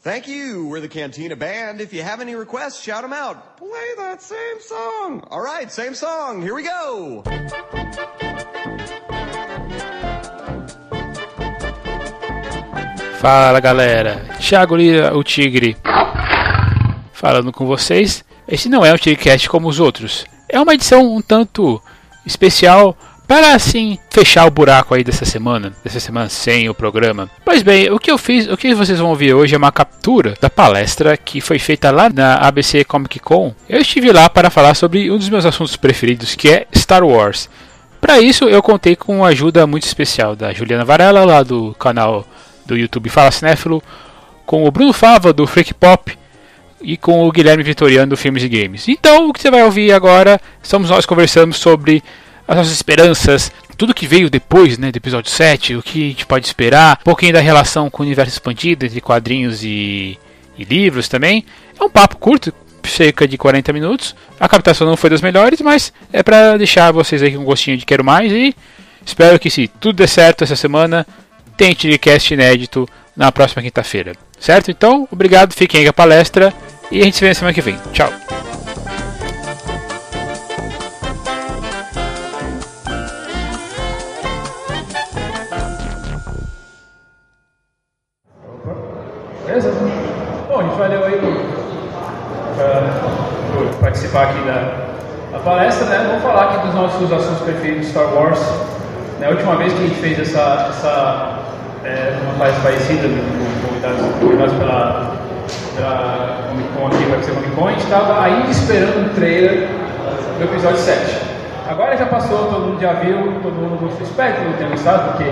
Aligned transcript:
Thank 0.00 0.28
you. 0.28 0.68
We're 0.68 0.80
the 0.80 0.88
Cantina 0.88 1.34
Band. 1.34 1.80
If 1.80 1.92
you 1.92 2.02
have 2.02 2.20
any 2.20 2.36
requests, 2.36 2.80
shout 2.80 3.02
them 3.02 3.12
out. 3.12 3.56
Play 3.56 3.94
that 3.96 4.22
same 4.22 4.60
song. 4.60 5.26
All 5.28 5.40
right, 5.40 5.70
same 5.72 5.94
song. 5.94 6.40
Here 6.40 6.54
we 6.54 6.62
go. 6.62 7.24
Fala 13.18 13.58
galera, 13.58 14.24
Thiago 14.38 14.76
Lira, 14.76 15.16
o 15.16 15.24
Tigre, 15.24 15.76
falando 17.12 17.52
com 17.52 17.66
vocês. 17.66 18.24
Esse 18.46 18.68
não 18.68 18.86
é 18.86 18.92
um 18.92 18.96
Tigrecast 18.96 19.48
como 19.48 19.68
os 19.68 19.80
outros, 19.80 20.24
é 20.48 20.60
uma 20.60 20.74
edição 20.74 21.12
um 21.12 21.20
tanto 21.20 21.82
especial 22.24 22.96
para 23.28 23.54
assim 23.54 23.98
fechar 24.10 24.46
o 24.46 24.50
buraco 24.50 24.94
aí 24.94 25.04
dessa 25.04 25.26
semana, 25.26 25.74
dessa 25.84 26.00
semana 26.00 26.30
sem 26.30 26.66
o 26.70 26.74
programa. 26.74 27.30
Pois 27.44 27.62
bem, 27.62 27.90
o 27.92 27.98
que 27.98 28.10
eu 28.10 28.16
fiz, 28.16 28.48
o 28.48 28.56
que 28.56 28.74
vocês 28.74 28.98
vão 28.98 29.10
ouvir 29.10 29.34
hoje 29.34 29.54
é 29.54 29.58
uma 29.58 29.70
captura 29.70 30.34
da 30.40 30.48
palestra 30.48 31.14
que 31.14 31.38
foi 31.42 31.58
feita 31.58 31.90
lá 31.90 32.08
na 32.08 32.36
ABC 32.36 32.84
Comic 32.84 33.18
Con. 33.20 33.54
Eu 33.68 33.82
estive 33.82 34.10
lá 34.12 34.30
para 34.30 34.48
falar 34.48 34.74
sobre 34.74 35.10
um 35.10 35.18
dos 35.18 35.28
meus 35.28 35.44
assuntos 35.44 35.76
preferidos, 35.76 36.34
que 36.34 36.48
é 36.48 36.66
Star 36.74 37.04
Wars. 37.04 37.50
Para 38.00 38.18
isso, 38.18 38.48
eu 38.48 38.62
contei 38.62 38.96
com 38.96 39.18
uma 39.18 39.28
ajuda 39.28 39.66
muito 39.66 39.84
especial 39.84 40.34
da 40.34 40.50
Juliana 40.54 40.84
Varela, 40.84 41.22
lá 41.26 41.42
do 41.42 41.74
canal 41.74 42.26
do 42.64 42.78
YouTube 42.78 43.10
Fala 43.10 43.30
Cinéfilo, 43.30 43.82
com 44.46 44.64
o 44.64 44.70
Bruno 44.70 44.94
Fava 44.94 45.34
do 45.34 45.46
Freak 45.46 45.74
Pop 45.74 46.16
e 46.80 46.96
com 46.96 47.26
o 47.26 47.30
Guilherme 47.30 47.62
Vitoriano 47.62 48.10
do 48.10 48.16
Filmes 48.16 48.42
e 48.42 48.48
Games. 48.48 48.88
Então, 48.88 49.28
o 49.28 49.32
que 49.34 49.42
você 49.42 49.50
vai 49.50 49.64
ouvir 49.64 49.92
agora 49.92 50.40
somos 50.62 50.88
nós 50.88 51.04
conversando 51.04 51.52
sobre 51.52 52.02
as 52.48 52.56
nossas 52.56 52.72
esperanças, 52.72 53.52
tudo 53.76 53.94
que 53.94 54.06
veio 54.06 54.30
depois 54.30 54.78
né, 54.78 54.90
do 54.90 54.96
episódio 54.96 55.30
7, 55.30 55.76
o 55.76 55.82
que 55.82 56.06
a 56.06 56.08
gente 56.08 56.26
pode 56.26 56.46
esperar, 56.46 56.98
um 57.00 57.04
pouquinho 57.04 57.34
da 57.34 57.40
relação 57.40 57.90
com 57.90 58.02
o 58.02 58.06
universo 58.06 58.32
expandido 58.32 58.86
entre 58.86 59.02
quadrinhos 59.02 59.62
e, 59.62 60.18
e 60.56 60.64
livros 60.64 61.08
também. 61.08 61.44
É 61.78 61.84
um 61.84 61.90
papo 61.90 62.16
curto, 62.16 62.52
cerca 62.84 63.28
de 63.28 63.36
40 63.36 63.70
minutos. 63.72 64.16
A 64.40 64.48
captação 64.48 64.86
não 64.86 64.96
foi 64.96 65.10
das 65.10 65.20
melhores, 65.20 65.60
mas 65.60 65.92
é 66.10 66.22
para 66.22 66.56
deixar 66.56 66.90
vocês 66.90 67.22
aí 67.22 67.32
com 67.32 67.42
um 67.42 67.44
gostinho 67.44 67.76
de 67.76 67.84
quero 67.84 68.02
mais 68.02 68.32
e 68.32 68.56
espero 69.04 69.38
que 69.38 69.50
se 69.50 69.68
tudo 69.68 69.96
der 69.96 70.08
certo 70.08 70.42
essa 70.42 70.56
semana, 70.56 71.06
tem 71.54 71.74
Tigrecast 71.74 72.32
inédito 72.32 72.88
na 73.14 73.30
próxima 73.30 73.62
quinta-feira. 73.62 74.14
Certo? 74.40 74.70
Então, 74.70 75.06
obrigado, 75.10 75.52
fiquem 75.52 75.80
aí 75.80 75.86
com 75.86 75.90
a 75.90 75.92
palestra 75.92 76.54
e 76.90 77.02
a 77.02 77.04
gente 77.04 77.16
se 77.16 77.20
vê 77.20 77.28
na 77.28 77.34
semana 77.34 77.52
que 77.52 77.60
vem. 77.60 77.76
Tchau! 77.92 78.27
Participar 94.08 94.22
aqui 94.24 94.40
da, 94.46 95.32
da, 95.32 95.38
palestra, 95.40 95.86
né? 95.86 96.04
Vamos 96.08 96.22
falar 96.22 96.44
aqui 96.44 96.66
dos 96.66 96.74
nossos 96.74 97.12
assuntos 97.12 97.42
preferidos 97.42 97.82
de 97.82 97.90
Star 97.90 98.14
Wars. 98.14 98.40
Na 99.20 99.26
né? 99.26 99.32
última 99.32 99.56
vez 99.56 99.72
que 99.72 99.78
a 99.78 99.86
gente 99.86 100.00
fez 100.00 100.18
essa, 100.18 100.68
essa 100.70 101.38
é, 101.84 102.14
uma 102.22 102.34
palestra 102.34 102.62
parecida, 102.62 103.08
convidados, 103.66 104.00
convidados 104.20 104.54
pela, 104.54 105.12
pela 105.76 106.48
Comic 106.48 106.68
Con 106.74 106.86
aqui, 106.86 107.04
vai 107.10 107.22
ser 107.22 107.32
Comic 107.32 107.50
Con, 107.52 107.66
a 107.66 107.70
gente 107.70 107.84
estava 107.84 108.22
ainda 108.22 108.50
esperando 108.50 109.10
um 109.10 109.14
trailer 109.14 109.68
do 110.38 110.44
episódio 110.44 110.78
7. 110.78 111.28
Agora 111.68 111.96
já 111.96 112.06
passou, 112.06 112.46
todo 112.46 112.66
mundo 112.66 112.80
já 112.80 112.94
viu, 112.94 113.40
todo 113.42 113.54
mundo 113.54 113.78
gostou. 113.80 114.06
Espero 114.06 114.36
que 114.36 114.44
não 114.44 114.52
tenha 114.54 114.70
gostado, 114.70 115.12
porque 115.12 115.30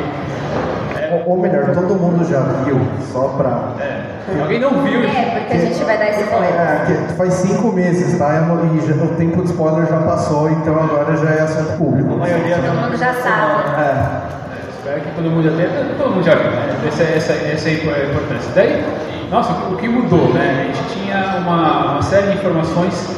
ou, 1.12 1.30
ou, 1.30 1.38
melhor, 1.38 1.72
todo 1.72 1.94
mundo 1.94 2.28
já 2.28 2.40
viu, 2.64 2.80
só 3.12 3.28
pra. 3.28 3.68
É. 3.80 3.95
Alguém 4.40 4.58
não 4.58 4.82
viu? 4.82 5.04
É, 5.04 5.38
porque 5.38 5.54
a 5.54 5.60
gente 5.60 5.84
vai 5.84 5.98
dar 5.98 6.10
spoiler. 6.10 6.52
É, 6.52 7.14
faz 7.16 7.34
cinco 7.34 7.72
meses, 7.72 8.18
tá? 8.18 8.42
E 8.74 8.86
já, 8.86 8.94
o 8.94 9.08
tempo 9.14 9.42
de 9.42 9.50
spoiler 9.50 9.86
já 9.86 9.98
passou, 9.98 10.50
então 10.50 10.74
agora 10.76 11.16
já 11.16 11.30
é 11.30 11.40
assunto 11.42 11.78
público. 11.78 12.14
A 12.14 12.16
maioria 12.16 12.56
todo 12.56 12.74
mundo 12.74 12.96
já 12.96 13.14
sabe. 13.14 13.70
É. 13.78 13.82
é. 13.82 14.68
Espero 14.76 15.00
que 15.00 15.10
todo 15.14 15.30
mundo 15.30 15.44
já 15.44 15.56
tenha. 15.56 15.94
Todo 15.96 16.10
mundo 16.10 16.24
já 16.24 16.34
viu, 16.34 16.50
né? 16.50 16.76
Essa, 16.88 17.02
essa, 17.04 17.32
essa 17.32 17.68
é 17.68 17.72
a 17.72 18.10
importância. 18.10 18.52
Daí, 18.54 18.84
nossa, 19.30 19.52
o 19.70 19.76
que 19.76 19.88
mudou, 19.88 20.32
né? 20.34 20.60
A 20.60 20.64
gente 20.64 20.94
tinha 20.94 21.36
uma, 21.38 21.92
uma 21.92 22.02
série 22.02 22.28
de 22.28 22.34
informações 22.34 23.16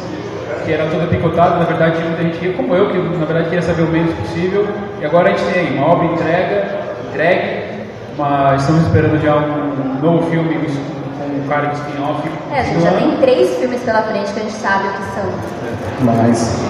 que 0.65 0.73
era 0.75 0.85
toda 0.91 1.07
picotada, 1.07 1.57
na 1.57 1.65
verdade 1.65 2.03
muita 2.03 2.23
gente, 2.23 2.55
como 2.55 2.75
eu, 2.75 2.91
que 2.91 2.99
na 2.99 3.25
verdade 3.25 3.45
queria 3.47 3.63
saber 3.63 3.83
o 3.83 3.87
menos 3.87 4.13
possível, 4.15 4.69
e 5.01 5.05
agora 5.07 5.29
a 5.29 5.31
gente 5.31 5.51
tem 5.51 5.67
aí 5.67 5.79
uma 5.79 5.87
obra 5.87 6.07
entrega, 6.09 6.65
entregue, 7.09 7.69
mas 8.19 8.61
estamos 8.61 8.83
esperando 8.83 9.19
já 9.23 9.37
um 9.37 9.99
novo 10.03 10.31
filme 10.31 10.59
com 11.49 11.55
cara 11.55 11.67
de 11.69 11.77
spin-off. 11.77 12.29
É, 12.53 12.61
a 12.61 12.63
gente 12.63 12.81
já 12.83 12.93
tem 12.93 13.17
três 13.17 13.57
filmes 13.57 13.83
pela 13.83 14.03
frente 14.03 14.33
que 14.33 14.41
a 14.41 14.43
gente 14.43 14.55
sabe 14.55 14.89
o 14.89 14.93
que 14.93 15.03
são. 15.15 15.25
Mas 16.03 16.63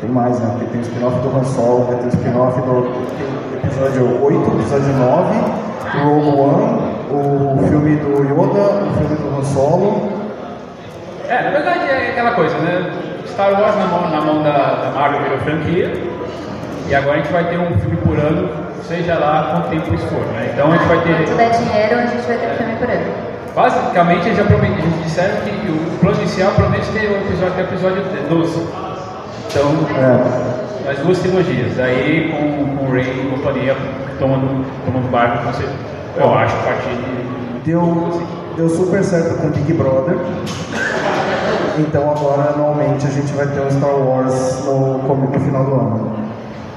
tem 0.00 0.10
mais, 0.10 0.38
né? 0.38 0.48
Porque 0.52 0.66
tem 0.66 0.80
o 0.80 0.82
spin-off 0.82 1.18
do 1.18 1.36
Han 1.36 1.44
Solo, 1.44 1.84
vai 1.84 1.96
ter 1.96 2.06
o 2.06 2.08
spin-off 2.08 2.60
do 2.60 2.92
episódio 3.56 4.24
8, 4.24 4.60
episódio 4.60 4.92
9, 4.92 5.34
o 5.94 6.08
Rogue 6.08 6.40
One, 6.40 6.86
o 7.10 7.68
filme 7.68 7.96
do 7.96 8.24
Yoda, 8.24 8.84
o 8.84 8.94
filme 8.94 9.16
do 9.16 9.36
Han 9.36 9.42
Solo. 9.42 10.12
É, 11.28 11.42
na 11.42 11.50
verdade 11.50 11.80
é 11.90 12.10
aquela 12.12 12.32
coisa, 12.32 12.56
né? 12.58 12.92
Star 13.26 13.52
Wars 13.52 13.76
na 13.76 13.86
mão, 13.86 14.08
na 14.08 14.20
mão 14.20 14.42
da, 14.42 14.74
da 14.76 14.90
Marvel 14.94 15.22
virou 15.22 15.38
franquia, 15.38 15.92
e 16.88 16.94
agora 16.94 17.16
a 17.16 17.18
gente 17.18 17.32
vai 17.32 17.44
ter 17.44 17.58
um 17.58 17.76
filme 17.80 17.96
por 17.96 18.16
ano 18.16 18.66
seja 18.86 19.18
lá 19.18 19.48
quanto 19.50 19.70
tempo 19.70 19.92
isso 19.92 20.06
for. 20.06 20.24
Né? 20.26 20.50
Então 20.52 20.72
a 20.72 20.76
gente 20.76 20.86
vai 20.86 21.00
ter. 21.02 21.16
Quanto 21.16 21.36
der 21.36 21.50
dinheiro, 21.50 21.98
a 21.98 22.06
gente 22.06 22.26
vai 22.26 22.38
ter 22.38 22.56
filme 22.56 22.76
por 22.76 22.88
ano. 22.88 23.35
Basicamente, 23.56 24.26
eles 24.26 24.36
já 24.36 24.44
eles 24.44 25.02
disseram 25.02 25.40
que 25.40 25.70
o 25.70 25.98
plano 25.98 26.20
inicial 26.20 26.52
promete 26.52 26.92
ter 26.92 27.08
o 27.08 27.16
episódio, 27.16 27.54
ter 27.54 27.62
o 27.62 27.64
episódio 27.64 28.02
12. 28.28 28.66
Então, 29.48 29.72
é. 29.96 30.90
as 30.90 30.98
duas 30.98 31.18
trilogias. 31.20 31.80
Aí 31.80 32.30
com, 32.30 32.76
com 32.76 32.84
o 32.84 32.92
Ray 32.92 33.04
e 33.04 33.30
companhia 33.30 33.74
tomando, 34.18 34.62
tomando 34.84 35.10
barco, 35.10 35.46
você, 35.46 35.64
eu 36.18 36.34
acho, 36.34 36.54
a 36.54 36.60
partir 36.60 36.90
de. 36.90 37.36
Deu, 37.64 38.22
deu 38.58 38.68
super 38.68 39.02
certo 39.02 39.40
com 39.40 39.48
Big 39.48 39.72
Brother. 39.72 40.18
Então 41.78 42.10
agora, 42.10 42.50
anualmente, 42.52 43.06
a 43.06 43.10
gente 43.10 43.32
vai 43.32 43.46
ter 43.46 43.60
um 43.60 43.70
Star 43.70 43.96
Wars 43.96 44.66
no, 44.66 44.98
no 44.98 45.40
final 45.40 45.64
do 45.64 45.72
ano. 45.72 46.12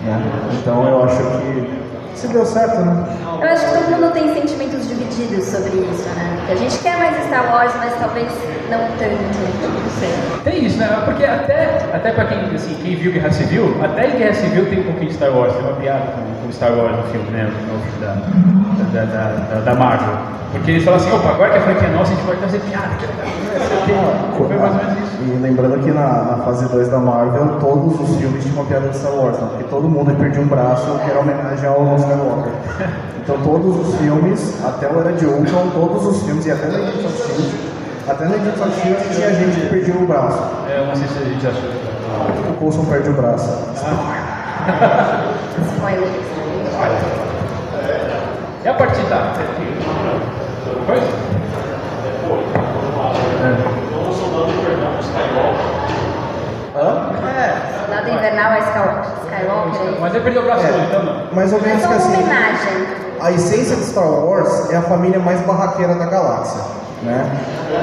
Né? 0.02 0.24
Então 0.54 0.88
eu 0.88 1.04
acho 1.04 1.18
que 1.18 1.89
se 2.20 2.28
deu 2.28 2.46
certo, 2.46 2.80
né? 2.82 3.06
Eu 3.42 3.48
acho 3.48 3.66
que 3.66 3.72
todo 3.72 3.92
mundo 3.92 4.12
tem 4.12 4.34
sentimentos 4.34 4.88
divididos 4.88 5.46
sobre 5.46 5.70
isso, 5.70 6.10
né? 6.16 6.48
A 6.52 6.56
gente 6.56 6.78
quer 6.80 6.98
mais 6.98 7.16
Star 7.26 7.50
Wars, 7.54 7.72
mas 7.78 7.94
talvez 7.98 8.30
não 8.70 8.80
tanto, 8.98 9.24
não 9.64 9.90
sei. 10.00 10.10
Tem 10.44 10.66
isso, 10.66 10.78
né? 10.78 11.02
Porque 11.06 11.24
até, 11.24 11.90
até 11.94 12.12
pra 12.12 12.26
quem, 12.26 12.54
assim, 12.54 12.76
quem 12.84 12.96
viu 12.96 13.14
Guerra 13.14 13.32
Civil, 13.32 13.76
até 13.82 14.10
em 14.10 14.18
Guerra 14.18 14.34
Civil 14.34 14.66
tem 14.66 14.80
um 14.82 14.84
pouquinho 14.84 15.08
de 15.08 15.16
Star 15.16 15.32
Wars, 15.32 15.54
tem 15.54 15.64
uma 15.64 15.74
piada 15.74 16.12
com, 16.12 16.46
com 16.46 16.52
Star 16.52 16.74
Wars 16.74 16.98
no 16.98 17.04
filme, 17.04 17.30
né? 17.32 17.44
No 17.44 17.80
filme 17.80 18.00
da, 18.02 18.14
da, 18.94 19.06
da, 19.06 19.56
da, 19.56 19.60
da 19.62 19.76
Marvel. 19.76 20.40
Porque 20.52 20.72
eles 20.72 20.84
falam 20.84 21.00
assim, 21.00 21.12
opa, 21.12 21.30
agora 21.30 21.52
que 21.52 21.58
a 21.60 21.62
franquia 21.62 21.88
é 21.88 21.92
nossa, 21.92 22.12
a 22.12 22.16
gente 22.16 22.26
pode 22.26 22.42
fazer 22.42 22.60
piada. 22.62 22.90
Foi 24.38 24.58
mais 24.58 24.72
ou 24.72 24.78
menos 24.78 25.04
isso. 25.04 25.22
E 25.22 25.38
lembrando 25.42 25.84
que 25.84 25.92
na, 25.92 26.24
na 26.24 26.38
fase 26.44 26.68
2 26.70 26.90
da 26.90 26.98
Marvel, 26.98 27.60
todos 27.60 28.00
os 28.00 28.18
filmes 28.18 28.44
tinham 28.44 28.56
uma 28.58 28.66
piada 28.66 28.90
de 28.90 28.98
Star 28.98 29.14
Wars, 29.14 29.38
né? 29.38 29.48
porque 29.50 29.66
todo 29.66 29.88
mundo 29.88 30.16
perdia 30.18 30.42
um 30.42 30.48
braço 30.48 30.98
que 31.04 31.12
era 31.12 31.20
homenagem 31.20 31.68
ao 31.68 31.84
Skywalker. 32.10 32.54
Então 33.22 33.38
todos 33.42 33.88
os 33.88 33.96
filmes, 34.00 34.66
até 34.66 34.92
o 34.92 35.00
Era 35.00 35.14
de 35.14 35.26
Ultron, 35.26 35.70
todos 35.70 36.06
os 36.06 36.24
filmes, 36.24 36.46
e 36.48 36.52
até 36.52 36.68
na 36.68 36.78
Agents 36.80 37.06
of 37.06 37.14
S.H.I.E.L.D., 37.14 38.12
até 38.12 38.26
na 38.26 38.36
Agents 38.36 38.62
of 38.62 38.70
S.H.I.E.L.D. 38.70 39.16
tinha 39.16 39.34
gente 39.34 39.60
que 39.62 39.68
perdia 39.68 39.96
o 39.96 40.08
braço. 40.08 40.42
É, 40.68 40.80
eu 40.80 40.88
não 40.88 40.96
sei 40.96 41.08
se 41.08 41.20
a 41.20 41.26
gente 41.26 41.46
achou. 41.46 41.70
O 42.50 42.54
Coulson 42.56 42.86
perde 42.86 43.10
o 43.10 43.14
braço. 43.14 43.50
Spoiler. 45.76 46.10
E 48.64 48.68
a 48.68 48.74
partir 48.74 49.04
da... 49.04 49.34
Coisa? 50.86 51.08
É. 53.42 53.80
Hã? 56.76 57.12
É. 57.28 57.80
Soldado 57.80 58.10
Invernal 58.10 58.54
é 58.54 58.60
Skywalker. 58.60 59.20
Mas 60.00 60.14
ele 60.14 60.24
perdeu 60.24 60.42
o 60.42 60.46
braço, 60.46 60.66
é, 60.66 60.86
então 60.88 61.04
não. 61.04 61.34
Mais 61.34 61.54
ou 61.54 61.62
menos 61.62 61.84
é 61.84 61.88
que 61.88 61.94
assim. 61.94 62.14
homenagem. 62.14 62.88
A 63.22 63.32
essência 63.32 63.76
de 63.76 63.84
Star 63.84 64.10
Wars 64.10 64.72
é 64.72 64.78
a 64.78 64.82
família 64.82 65.20
mais 65.20 65.42
barraqueira 65.42 65.96
da 65.96 66.06
galáxia. 66.06 66.62
Né? 67.04 67.32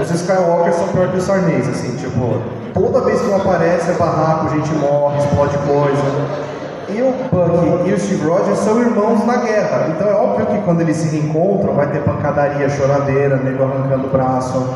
Os 0.01 0.11
Skywalkers 0.11 0.77
são 0.77 0.89
pior 0.89 1.09
que 1.09 1.19
os 1.19 1.25
Sarnês, 1.25 1.69
assim, 1.69 1.97
tipo, 1.97 2.41
toda 2.75 3.01
vez 3.03 3.21
que 3.21 3.29
um 3.29 3.37
aparece 3.37 3.91
é 3.91 3.95
barraco, 3.95 4.51
gente 4.51 4.73
morre, 4.75 5.19
explode 5.19 5.57
coisa. 5.59 6.47
E 6.89 7.03
o 7.03 7.13
Buck 7.13 7.89
e 7.89 7.93
o 7.93 7.99
Steve 7.99 8.27
Rogers 8.27 8.59
são 8.59 8.81
irmãos 8.81 9.25
na 9.27 9.37
guerra. 9.37 9.89
Então 9.91 10.09
é 10.09 10.15
óbvio 10.15 10.47
que 10.47 10.59
quando 10.63 10.81
eles 10.83 10.97
se 10.97 11.17
reencontram 11.17 11.75
vai 11.75 11.89
ter 11.89 12.01
pancadaria, 12.03 12.69
choradeira, 12.69 13.37
nego 13.37 13.65
arrancando 13.65 14.07
o 14.07 14.11
braço. 14.11 14.67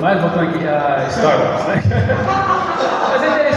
Mas 0.00 0.20
voltando 0.20 0.50
aqui 0.50 0.68
a 0.68 1.06
Star 1.10 1.38
Wars, 1.40 1.66
né? 1.66 1.82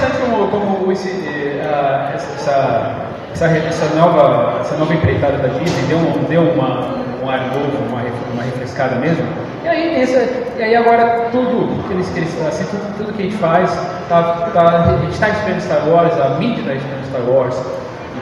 Interessante 0.01 0.31
como, 0.31 0.47
como 0.47 0.91
esse, 0.91 1.09
uh, 1.09 2.15
essa, 2.15 2.95
essa, 3.33 3.45
essa, 3.45 3.95
nova, 3.95 4.57
essa 4.59 4.75
nova 4.75 4.91
empreitada 4.95 5.37
da 5.37 5.49
Disney 5.49 5.83
deu, 5.87 5.99
deu 6.27 6.41
uma, 6.53 6.95
um 7.21 7.29
ar 7.29 7.51
novo, 7.53 7.77
uma, 7.87 8.01
uma 8.33 8.41
refrescada 8.41 8.95
mesmo. 8.95 9.23
E 9.63 9.67
aí, 9.67 10.01
esse, 10.01 10.15
e 10.57 10.63
aí 10.63 10.75
agora 10.75 11.29
tudo 11.31 11.87
que 11.87 11.93
eles, 11.93 12.07
assim, 12.47 12.65
tudo, 12.71 12.97
tudo 12.97 13.13
que 13.13 13.21
a 13.21 13.25
gente 13.25 13.37
faz, 13.37 13.69
tá, 14.09 14.49
tá, 14.51 14.85
a 14.89 14.97
gente 15.01 15.13
está 15.13 15.29
esperando 15.29 15.61
Star 15.61 15.87
Wars, 15.87 16.19
a 16.19 16.29
mídia 16.39 16.61
está 16.61 16.73
esperando 16.73 17.05
Star 17.05 17.21
Wars. 17.29 17.61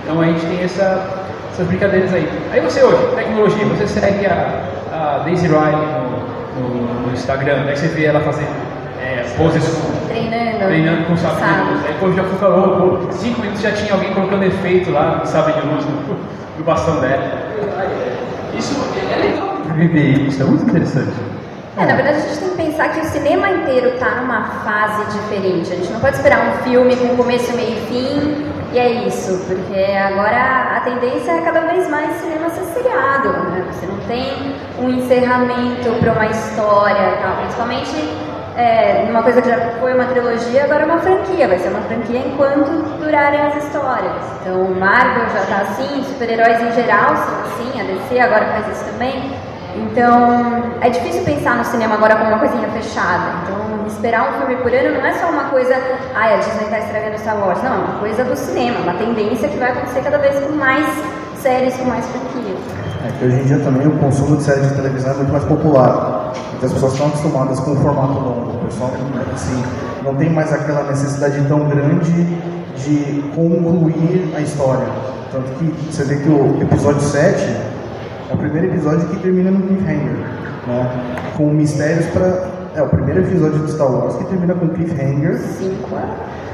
Então 0.04 0.20
a 0.20 0.26
gente 0.26 0.46
tem 0.48 0.62
essa, 0.62 1.02
essas 1.54 1.66
brincadeiras 1.66 2.14
aí. 2.14 2.30
Aí 2.52 2.60
você 2.60 2.84
hoje, 2.84 3.16
tecnologia, 3.16 3.66
você 3.68 3.88
segue 3.88 4.26
a, 4.26 4.64
a 4.92 5.22
Daisy 5.24 5.48
Riley 5.48 5.88
no, 6.58 6.60
no, 6.60 7.08
no 7.08 7.14
Instagram, 7.14 7.64
aí 7.70 7.78
você 7.78 7.88
vê 7.88 8.04
ela 8.04 8.20
fazendo 8.20 8.52
é, 9.02 9.24
poses 9.38 9.64
Treinando. 10.28 10.66
treinando 10.66 11.06
com 11.06 11.18
sabre 11.18 11.44
de 11.44 11.72
luz. 11.72 11.86
Aí 11.86 11.96
pô, 12.00 12.12
já 12.12 12.24
falou, 12.24 12.98
pô, 12.98 13.12
cinco 13.12 13.42
minutos 13.42 13.62
já 13.62 13.72
tinha 13.72 13.94
alguém 13.94 14.14
colocando 14.14 14.44
efeito 14.44 14.92
lá, 14.92 15.22
sabe 15.26 15.54
de 15.54 15.68
luz 15.68 15.86
no, 15.86 16.16
no 16.58 16.64
bastão 16.64 17.00
dela. 17.00 17.24
Isso 18.58 18.76
é 19.12 19.16
legal 19.16 19.50
viver 19.76 20.28
isso, 20.28 20.42
é 20.42 20.46
muito 20.46 20.64
interessante. 20.64 21.14
É, 21.78 21.86
na 21.86 21.96
verdade, 21.96 22.18
a 22.18 22.22
gente 22.22 22.40
tem 22.40 22.50
que 22.50 22.56
pensar 22.58 22.90
que 22.90 23.00
o 23.00 23.06
cinema 23.06 23.50
inteiro 23.52 23.90
está 23.90 24.16
numa 24.16 24.44
fase 24.66 25.18
diferente. 25.18 25.72
A 25.72 25.76
gente 25.76 25.92
não 25.92 26.00
pode 26.02 26.18
esperar 26.18 26.40
um 26.40 26.64
filme 26.64 26.96
com 26.98 27.16
começo, 27.16 27.56
meio 27.56 27.78
e 27.78 27.82
fim 27.88 28.50
e 28.72 28.78
é 28.78 29.08
isso, 29.08 29.44
porque 29.48 29.82
agora 29.98 30.78
a 30.78 30.82
tendência 30.82 31.32
é 31.32 31.42
cada 31.42 31.62
vez 31.62 31.90
mais 31.90 32.22
cinema 32.22 32.50
ser 32.52 32.66
seriado. 32.66 33.30
Né? 33.30 33.66
Você 33.72 33.88
não 33.88 33.98
tem 34.02 34.56
um 34.80 34.90
encerramento 34.90 35.90
para 36.00 36.12
uma 36.12 36.28
história, 36.28 37.18
tal. 37.20 37.38
principalmente 37.38 37.96
é, 38.60 39.06
numa 39.08 39.24
coisa 39.24 39.42
que 39.42 39.50
já 39.50 39.58
foi 39.80 39.94
uma 39.94 40.06
trilogia, 40.06 40.66
agora 40.66 40.82
é 40.82 40.86
uma 40.86 41.00
franquia. 41.00 41.48
Vai 41.48 41.60
ser 41.60 41.70
uma 41.70 41.82
franquia 41.82 42.20
enquanto 42.20 43.00
durarem 43.00 43.42
as 43.42 43.64
histórias. 43.64 44.22
Então, 44.42 44.66
Marvel 44.76 45.30
já 45.30 45.42
está 45.44 45.58
assim, 45.62 46.04
super-heróis 46.04 46.62
em 46.62 46.72
geral 46.74 47.16
são 47.16 47.40
assim, 47.42 47.80
a 47.80 47.84
DC 47.84 48.20
agora 48.20 48.46
faz 48.48 48.68
isso 48.76 48.86
também. 48.92 49.32
Então, 49.78 50.78
é 50.82 50.90
difícil 50.90 51.24
pensar 51.24 51.56
no 51.56 51.64
cinema 51.64 51.96
agora 51.96 52.18
como 52.18 52.32
uma 52.32 52.40
coisinha 52.40 52.68
fechada. 52.70 53.32
Então, 53.44 53.88
esperar 53.88 54.30
um 54.30 54.40
filme 54.40 54.58
por 54.58 54.74
ano 54.74 54.98
não 54.98 55.06
é 55.06 55.14
só 55.14 55.30
uma 55.30 55.46
coisa, 55.46 55.76
ai, 56.14 56.34
a 56.34 56.38
Disney 56.38 56.66
está 56.66 56.80
estragando 56.80 57.18
Star 57.18 57.40
Wars. 57.40 57.64
Não, 57.64 57.74
é 57.74 57.78
uma 57.78 58.00
coisa 58.00 58.26
do 58.26 58.36
cinema, 58.36 58.80
uma 58.80 58.94
tendência 58.96 59.48
que 59.48 59.58
vai 59.58 59.72
acontecer 59.72 60.02
cada 60.02 60.18
vez 60.18 60.38
com 60.38 60.52
mais 60.54 60.86
séries, 61.42 61.78
com 61.78 61.86
mais 61.86 62.06
franquias. 62.08 62.60
É 63.06 63.12
que 63.18 63.26
hoje 63.26 63.40
em 63.40 63.44
dia 63.46 63.60
também 63.60 63.88
o 63.88 63.98
consumo 64.00 64.36
de 64.36 64.44
séries 64.44 64.68
de 64.68 64.76
televisão 64.76 65.14
é 65.14 65.16
muito 65.16 65.32
mais 65.32 65.46
popular. 65.46 66.34
Então 66.60 66.68
as 66.68 66.74
pessoas 66.74 66.92
estão 66.92 67.08
acostumadas 67.08 67.60
com 67.62 67.72
o 67.72 67.76
formato 67.78 68.14
longo. 68.20 68.49
Pessoal 68.70 68.92
assim, 69.34 69.64
não 70.04 70.16
tem 70.16 70.30
mais 70.30 70.54
aquela 70.54 70.84
necessidade 70.84 71.44
tão 71.48 71.68
grande 71.68 72.24
de 72.78 73.24
concluir 73.36 74.32
a 74.38 74.42
história. 74.42 74.86
Tanto 75.32 75.50
que 75.58 75.66
você 75.92 76.04
vê 76.04 76.18
que 76.18 76.30
o 76.30 76.62
episódio 76.62 77.02
7 77.02 77.58
é 78.30 78.34
o 78.34 78.38
primeiro 78.38 78.68
episódio 78.68 79.08
que 79.10 79.18
termina 79.18 79.50
no 79.50 79.62
cliffhanger, 79.66 80.18
né? 80.68 80.92
Com 81.36 81.50
mistérios 81.52 82.06
para 82.08 82.60
é 82.76 82.82
o 82.84 82.88
primeiro 82.88 83.22
episódio 83.22 83.60
de 83.66 83.72
Star 83.72 83.92
Wars 83.92 84.16
que 84.18 84.26
termina 84.26 84.54
com 84.54 84.68
cliffhanger. 84.70 85.38
Cinco 85.40 85.90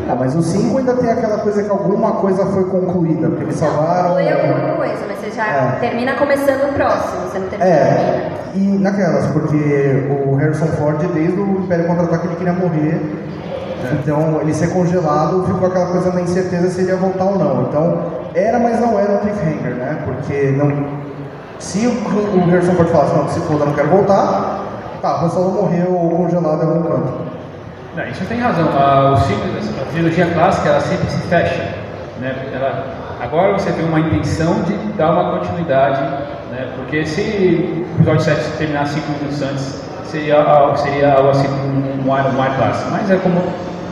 Ah, 0.08 0.16
mas 0.16 0.36
o 0.36 0.42
5 0.42 0.78
ainda 0.78 0.94
tem 0.96 1.10
aquela 1.10 1.40
coisa 1.40 1.64
que 1.64 1.70
alguma 1.70 2.14
coisa 2.14 2.46
foi 2.46 2.64
concluída, 2.66 3.28
porque 3.28 3.44
eles 3.44 3.56
salvaram. 3.56 4.14
Foi 4.14 4.32
alguma 4.32 4.76
coisa, 4.76 5.00
mas 5.08 5.20
você 5.20 5.32
já 5.32 5.46
É. 5.46 5.78
termina 5.82 6.14
começando 6.14 6.70
o 6.70 6.74
próximo, 6.74 7.22
você 7.30 7.40
não 7.40 7.48
termina. 7.50 7.70
É, 7.70 8.32
e 8.56 8.78
naquelas, 8.80 9.28
porque 9.28 10.08
o 10.26 10.36
Harrison 10.36 10.68
Ford, 10.68 10.98
desde 11.14 11.40
o 11.40 11.60
Império 11.60 11.86
Contra-Ataque, 11.88 12.28
ele 12.28 12.36
queria 12.36 12.54
morrer. 12.54 13.02
Então, 13.94 14.42
ele 14.42 14.54
ser 14.54 14.72
congelado, 14.72 15.46
ficou 15.46 15.68
aquela 15.68 15.88
coisa 15.88 16.12
na 16.12 16.22
incerteza 16.22 16.70
se 16.70 16.82
ele 16.82 16.90
ia 16.90 16.96
voltar 16.96 17.26
ou 17.26 17.38
não. 17.38 17.64
Então, 17.64 18.12
era, 18.34 18.58
mas 18.58 18.80
não 18.80 19.00
era 19.00 19.14
um 19.14 19.18
cliffhanger, 19.20 19.76
né? 19.76 20.00
Porque 20.06 20.52
não, 20.58 20.72
se 21.60 21.88
o, 21.88 21.92
o 21.92 22.46
Harrison 22.50 22.74
Ford 22.74 22.90
falasse, 22.90 23.16
não, 23.16 23.30
se 23.30 23.40
foda, 23.42 23.66
não 23.66 23.74
quero 23.74 23.90
voltar, 23.90 24.62
tá, 25.02 25.22
o 25.22 25.26
Han 25.26 25.30
Solo 25.30 25.52
morreu 25.62 25.88
congelado 26.18 26.64
em 26.64 26.68
algum 26.68 26.84
canto. 26.84 27.14
Não, 27.96 28.08
isso 28.08 28.26
tem 28.26 28.40
razão. 28.40 28.68
A, 28.78 29.12
o 29.12 29.18
ciclo, 29.18 29.44
trilogia 29.92 30.28
clássica, 30.34 30.70
ela 30.70 30.82
sempre 30.82 31.10
se 31.10 31.18
fecha. 31.28 31.64
Né? 32.20 32.36
Ela, 32.54 32.86
agora 33.22 33.54
você 33.54 33.72
tem 33.72 33.86
uma 33.86 34.00
intenção 34.00 34.62
de 34.64 34.74
dar 34.94 35.12
uma 35.12 35.40
continuidade, 35.40 36.02
né? 36.52 36.70
porque 36.76 37.06
se 37.06 37.22
o 37.22 37.96
episódio 38.02 38.22
7 38.22 38.58
terminasse 38.58 38.94
5 39.00 39.12
minutos 39.12 39.42
antes, 39.42 39.82
seria, 40.06 40.42
algo- 40.42 40.78
seria 40.78 41.14
algo 41.14 41.30
assim 41.30 41.48
um, 41.48 42.04
um, 42.04 42.08
um 42.08 42.14
ar 42.14 42.56
clássico. 42.58 42.92
Mas 42.92 43.10
é 43.12 43.16
como 43.18 43.42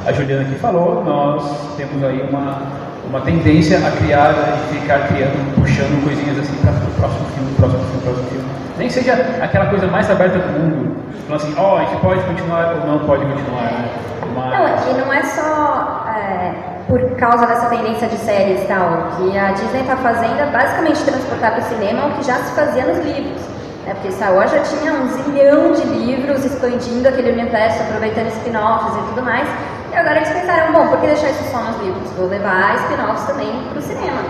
a 0.06 0.12
Juliana 0.12 0.44
aqui 0.44 0.56
falou, 0.56 1.04
nós 1.04 1.76
temos 1.78 2.04
aí 2.04 2.22
uma, 2.30 2.62
uma 3.10 3.22
tendência 3.22 3.78
a 3.80 3.92
criar 3.92 4.32
e 4.72 4.76
ficar 4.80 5.08
criando, 5.08 5.56
puxando 5.56 6.04
coisinhas 6.04 6.38
assim 6.40 6.56
para 6.58 6.72
o 6.72 6.94
próximo 7.00 7.26
filme, 7.36 7.52
próximo 7.58 7.80
filme, 7.86 8.02
próximo 8.04 8.28
filme. 8.30 8.46
Nem 8.78 8.90
seja 8.90 9.14
aquela 9.42 9.68
coisa 9.68 9.88
mais 9.88 10.10
aberta 10.10 10.40
do 10.40 10.60
mundo, 10.60 10.96
falando 11.28 11.42
assim, 11.42 11.54
ó, 11.58 11.78
a 11.78 11.86
gente 11.86 12.02
pode 12.02 12.22
continuar 12.24 12.76
ou 12.82 12.88
não 12.88 13.00
pode 13.06 13.24
continuar, 13.26 13.64
né? 13.64 13.90
Mas... 14.36 14.86
Não, 14.86 14.92
e 14.92 15.02
não 15.02 15.14
é 15.14 15.24
só 15.24 16.06
é, 16.10 16.52
por 16.88 17.00
causa 17.16 17.46
dessa 17.46 17.68
tendência 17.68 18.08
de 18.08 18.18
séries 18.18 18.64
e 18.64 18.68
tal. 18.68 19.10
Que 19.18 19.38
a 19.38 19.52
Disney 19.52 19.82
está 19.82 19.96
fazendo 19.98 20.40
é 20.40 20.46
basicamente 20.46 21.04
transportar 21.04 21.52
para 21.52 21.62
o 21.62 21.64
cinema 21.64 22.08
o 22.08 22.12
que 22.12 22.24
já 22.26 22.36
se 22.36 22.54
fazia 22.54 22.86
nos 22.86 23.06
livros. 23.06 23.42
Né? 23.86 23.94
Porque 23.94 24.12
Star 24.12 24.34
Wars 24.34 24.52
já 24.52 24.60
tinha 24.60 24.94
um 24.94 25.08
zilhão 25.08 25.72
de 25.72 25.84
livros 25.84 26.46
expandindo 26.46 27.08
aquele 27.08 27.32
universo, 27.32 27.82
aproveitando 27.84 28.28
spin-offs 28.28 28.96
e 28.96 29.08
tudo 29.10 29.24
mais. 29.24 29.48
E 29.92 29.96
agora 29.96 30.18
eles 30.18 30.30
pensaram, 30.30 30.74
bom, 30.74 30.88
por 30.88 31.00
que 31.00 31.08
deixar 31.08 31.30
isso 31.30 31.44
só 31.52 31.60
nos 31.60 31.80
livros? 31.82 32.10
Vou 32.18 32.28
levar 32.28 32.76
spin-offs 32.76 33.26
também 33.26 33.52
para 33.70 33.80
o 33.80 33.82
cinema. 33.82 34.22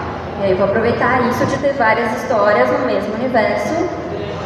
E 0.41 0.45
aí 0.45 0.53
vou 0.56 0.65
aproveitar 0.65 1.21
isso 1.29 1.45
de 1.45 1.57
ter 1.57 1.73
várias 1.73 2.11
histórias 2.21 2.69
no 2.69 2.85
mesmo 2.85 3.13
universo 3.13 3.88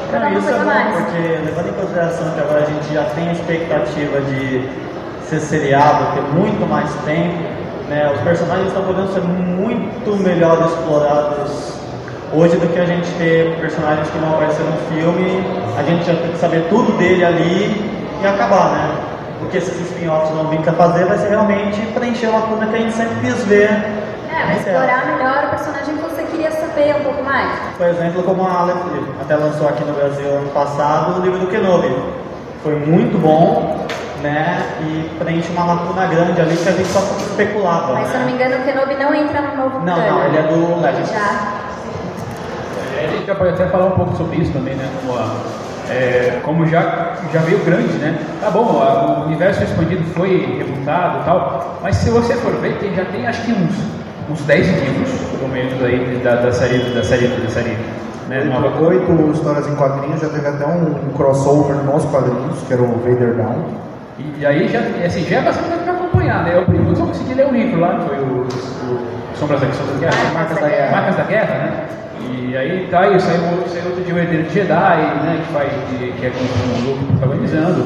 para 0.10 0.19
dar 0.19 0.27
uma 0.30 0.39
isso 0.39 0.48
é 0.48 0.51
coisa 0.51 0.65
bom, 0.65 0.71
mais. 0.71 0.95
porque 0.95 1.27
levando 1.45 1.69
em 1.69 1.74
consideração 1.74 2.31
que 2.31 2.39
agora 2.39 2.62
a 2.62 2.65
gente 2.65 2.94
já 2.94 3.03
tem 3.15 3.30
a 3.30 3.31
expectativa 3.33 4.21
de 4.21 4.69
ser 5.27 5.39
seriado, 5.39 6.13
ter 6.13 6.21
muito 6.21 6.65
mais 6.68 6.94
tempo, 7.06 7.44
né, 7.88 8.12
os 8.13 8.22
personagens 8.22 8.68
estão 8.68 8.84
podendo 8.84 9.13
ser 9.13 9.22
muito 9.22 10.16
melhor 10.24 10.66
explorados 10.66 11.78
hoje 12.34 12.57
do 12.57 12.68
que 12.68 12.80
a 12.80 12.86
gente 12.86 13.10
ter 13.18 13.56
personagens 13.60 14.10
que 14.10 14.18
não 14.19 14.34
apareceram 14.34 14.69
no 14.72 14.78
filme, 14.94 15.44
a 15.78 15.84
gente 15.84 16.06
já 16.06 16.16
tem 16.16 16.31
que 16.31 16.38
saber 16.38 16.68
tudo 16.69 16.92
dele 16.98 17.24
ali 17.24 17.98
e 18.22 18.28
acabar, 18.28 18.72
né? 18.72 18.95
Porque 19.39 19.62
se 19.62 19.72
esses 19.72 19.92
spin-offs 19.92 20.30
vão 20.31 20.48
vir 20.48 20.60
para 20.60 20.74
fazer, 20.74 21.06
vai 21.06 21.18
ser 21.18 21.30
realmente 21.30 21.80
preencher 21.94 22.28
uma 22.28 22.39
lacuna 22.39 22.68
que 22.68 22.75
a 22.75 22.80
gente 22.80 22.94
sempre 22.94 23.16
quis 23.22 23.45
ver. 23.45 23.69
É, 23.69 24.45
vai 24.45 24.57
explorar 24.57 25.06
melhor 25.06 25.45
o 25.45 25.50
personagem 25.50 25.95
que 25.95 26.04
você 26.04 26.24
queria 26.24 26.51
saber 26.51 26.95
um 26.95 27.04
pouco 27.04 27.24
mais. 27.24 27.50
Por 27.78 27.88
exemplo, 27.88 28.24
como 28.24 28.44
a 28.44 28.62
Aleph 28.62 28.78
até 29.22 29.36
lançou 29.36 29.68
aqui 29.69 29.84
no 29.86 29.94
Brasil 29.94 30.30
ano 30.30 30.50
passado, 30.50 31.22
o 31.22 31.24
livro 31.24 31.39
do 31.39 31.48
Kenobi. 31.48 31.95
Foi 32.63 32.75
muito 32.75 33.18
bom, 33.18 33.87
né? 34.21 34.63
E 34.81 35.09
preenche 35.19 35.51
uma 35.51 35.65
lacuna 35.65 36.05
grande 36.07 36.41
ali 36.41 36.55
que 36.57 36.67
a 36.69 36.71
gente 36.71 36.88
só 36.89 37.00
especulava. 37.19 37.93
Mas 37.93 38.07
se 38.09 38.13
eu 38.15 38.19
não 38.21 38.25
né? 38.27 38.31
me 38.33 38.33
engano, 38.43 38.62
o 38.62 38.65
Kenobi 38.65 38.95
não 38.95 39.13
entra 39.13 39.41
no 39.41 39.55
novo 39.55 39.79
Não, 39.86 39.95
canon. 39.95 40.09
não, 40.09 40.25
ele 40.25 40.38
é 40.38 40.41
do 40.43 40.81
Legends. 40.81 41.09
Já. 41.12 41.53
É, 43.00 43.05
A 43.05 43.12
gente 43.12 43.25
já 43.27 43.36
pode 43.36 43.51
até 43.51 43.67
falar 43.67 43.86
um 43.88 43.91
pouco 43.91 44.15
sobre 44.17 44.38
isso 44.38 44.51
também, 44.53 44.75
né? 44.75 44.89
Como, 45.01 45.17
a- 45.19 45.36
é, 45.89 46.39
como 46.43 46.65
já, 46.65 47.13
já 47.31 47.39
veio 47.41 47.59
grande, 47.63 47.93
né? 48.00 48.17
Tá 48.41 48.50
bom, 48.50 48.81
a- 48.81 49.21
o 49.21 49.25
universo 49.27 49.63
expandido 49.63 50.03
foi 50.13 50.57
rebutado 50.57 51.19
e 51.21 51.24
tal, 51.25 51.77
mas 51.81 51.95
se 51.97 52.09
você 52.09 52.33
for 52.36 52.53
ver, 52.53 52.77
tem, 52.79 52.93
já 52.95 53.05
tem 53.05 53.27
acho 53.27 53.43
que 53.43 53.51
uns, 53.51 53.75
uns 54.29 54.41
10 54.41 54.67
livros, 54.67 55.09
pelo 55.38 55.47
menos, 55.51 55.81
aí 55.83 56.19
da, 56.24 56.36
da 56.38 56.51
série, 56.51 56.79
da 56.93 57.03
série, 57.03 57.27
da 57.27 57.50
série 57.50 57.77
né, 58.27 58.43
nova. 58.43 58.83
Oito 58.83 59.31
histórias 59.33 59.67
em 59.67 59.75
quadrinhos, 59.75 60.19
já 60.19 60.27
teve 60.29 60.47
até 60.47 60.65
um, 60.65 61.07
um 61.07 61.13
crossover 61.15 61.75
nos 61.77 62.03
quadrinhos, 62.05 62.59
que 62.67 62.74
era 62.74 62.81
o 62.81 62.97
Vader 63.00 63.36
Down. 63.36 63.63
E 64.19 64.45
aí 64.45 64.67
já, 64.67 64.79
assim, 65.05 65.24
já 65.25 65.38
é 65.38 65.41
bastante 65.41 65.69
tempo 65.69 65.83
pra 65.83 65.93
acompanhar, 65.93 66.43
né? 66.43 66.51
Eu 66.55 66.63
primeiro 66.65 66.95
só 66.95 67.05
consegui 67.05 67.33
ler 67.36 67.47
o 67.47 67.51
livro 67.51 67.79
lá, 67.79 68.00
que 68.00 68.05
foi 68.09 68.17
o, 68.17 68.41
o 68.41 69.36
Sombras 69.36 69.62
da, 69.62 69.71
Sombras 69.71 70.00
da 70.00 70.07
Guerra, 70.09 70.33
Marcas 70.33 70.59
da 70.59 70.67
Guerra. 70.67 70.91
Marcas 70.91 71.15
da 71.17 71.24
Guerra, 71.24 71.53
né? 71.55 71.86
E 72.29 72.57
aí 72.57 72.88
tá 72.89 73.00
aí, 73.01 73.19
saiu, 73.19 73.41
outro- 73.51 73.69
saiu 73.69 73.86
outro 73.89 74.03
de 74.03 74.12
O 74.12 74.17
Herdeiro 74.17 74.43
de 74.47 74.53
Jedi, 74.53 74.97
né? 75.24 75.41
Que, 75.45 75.53
faz, 75.53 75.71
que, 75.89 76.12
que 76.19 76.25
é 76.25 76.29
com 76.31 76.39
o 76.43 76.91
Luke 76.91 77.05
protagonizando. 77.17 77.86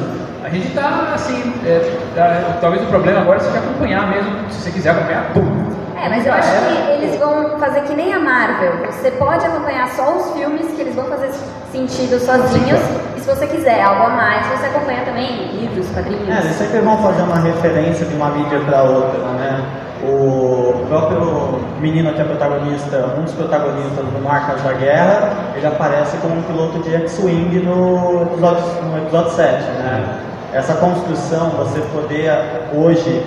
A 0.52 0.54
gente 0.54 0.70
tá 0.76 1.12
assim, 1.16 1.54
é, 1.66 1.98
tá- 2.14 2.58
talvez 2.60 2.84
o 2.84 2.88
problema 2.88 3.22
agora 3.22 3.40
seja 3.40 3.60
acompanhar 3.60 4.10
mesmo, 4.10 4.50
se 4.50 4.64
você 4.64 4.72
quiser 4.72 4.90
acompanhar, 4.90 5.32
pum! 5.34 5.72
É, 6.04 6.10
mas 6.10 6.26
eu 6.26 6.34
acho 6.34 6.50
que 6.52 6.92
eles 6.92 7.18
vão 7.18 7.58
fazer 7.58 7.82
que 7.84 7.94
nem 7.94 8.12
a 8.14 8.20
Marvel. 8.20 8.86
Você 8.88 9.12
pode 9.12 9.46
acompanhar 9.46 9.88
só 9.90 10.12
os 10.18 10.32
filmes 10.32 10.66
que 10.76 10.82
eles 10.82 10.94
vão 10.96 11.06
fazer 11.06 11.30
sentido 11.72 12.20
sozinhos. 12.20 12.82
E 13.16 13.22
se 13.22 13.28
você 13.34 13.48
quiser 13.48 13.82
algo 13.82 14.04
a 14.04 14.10
mais, 14.10 14.46
você 14.48 14.66
acompanha 14.66 15.06
também 15.06 15.28
livros, 15.54 15.88
quadrinhos. 15.92 16.28
É, 16.28 16.40
eles 16.40 16.56
sempre 16.58 16.80
vão 16.80 16.98
fazer 16.98 17.22
uma 17.22 17.38
referência 17.40 18.06
de 18.06 18.16
uma 18.16 18.30
mídia 18.32 18.60
para 18.62 18.82
outra, 18.84 19.20
né? 19.20 19.64
O 20.04 20.84
próprio 20.90 21.62
menino 21.80 22.12
que 22.14 22.20
é 22.22 22.26
protagonista, 22.26 23.16
um 23.18 23.22
dos 23.22 23.34
protagonistas 23.34 24.04
do 24.04 24.22
Marcas 24.24 24.62
da 24.64 24.74
Guerra, 24.74 25.30
ele 25.56 25.66
aparece 25.68 26.18
como 26.18 26.40
um 26.40 26.42
piloto 26.42 26.80
de 26.80 26.96
X-Wing 26.96 27.60
no 27.60 28.24
episódio, 28.24 28.64
no 28.84 28.98
episódio 28.98 29.32
7, 29.32 29.62
né? 29.78 30.31
Essa 30.54 30.74
construção, 30.76 31.50
você 31.52 31.80
poder 31.94 32.32
hoje, 32.74 33.24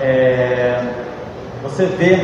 é, 0.00 0.82
você 1.62 1.86
vê 1.86 2.18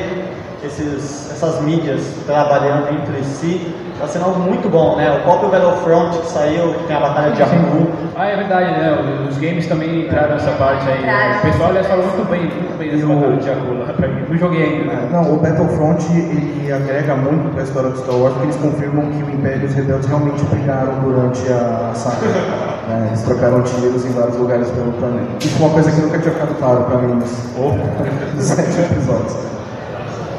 esses, 0.64 1.30
essas 1.32 1.60
mídias 1.62 2.02
trabalhando 2.26 2.92
entre 2.94 3.24
si, 3.24 3.74
Tá 3.98 4.06
sendo 4.06 4.26
algo 4.26 4.40
muito 4.40 4.68
bom, 4.68 4.96
né? 4.96 5.10
O 5.10 5.22
próprio 5.22 5.48
Battlefront 5.48 6.18
que 6.18 6.26
saiu, 6.26 6.74
que 6.74 6.84
tem 6.84 6.96
a 6.96 7.00
batalha 7.00 7.30
de 7.30 7.38
Jakku. 7.38 7.86
Ah, 8.14 8.26
é 8.26 8.36
verdade, 8.36 8.70
né? 8.72 9.26
Os 9.26 9.38
games 9.38 9.66
também 9.66 10.02
entraram 10.04 10.34
nessa 10.34 10.50
parte 10.52 10.86
aí. 10.86 10.98
Entraram. 10.98 11.38
O 11.38 11.40
pessoal, 11.40 11.68
aliás, 11.70 11.86
falou 11.86 12.04
muito 12.04 12.30
bem, 12.30 12.40
muito 12.42 12.78
bem 12.78 12.90
dessa 12.90 13.06
batalha 13.06 13.36
de 13.36 13.46
Jakku 13.46 13.72
lá 13.72 13.92
pra 13.94 14.08
mim. 14.08 14.24
Não 14.28 14.36
joguei 14.36 14.62
ainda. 14.64 14.92
né? 14.92 15.08
Não, 15.10 15.32
o 15.32 15.36
Battlefront 15.38 16.12
ele 16.12 16.70
agrega 16.70 17.16
muito 17.16 17.50
para 17.52 17.62
a 17.62 17.64
história 17.64 17.88
do 17.88 17.98
Star 17.98 18.16
Wars 18.16 18.34
porque 18.34 18.48
eles 18.48 18.56
confirmam 18.56 19.10
que 19.10 19.22
o 19.22 19.30
Império 19.30 19.62
e 19.62 19.64
os 19.64 19.74
Rebeldes 19.74 20.06
realmente 20.08 20.44
brigaram 20.44 21.00
durante 21.00 21.50
a 21.50 21.92
saga. 21.94 22.75
né? 22.86 23.08
Eles 23.08 23.22
trocaram 23.22 23.62
tiros 23.62 24.04
em 24.04 24.10
vários 24.10 24.36
lugares 24.36 24.68
pelo 24.70 24.92
planeta. 24.92 25.28
Isso 25.40 25.56
é 25.62 25.66
uma 25.66 25.74
coisa 25.74 25.90
que 25.90 26.00
nunca 26.00 26.18
tinha 26.18 26.32
ficado 26.32 26.54
claro 26.58 26.84
para 26.84 26.98
mim 26.98 27.14
nos, 27.14 27.30
sete 28.44 28.80
episódios. 28.80 29.36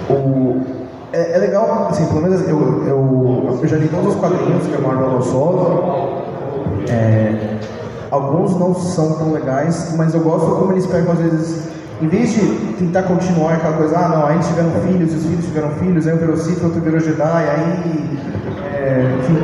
O, 0.10 0.62
é, 1.12 1.34
é 1.34 1.38
legal, 1.38 1.88
assim, 1.90 2.06
pelo 2.06 2.22
menos 2.22 2.48
eu, 2.48 2.88
eu, 2.88 3.60
eu 3.62 3.68
já 3.68 3.78
li 3.78 3.88
todos 3.90 4.16
os 4.16 4.20
quadrinhos 4.20 4.66
que 4.66 4.76
a 4.76 4.80
Marvel 4.80 5.16
lançou. 5.16 6.26
É, 6.90 7.58
alguns 8.10 8.58
não 8.58 8.74
são 8.74 9.14
tão 9.14 9.34
legais, 9.34 9.94
mas 9.98 10.14
eu 10.14 10.22
gosto 10.22 10.48
como 10.56 10.72
eles 10.72 10.86
pegam 10.86 11.12
às 11.12 11.20
vezes, 11.20 11.68
em 12.02 12.08
vez 12.08 12.34
de 12.34 12.42
tentar 12.78 13.04
continuar 13.04 13.56
aquela 13.56 13.76
coisa, 13.76 13.98
ah 13.98 14.08
não, 14.08 14.26
aí 14.28 14.36
eles 14.36 14.48
tiveram 14.48 14.72
filhos, 14.82 15.14
os 15.14 15.24
filhos 15.24 15.46
tiveram 15.46 15.72
filhos, 15.72 16.08
aí 16.08 16.14
um 16.14 16.18
virou 16.18 16.38
Sith, 16.38 16.64
outro 16.64 16.80
virou 16.80 17.00
Jedi, 17.00 17.24
aí. 17.24 18.20
É, 18.74 19.16
enfim. 19.20 19.38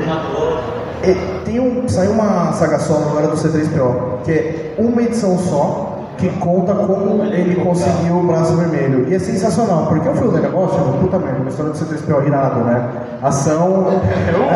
É, 1.03 1.33
tem 1.45 1.59
um, 1.59 1.88
saiu 1.88 2.12
uma 2.12 2.51
saga 2.53 2.79
solo 2.79 3.05
agora 3.09 3.27
do 3.27 3.35
C3PO, 3.35 4.23
que 4.23 4.31
é 4.31 4.75
uma 4.77 5.01
edição 5.01 5.38
só, 5.38 5.89
que 6.17 6.29
conta 6.39 6.73
como 6.73 7.23
ele 7.23 7.55
conseguiu 7.55 8.17
o 8.17 8.23
braço 8.27 8.55
vermelho. 8.55 9.07
E 9.09 9.15
é 9.15 9.19
sensacional, 9.19 9.88
porque 9.88 10.07
o 10.07 10.13
filme 10.15 10.31
do 10.31 10.41
negócio, 10.41 10.77
é 10.79 10.81
uma 10.83 10.97
puta 10.97 11.19
merda, 11.19 11.39
uma 11.41 11.50
história 11.50 11.71
do 11.71 11.77
C3PO 11.77 12.27
irado, 12.27 12.59
né? 12.62 12.89
Ação. 13.21 13.88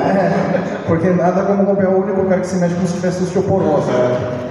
É, 0.08 0.78
porque 0.88 1.10
nada 1.10 1.44
como 1.44 1.64
acompanhar 1.64 1.90
o 1.90 2.02
único 2.04 2.24
cara 2.26 2.42
que 2.42 2.48
se 2.48 2.56
mexe 2.58 2.76
como 2.76 2.88
se 2.88 2.94
tivesse 2.94 3.24
osteoporose. 3.24 3.88
Né? 3.88 4.50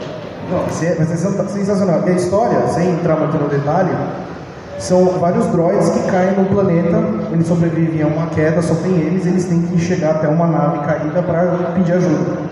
Não, 0.50 0.58
vai 0.60 0.70
ser 0.70 1.16
sens- 1.16 1.50
sensacional. 1.50 2.02
E 2.06 2.10
a 2.10 2.12
história, 2.12 2.66
sem 2.68 2.90
entrar 2.90 3.16
muito 3.16 3.36
no 3.36 3.48
detalhe, 3.48 3.90
são 4.78 5.04
vários 5.18 5.47
droids 5.47 5.88
que 5.90 6.11
caem 6.11 6.37
no 6.37 6.45
planeta, 6.47 7.02
eles 7.33 7.47
sobrevivem 7.47 8.02
a 8.02 8.06
uma 8.06 8.26
queda, 8.26 8.61
só 8.62 8.75
tem 8.75 8.92
eles, 8.92 9.26
eles 9.26 9.45
têm 9.47 9.62
que 9.62 9.78
chegar 9.78 10.12
até 10.16 10.28
uma 10.28 10.47
nave 10.47 10.78
caída 10.87 11.23
para 11.23 11.73
pedir 11.75 11.92
ajuda. 11.95 12.47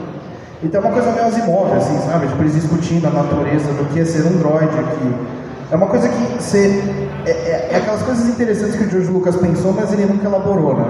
Então 0.62 0.80
é 0.80 0.84
uma 0.84 0.92
coisa 0.92 1.12
meio 1.12 1.26
Asimov, 1.26 1.72
assim, 1.76 1.98
sabe? 2.10 2.26
Tipo, 2.26 2.42
eles 2.42 2.54
discutindo 2.54 3.06
a 3.06 3.10
natureza 3.10 3.70
do 3.72 3.84
que 3.92 4.00
é 4.00 4.04
ser 4.04 4.24
um 4.26 4.38
droid 4.38 4.64
aqui. 4.78 5.14
É 5.70 5.76
uma 5.76 5.86
coisa 5.86 6.08
que 6.08 6.42
você... 6.42 6.82
É, 7.26 7.30
é- 7.30 7.68
é 7.72 7.76
aquelas 7.76 8.02
coisas 8.02 8.26
interessantes 8.28 8.76
que 8.76 8.84
o 8.84 8.90
George 8.90 9.10
Lucas 9.10 9.36
pensou, 9.36 9.72
mas 9.72 9.92
ele 9.92 10.06
nunca 10.06 10.26
elaborou, 10.26 10.74
né? 10.76 10.84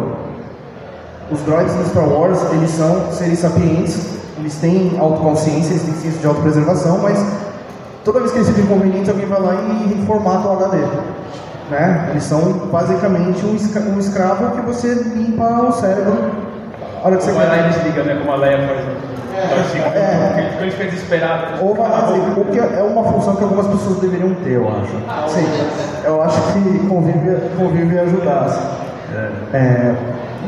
Os 1.30 1.40
droids 1.40 1.72
do 1.74 1.88
Star 1.88 2.08
Wars, 2.08 2.38
eles 2.52 2.70
são 2.70 3.10
seres 3.12 3.38
sapientes, 3.40 3.98
eles 4.38 4.54
têm 4.56 4.96
autoconsciência, 4.98 5.70
eles 5.72 5.82
têm 5.82 5.94
senso 5.94 6.18
de 6.18 6.26
autopreservação, 6.26 6.98
mas 6.98 7.18
toda 8.04 8.20
vez 8.20 8.32
que 8.32 8.38
eles 8.38 8.48
ficam 8.48 8.64
inconvenientes, 8.64 9.08
alguém 9.08 9.26
vai 9.26 9.40
lá 9.40 9.54
e 9.54 9.94
reformata 9.94 10.48
o 10.48 10.52
HD. 10.52 10.76
Né? 11.70 12.08
Eles 12.10 12.22
são 12.24 12.40
basicamente 12.70 13.44
um, 13.46 13.54
escra- 13.54 13.82
um 13.82 13.98
escravo 13.98 14.50
que 14.50 14.60
você 14.62 14.94
limpa 14.94 15.44
o 15.62 15.72
cérebro 15.72 16.30
a 17.02 17.06
hora 17.06 17.16
que 17.16 17.24
você 17.24 17.32
Vai 17.32 17.46
lá 17.46 17.56
e 17.58 17.70
desliga, 17.72 18.02
né? 18.02 18.16
Como 18.20 18.32
a 18.32 18.36
Leia 18.36 18.58
faz. 18.66 18.80
É. 19.94 20.48
Porque 20.50 20.62
ele 20.62 20.70
fica 20.70 20.84
desesperado. 20.90 21.64
Ou 21.64 21.74
vai 21.74 21.90
lá 21.90 22.00
desligar, 22.02 22.38
o 22.38 22.44
que 22.46 22.58
é 22.58 22.82
uma 22.82 23.04
função 23.12 23.36
que 23.36 23.42
algumas 23.42 23.66
pessoas 23.66 23.98
deveriam 23.98 24.32
ter, 24.36 24.52
eu 24.52 24.68
acho. 24.68 25.30
Sim, 25.34 25.46
eu 26.04 26.22
acho 26.22 26.40
que 26.52 26.86
convive, 26.86 27.36
convive 27.58 27.98
ajudar. 27.98 28.44
assim. 28.44 28.68
É, 29.52 29.94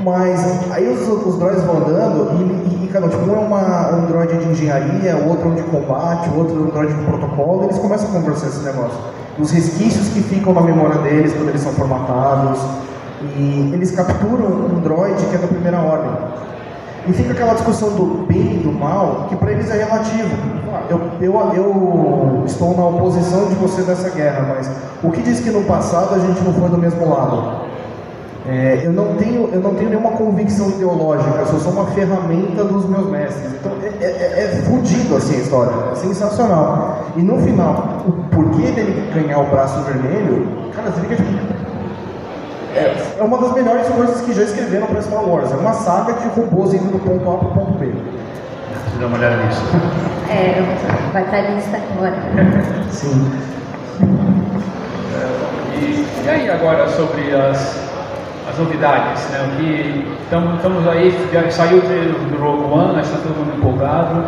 mas 0.07 0.71
aí 0.71 0.89
os, 0.89 1.01
os 1.27 1.37
droids 1.37 1.65
vão 1.65 1.79
andando 1.79 2.31
e, 2.39 2.85
e, 2.85 2.89
cada 2.93 3.09
tipo, 3.09 3.29
um 3.29 3.35
é 3.35 3.39
uma, 3.41 3.97
um 3.97 4.07
droid 4.07 4.39
de 4.39 4.49
engenharia, 4.51 5.17
outro 5.17 5.49
é 5.49 5.51
um 5.51 5.55
de 5.57 5.63
combate, 5.65 6.31
outro 6.33 6.55
é 6.55 6.61
um 6.61 6.67
droid 6.67 6.95
de 6.95 7.03
protocolo, 7.03 7.63
e 7.63 7.65
eles 7.65 7.79
começam 7.81 8.09
a 8.11 8.13
conversar 8.13 8.47
esse 8.47 8.65
negócio. 8.65 8.97
Os 9.37 9.51
resquícios 9.51 10.09
que 10.11 10.21
ficam 10.21 10.55
na 10.55 10.61
memória 10.61 10.99
deles 10.99 11.33
quando 11.33 11.49
eles 11.49 11.61
são 11.61 11.73
formatados. 11.73 12.61
E 13.37 13.73
eles 13.75 13.91
capturam 13.91 14.47
um 14.47 14.81
droid 14.81 15.21
que 15.27 15.35
é 15.35 15.39
da 15.39 15.49
primeira 15.49 15.81
ordem. 15.81 16.13
E 17.09 17.13
fica 17.13 17.33
aquela 17.33 17.55
discussão 17.55 17.91
do 17.91 18.27
bem 18.29 18.61
e 18.61 18.63
do 18.63 18.71
mal, 18.71 19.27
que 19.29 19.35
para 19.35 19.51
eles 19.51 19.69
é 19.71 19.79
relativo. 19.79 20.37
Eu, 20.89 21.01
eu, 21.21 21.53
eu 21.55 22.43
estou 22.47 22.77
na 22.77 22.87
oposição 22.87 23.47
de 23.49 23.57
você 23.57 23.83
nessa 23.83 24.11
guerra, 24.11 24.55
mas 24.55 24.71
o 25.03 25.11
que 25.11 25.21
diz 25.21 25.41
que 25.41 25.51
no 25.51 25.65
passado 25.65 26.15
a 26.15 26.19
gente 26.21 26.41
não 26.43 26.55
foi 26.55 26.69
do 26.69 26.79
mesmo 26.79 27.09
lado? 27.09 27.66
É, 28.49 28.81
eu, 28.85 28.93
não 28.93 29.17
tenho, 29.17 29.51
eu 29.53 29.61
não 29.61 29.75
tenho 29.75 29.91
nenhuma 29.91 30.13
convicção 30.13 30.69
ideológica, 30.71 31.37
eu 31.39 31.47
sou 31.47 31.59
só 31.59 31.71
uma 31.71 31.87
ferramenta 31.87 32.63
dos 32.63 32.89
meus 32.89 33.09
mestres. 33.11 33.55
Então 33.55 33.73
é, 33.83 34.05
é, 34.05 34.07
é, 34.07 34.45
é 34.45 34.63
fudido 34.63 35.17
assim 35.17 35.35
a 35.35 35.39
história, 35.39 35.73
é 35.91 35.95
sensacional. 35.97 37.07
E 37.17 37.23
no 37.23 37.41
final, 37.41 38.05
o 38.07 38.13
porquê 38.35 38.71
dele 38.71 39.11
ganhar 39.13 39.41
o 39.41 39.47
braço 39.47 39.81
vermelho, 39.81 40.71
cara, 40.75 40.91
você 40.91 41.01
fica 41.01 41.17
tipo. 41.17 41.57
É, 42.77 43.19
é 43.19 43.23
uma 43.23 43.39
das 43.39 43.53
melhores 43.53 43.89
coisas 43.89 44.21
que 44.21 44.33
já 44.33 44.43
escreveram 44.43 44.87
para 44.87 45.03
Star 45.03 45.25
Wars. 45.25 45.51
É 45.51 45.57
uma 45.57 45.73
saga 45.73 46.13
de 46.13 46.29
robôs 46.29 46.75
indo 46.75 46.93
do 46.93 46.99
ponto 46.99 47.29
A 47.31 47.39
para 47.39 47.49
o 47.49 47.51
ponto 47.53 47.79
B. 47.79 47.87
Deixa 47.87 48.05
eu 48.95 49.01
dar 49.01 49.07
uma 49.07 49.19
olhada 49.19 49.37
nisso. 49.43 49.63
É, 50.29 50.61
vai 51.13 51.23
pra 51.23 51.41
lista 51.41 51.77
agora. 51.77 52.17
Sim. 52.91 53.31
E, 55.77 56.05
e 56.25 56.29
aí 56.29 56.51
agora 56.51 56.89
sobre 56.89 57.33
as, 57.33 57.86
as 58.57 58.59
novidades, 58.59 59.29
né? 59.29 59.45
O 59.45 59.57
que 59.57 60.17
estamos, 60.23 60.89
aí, 60.89 61.29
já 61.33 61.51
saiu 61.51 61.79
o 61.79 61.81
trailer 61.83 62.15
do 62.15 62.39
Rogue 62.39 62.73
One, 62.73 62.95
que 62.95 63.01
está 63.01 63.19
todo 63.19 63.37
mundo 63.37 63.57
empolgado 63.57 64.25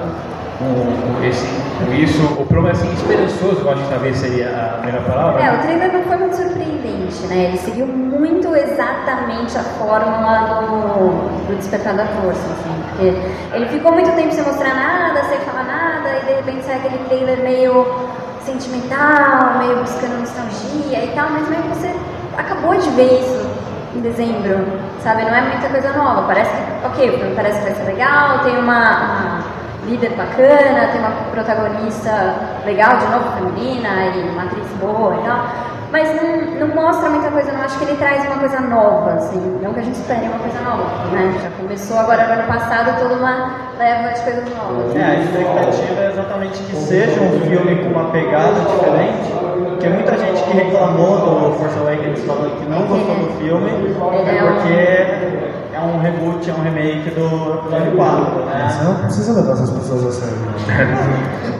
com, 0.58 1.24
esse, 1.24 1.46
com 1.78 1.92
isso. 1.92 2.22
O 2.38 2.44
problema 2.44 2.72
assim, 2.72 2.92
esperançoso, 2.92 3.62
eu 3.62 3.72
acho 3.72 3.82
que 3.82 3.88
talvez 3.88 4.16
seria 4.16 4.78
a 4.78 4.84
melhor 4.84 5.02
palavra. 5.04 5.42
É, 5.42 5.54
o 5.54 5.58
trailer 5.62 5.92
não 5.92 6.02
foi 6.02 6.16
muito 6.18 6.36
surpreendente, 6.36 7.26
né? 7.28 7.44
Ele 7.44 7.58
seguiu 7.58 7.86
muito 7.86 8.54
exatamente 8.54 9.56
a 9.56 9.62
fórmula 9.62 10.60
do, 10.60 11.46
do 11.48 11.56
Despertar 11.56 11.94
da 11.94 12.04
Força, 12.06 12.46
assim, 12.52 12.74
porque 12.90 13.56
ele 13.56 13.66
ficou 13.68 13.92
muito 13.92 14.10
tempo 14.12 14.32
sem 14.32 14.44
mostrar 14.44 14.74
nada, 14.74 15.24
sem 15.24 15.38
falar 15.40 15.64
nada, 15.64 16.08
e 16.18 16.26
de 16.26 16.32
repente 16.34 16.64
sai 16.64 16.76
aquele 16.76 16.98
trailer 17.08 17.38
meio 17.42 17.86
sentimental, 18.44 19.58
meio 19.58 19.78
buscando 19.78 20.20
nostalgia 20.20 21.04
e 21.04 21.12
tal, 21.14 21.30
mas 21.30 21.48
meio 21.48 21.62
que 21.62 21.68
você 21.68 21.94
acabou 22.36 22.74
de 22.74 22.88
ver 22.90 23.20
isso 23.20 23.47
em 23.98 24.00
dezembro, 24.00 24.64
sabe? 25.02 25.24
Não 25.24 25.34
é 25.34 25.40
muita 25.42 25.68
coisa 25.68 25.92
nova, 25.92 26.22
parece 26.22 26.50
que, 26.50 26.86
ok, 26.86 27.32
parece 27.34 27.58
que 27.58 27.64
vai 27.64 27.74
ser 27.74 27.84
legal, 27.92 28.38
tem 28.40 28.56
uma- 28.56 29.02
uma 29.02 29.40
líder 29.86 30.10
bacana, 30.10 30.88
tem 30.92 31.00
uma 31.00 31.10
protagonista 31.32 32.34
legal, 32.64 32.96
de 32.98 33.06
novo 33.06 33.32
feminina, 33.36 33.88
e 34.14 34.28
uma 34.30 34.44
atriz 34.44 34.66
boa 34.80 35.14
e 35.16 35.24
tal. 35.24 35.44
Mas 35.90 36.08
não, 36.20 36.66
não 36.66 36.74
mostra 36.74 37.08
muita 37.08 37.30
coisa, 37.30 37.50
não 37.52 37.62
acho 37.62 37.78
que 37.78 37.84
ele 37.84 37.96
traz 37.96 38.24
uma 38.26 38.38
coisa 38.38 38.60
nova, 38.60 39.12
assim, 39.14 39.58
não 39.62 39.72
que 39.72 39.80
a 39.80 39.82
gente 39.82 39.94
espere 39.94 40.26
uma 40.26 40.38
coisa 40.38 40.60
nova, 40.60 41.06
né? 41.10 41.34
Já 41.42 41.50
começou 41.50 41.98
agora 41.98 42.26
no 42.26 42.32
ano 42.34 42.46
passado 42.46 43.00
toda 43.00 43.14
uma 43.14 43.54
leva 43.78 44.12
de 44.12 44.20
coisas 44.20 44.44
novas. 44.54 44.96
É, 44.96 45.02
a 45.02 45.14
expectativa 45.14 46.02
é 46.02 46.10
exatamente 46.10 46.62
que 46.62 46.76
seja 46.76 47.20
um 47.20 47.40
filme 47.40 47.76
com 47.76 47.88
uma 47.88 48.10
pegada 48.10 48.60
diferente, 48.60 49.32
porque 49.70 49.88
muita 49.88 50.18
gente 50.18 50.42
que 50.42 50.50
reclamou 50.58 51.18
do 51.20 51.52
Force 51.54 51.78
Awakens 51.78 52.24
falando 52.24 52.60
que 52.60 52.68
não 52.68 52.86
gostou 52.86 53.14
do 53.14 53.32
filme, 53.38 53.70
é 53.70 54.42
porque 54.42 55.67
é 55.78 55.84
um 55.96 56.00
reboot, 56.00 56.50
é 56.50 56.54
um 56.54 56.62
remake 56.62 57.10
do 57.10 57.54
episódio 57.54 57.96
4, 57.96 58.44
né? 58.46 58.68
Você 58.70 58.84
não 58.84 58.94
precisa 58.96 59.32
levar 59.32 59.52
essas 59.52 59.70
pessoas 59.70 60.06
a 60.06 60.12
sério. 60.20 60.38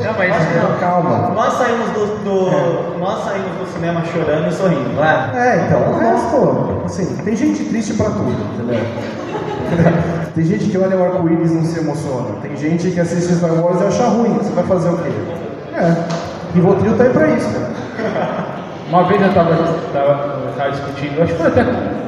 Não, 0.04 0.12
mas 0.16 0.80
Calma. 0.80 1.28
Nós 1.34 1.54
saímos 1.54 1.88
do, 1.90 2.06
do- 2.24 2.98
nós 2.98 3.24
saímos 3.24 3.50
do 3.58 3.66
cinema 3.72 4.04
chorando 4.04 4.48
e 4.48 4.52
sorrindo, 4.52 4.90
não 4.94 5.04
é? 5.04 5.30
É, 5.34 5.66
então, 5.66 5.92
o 5.92 5.98
resto, 5.98 6.82
assim, 6.84 7.16
tem 7.24 7.36
gente 7.36 7.64
triste 7.64 7.94
pra 7.94 8.06
tudo, 8.10 8.30
entendeu? 8.54 8.84
Tem 10.34 10.44
gente 10.44 10.70
que 10.70 10.78
olha 10.78 10.96
o 10.96 11.04
arco-íris 11.04 11.50
e 11.50 11.54
não 11.54 11.64
se 11.64 11.80
emociona. 11.80 12.36
Tem 12.40 12.56
gente 12.56 12.90
que 12.92 13.00
assiste 13.00 13.34
Star 13.34 13.52
Wars 13.52 13.80
e 13.80 13.84
acha 13.86 14.04
ruim. 14.04 14.32
Você 14.38 14.50
vai 14.52 14.64
fazer 14.64 14.88
o 14.88 14.96
quê? 14.98 15.10
É. 15.74 15.94
Rivotril 16.54 16.96
tá 16.96 17.04
aí 17.04 17.10
pra 17.10 17.28
isso, 17.30 17.48
cara. 17.50 18.48
Uma 18.88 19.04
vez 19.04 19.20
eu 19.20 19.28
estava 19.28 20.70
discutindo, 20.70 21.22
acho 21.22 21.34
que 21.34 21.38
foi 21.38 21.48
até 21.48 21.62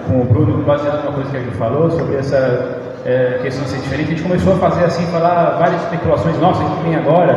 com, 0.09 0.21
o 0.23 0.25
Bruno, 0.25 0.63
baseado 0.65 1.05
numa 1.05 1.13
coisa 1.13 1.31
que 1.31 1.37
gente 1.41 1.57
falou, 1.57 1.91
sobre 1.91 2.17
essa 2.17 2.81
é, 3.05 3.39
questão 3.43 3.65
de 3.65 3.71
ser 3.71 3.81
diferente. 3.81 4.07
A 4.07 4.11
gente 4.13 4.23
começou 4.23 4.55
a 4.55 4.57
fazer 4.57 4.85
assim, 4.85 5.05
falar 5.13 5.57
várias 5.59 5.83
especulações, 5.83 6.39
nossa, 6.39 6.65
que 6.65 6.83
vem 6.83 6.97
agora? 6.97 7.37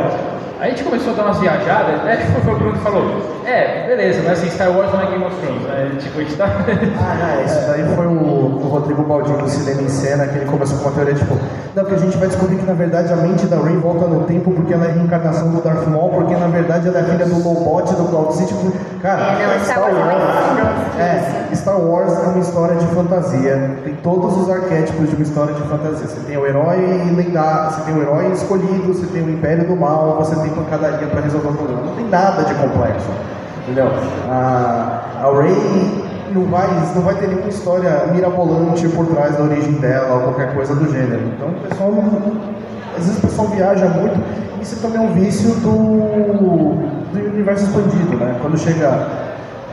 A 0.64 0.68
gente 0.70 0.82
começou 0.82 1.12
a 1.12 1.16
dar 1.16 1.24
umas 1.24 1.38
viajadas, 1.40 2.02
né? 2.04 2.16
Tipo, 2.16 2.40
foi 2.40 2.54
o 2.54 2.56
Bruno 2.56 2.72
que 2.72 2.78
falou, 2.78 3.04
é, 3.44 3.86
beleza, 3.86 4.22
mas 4.24 4.38
assim, 4.38 4.50
Star 4.50 4.74
Wars 4.74 4.90
não 4.94 5.02
é 5.02 5.06
Game 5.10 5.24
of 5.24 5.36
Thrones, 5.36 5.62
né? 5.62 5.90
Tipo, 6.00 6.18
a 6.18 6.22
gente 6.22 6.36
tá... 6.36 6.46
Ah, 6.46 7.36
é, 7.38 7.44
isso 7.44 7.60
daí 7.66 7.94
foi 7.94 8.06
o, 8.06 8.10
o 8.10 8.68
Rodrigo 8.68 9.02
Baldinho 9.02 9.36
do 9.36 9.48
Cinema 9.48 9.82
em 9.82 9.88
Cena, 9.90 10.26
que 10.26 10.38
ele 10.38 10.46
começou 10.46 10.78
com 10.78 10.88
uma 10.88 10.92
teoria, 10.92 11.14
tipo, 11.14 11.38
não, 11.74 11.82
porque 11.82 11.96
a 11.96 11.98
gente 11.98 12.16
vai 12.18 12.28
descobrir 12.28 12.56
que 12.56 12.64
na 12.64 12.72
verdade 12.72 13.12
a 13.12 13.16
mente 13.16 13.46
da 13.46 13.56
Rey 13.56 13.76
volta 13.76 14.06
no 14.06 14.22
tempo 14.26 14.52
porque 14.52 14.72
ela 14.72 14.86
é 14.86 14.90
a 14.90 14.92
reencarnação 14.92 15.50
do 15.50 15.60
Darth 15.60 15.88
Maul, 15.88 16.10
porque 16.10 16.36
na 16.36 16.46
verdade 16.46 16.86
ela 16.86 17.00
é 17.00 17.02
filha 17.02 17.26
do 17.26 17.42
Lobot, 17.42 17.92
do 17.94 18.04
Cloud 18.04 18.32
City. 18.36 18.54
Cara, 19.02 19.32
É, 19.42 19.58
não, 19.58 19.64
Star 19.64 19.80
Wars 19.80 20.96
é 20.96 21.50
é, 21.50 21.54
Star 21.56 21.80
Wars 21.80 22.12
é 22.12 22.28
uma 22.28 22.38
história 22.38 22.76
de 22.76 22.86
fantasia, 22.86 23.76
tem 23.82 23.94
todos 23.96 24.36
os 24.36 24.48
arquétipos 24.48 25.10
de 25.10 25.16
uma 25.16 25.22
história 25.24 25.52
de 25.52 25.62
fantasia. 25.62 26.06
Você 26.06 26.20
tem 26.20 26.36
o 26.36 26.46
herói 26.46 26.76
lendário, 27.16 27.74
você 27.74 27.80
tem 27.80 27.94
o 27.94 28.02
herói 28.02 28.30
escolhido, 28.30 28.94
você 28.94 29.06
tem 29.06 29.22
o 29.22 29.30
Império 29.30 29.66
do 29.66 29.74
Mal, 29.74 30.16
você 30.18 30.36
tem 30.36 30.50
pancadaria 30.54 31.06
para 31.08 31.20
resolver 31.20 31.48
o 31.48 31.54
problema. 31.54 31.82
Não 31.82 31.94
tem 31.94 32.08
nada 32.08 32.42
de 32.44 32.54
complexo. 32.54 33.08
Entendeu? 33.62 33.88
A, 34.28 35.00
a 35.22 35.42
Rey 35.42 36.04
não 36.34 36.44
vai, 36.46 36.68
não 36.94 37.02
vai 37.02 37.14
ter 37.14 37.28
nenhuma 37.28 37.48
história 37.48 38.06
mirabolante 38.12 38.88
por 38.88 39.06
trás 39.06 39.36
da 39.36 39.44
origem 39.44 39.72
dela 39.74 40.16
ou 40.16 40.20
qualquer 40.22 40.54
coisa 40.54 40.74
do 40.74 40.90
gênero. 40.90 41.22
Então 41.34 41.48
o 41.48 41.68
pessoal 41.68 41.92
não, 41.92 42.32
às 42.96 43.06
vezes 43.06 43.18
o 43.18 43.26
pessoal 43.26 43.48
viaja 43.48 43.86
muito. 43.88 44.20
Isso 44.60 44.80
também 44.80 44.98
é 44.98 45.00
um 45.00 45.12
vício 45.12 45.50
do, 45.56 47.12
do 47.12 47.30
universo 47.32 47.64
expandido, 47.64 48.16
né? 48.16 48.36
Quando 48.40 48.58
chega 48.58 49.23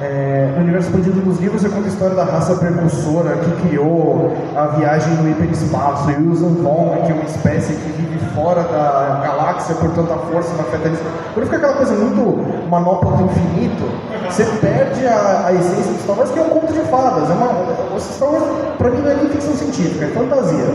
é, 0.02 0.50
universo 0.58 0.90
expandido 0.90 1.22
dos 1.22 1.40
livros, 1.40 1.62
você 1.62 1.70
conta 1.70 1.86
a 1.86 1.88
história 1.88 2.16
da 2.16 2.24
raça 2.24 2.56
precursora 2.56 3.38
que 3.38 3.68
criou 3.68 4.36
a 4.56 4.68
viagem 4.68 5.14
no 5.16 5.30
hiperespaço 5.30 6.10
e 6.12 6.28
o 6.28 6.36
Zanvon, 6.36 7.04
que 7.06 7.12
é 7.12 7.16
uma 7.16 7.24
espécie 7.24 7.74
que 7.74 7.92
vive 7.92 8.18
fora 8.34 8.64
da 8.64 9.22
galáxia, 9.24 9.76
portanto 9.76 10.12
a 10.12 10.18
força 10.18 10.54
não 10.56 10.62
afeta 10.62 10.88
eles. 10.88 11.00
Quando 11.34 11.46
fica 11.46 11.58
aquela 11.58 11.74
coisa 11.74 11.94
muito 11.94 12.70
manopla 12.70 13.12
do 13.18 13.26
infinito, 13.26 13.84
você 14.28 14.46
perde 14.60 15.06
a, 15.06 15.48
a 15.48 15.54
essência 15.54 15.92
do 15.92 16.00
Star 16.00 16.18
Wars, 16.18 16.32
que 16.32 16.40
é 16.40 16.42
um 16.42 16.50
conto 16.50 16.74
de 16.74 16.80
fadas. 16.90 17.30
É 17.30 17.34
uma, 17.34 17.96
o 17.96 18.00
Star 18.00 18.32
Wars, 18.32 18.44
pra 18.78 18.90
mim, 18.90 19.02
não 19.02 19.12
é 19.12 19.16
nem 19.16 19.30
ficção 19.30 19.54
científica, 19.54 20.06
é 20.06 20.08
fantasia. 20.08 20.66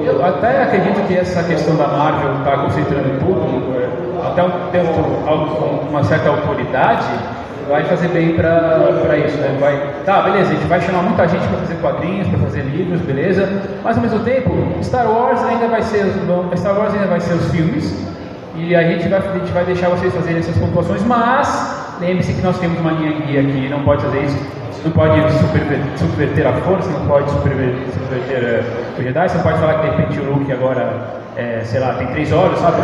Eu 0.00 0.24
até 0.24 0.62
acredito 0.62 1.06
que 1.06 1.16
essa 1.16 1.42
questão 1.42 1.76
da 1.76 1.88
Marvel 1.88 2.38
estar 2.38 2.62
concentrando 2.62 3.18
tudo, 3.18 3.74
é, 3.76 4.26
até 4.26 4.42
um 4.42 4.70
tempo, 4.70 4.92
uma 5.90 6.04
certa 6.04 6.30
autoridade, 6.30 7.08
vai 7.68 7.84
fazer 7.84 8.08
bem 8.08 8.34
para 8.34 9.18
isso, 9.24 9.36
né? 9.38 9.56
Vai, 9.60 9.94
tá, 10.04 10.22
beleza, 10.22 10.50
a 10.50 10.54
gente 10.54 10.66
vai 10.66 10.80
chamar 10.80 11.02
muita 11.02 11.26
gente 11.28 11.46
para 11.48 11.58
fazer 11.58 11.74
quadrinhos, 11.76 12.28
para 12.28 12.38
fazer 12.38 12.62
livros, 12.62 13.00
beleza? 13.00 13.48
Mas 13.82 13.96
ao 13.96 14.02
mesmo 14.02 14.20
tempo, 14.20 14.50
Star 14.82 15.10
Wars 15.10 15.42
ainda 15.44 15.68
vai 15.68 15.82
ser 15.82 16.04
os, 16.04 16.60
Star 16.60 16.78
Wars 16.78 16.94
ainda 16.94 17.06
vai 17.06 17.20
ser 17.20 17.34
os 17.34 17.50
filmes 17.50 18.06
e 18.54 18.74
a 18.74 18.82
gente 18.82 19.08
vai, 19.08 19.18
a 19.18 19.38
gente 19.38 19.52
vai 19.52 19.64
deixar 19.64 19.88
vocês 19.88 20.14
fazerem 20.14 20.38
essas 20.38 20.56
pontuações, 20.56 21.02
mas 21.04 21.96
lembre-se 22.00 22.32
que 22.32 22.42
nós 22.42 22.58
temos 22.58 22.78
uma 22.78 22.92
linha 22.92 23.12
guia 23.20 23.40
aqui, 23.40 23.68
não 23.68 23.82
pode 23.82 24.02
fazer 24.02 24.22
isso, 24.22 24.38
não 24.84 24.92
pode 24.92 25.20
subverter, 25.32 25.80
subverter 25.96 26.46
a 26.46 26.52
força, 26.52 26.90
não 26.90 27.06
pode 27.06 27.30
subverter, 27.30 27.74
subverter 27.92 28.64
uh, 28.64 29.00
o 29.00 29.02
Jedi, 29.02 29.28
você 29.28 29.36
não 29.36 29.44
pode 29.44 29.58
falar 29.58 29.74
que 29.74 29.90
de 29.90 29.96
repente 29.96 30.20
o 30.20 30.32
Luke 30.32 30.52
agora 30.52 31.25
é, 31.36 31.60
sei 31.64 31.80
lá, 31.80 31.94
tem 31.94 32.06
três 32.08 32.32
olhos, 32.32 32.58
sabe? 32.58 32.80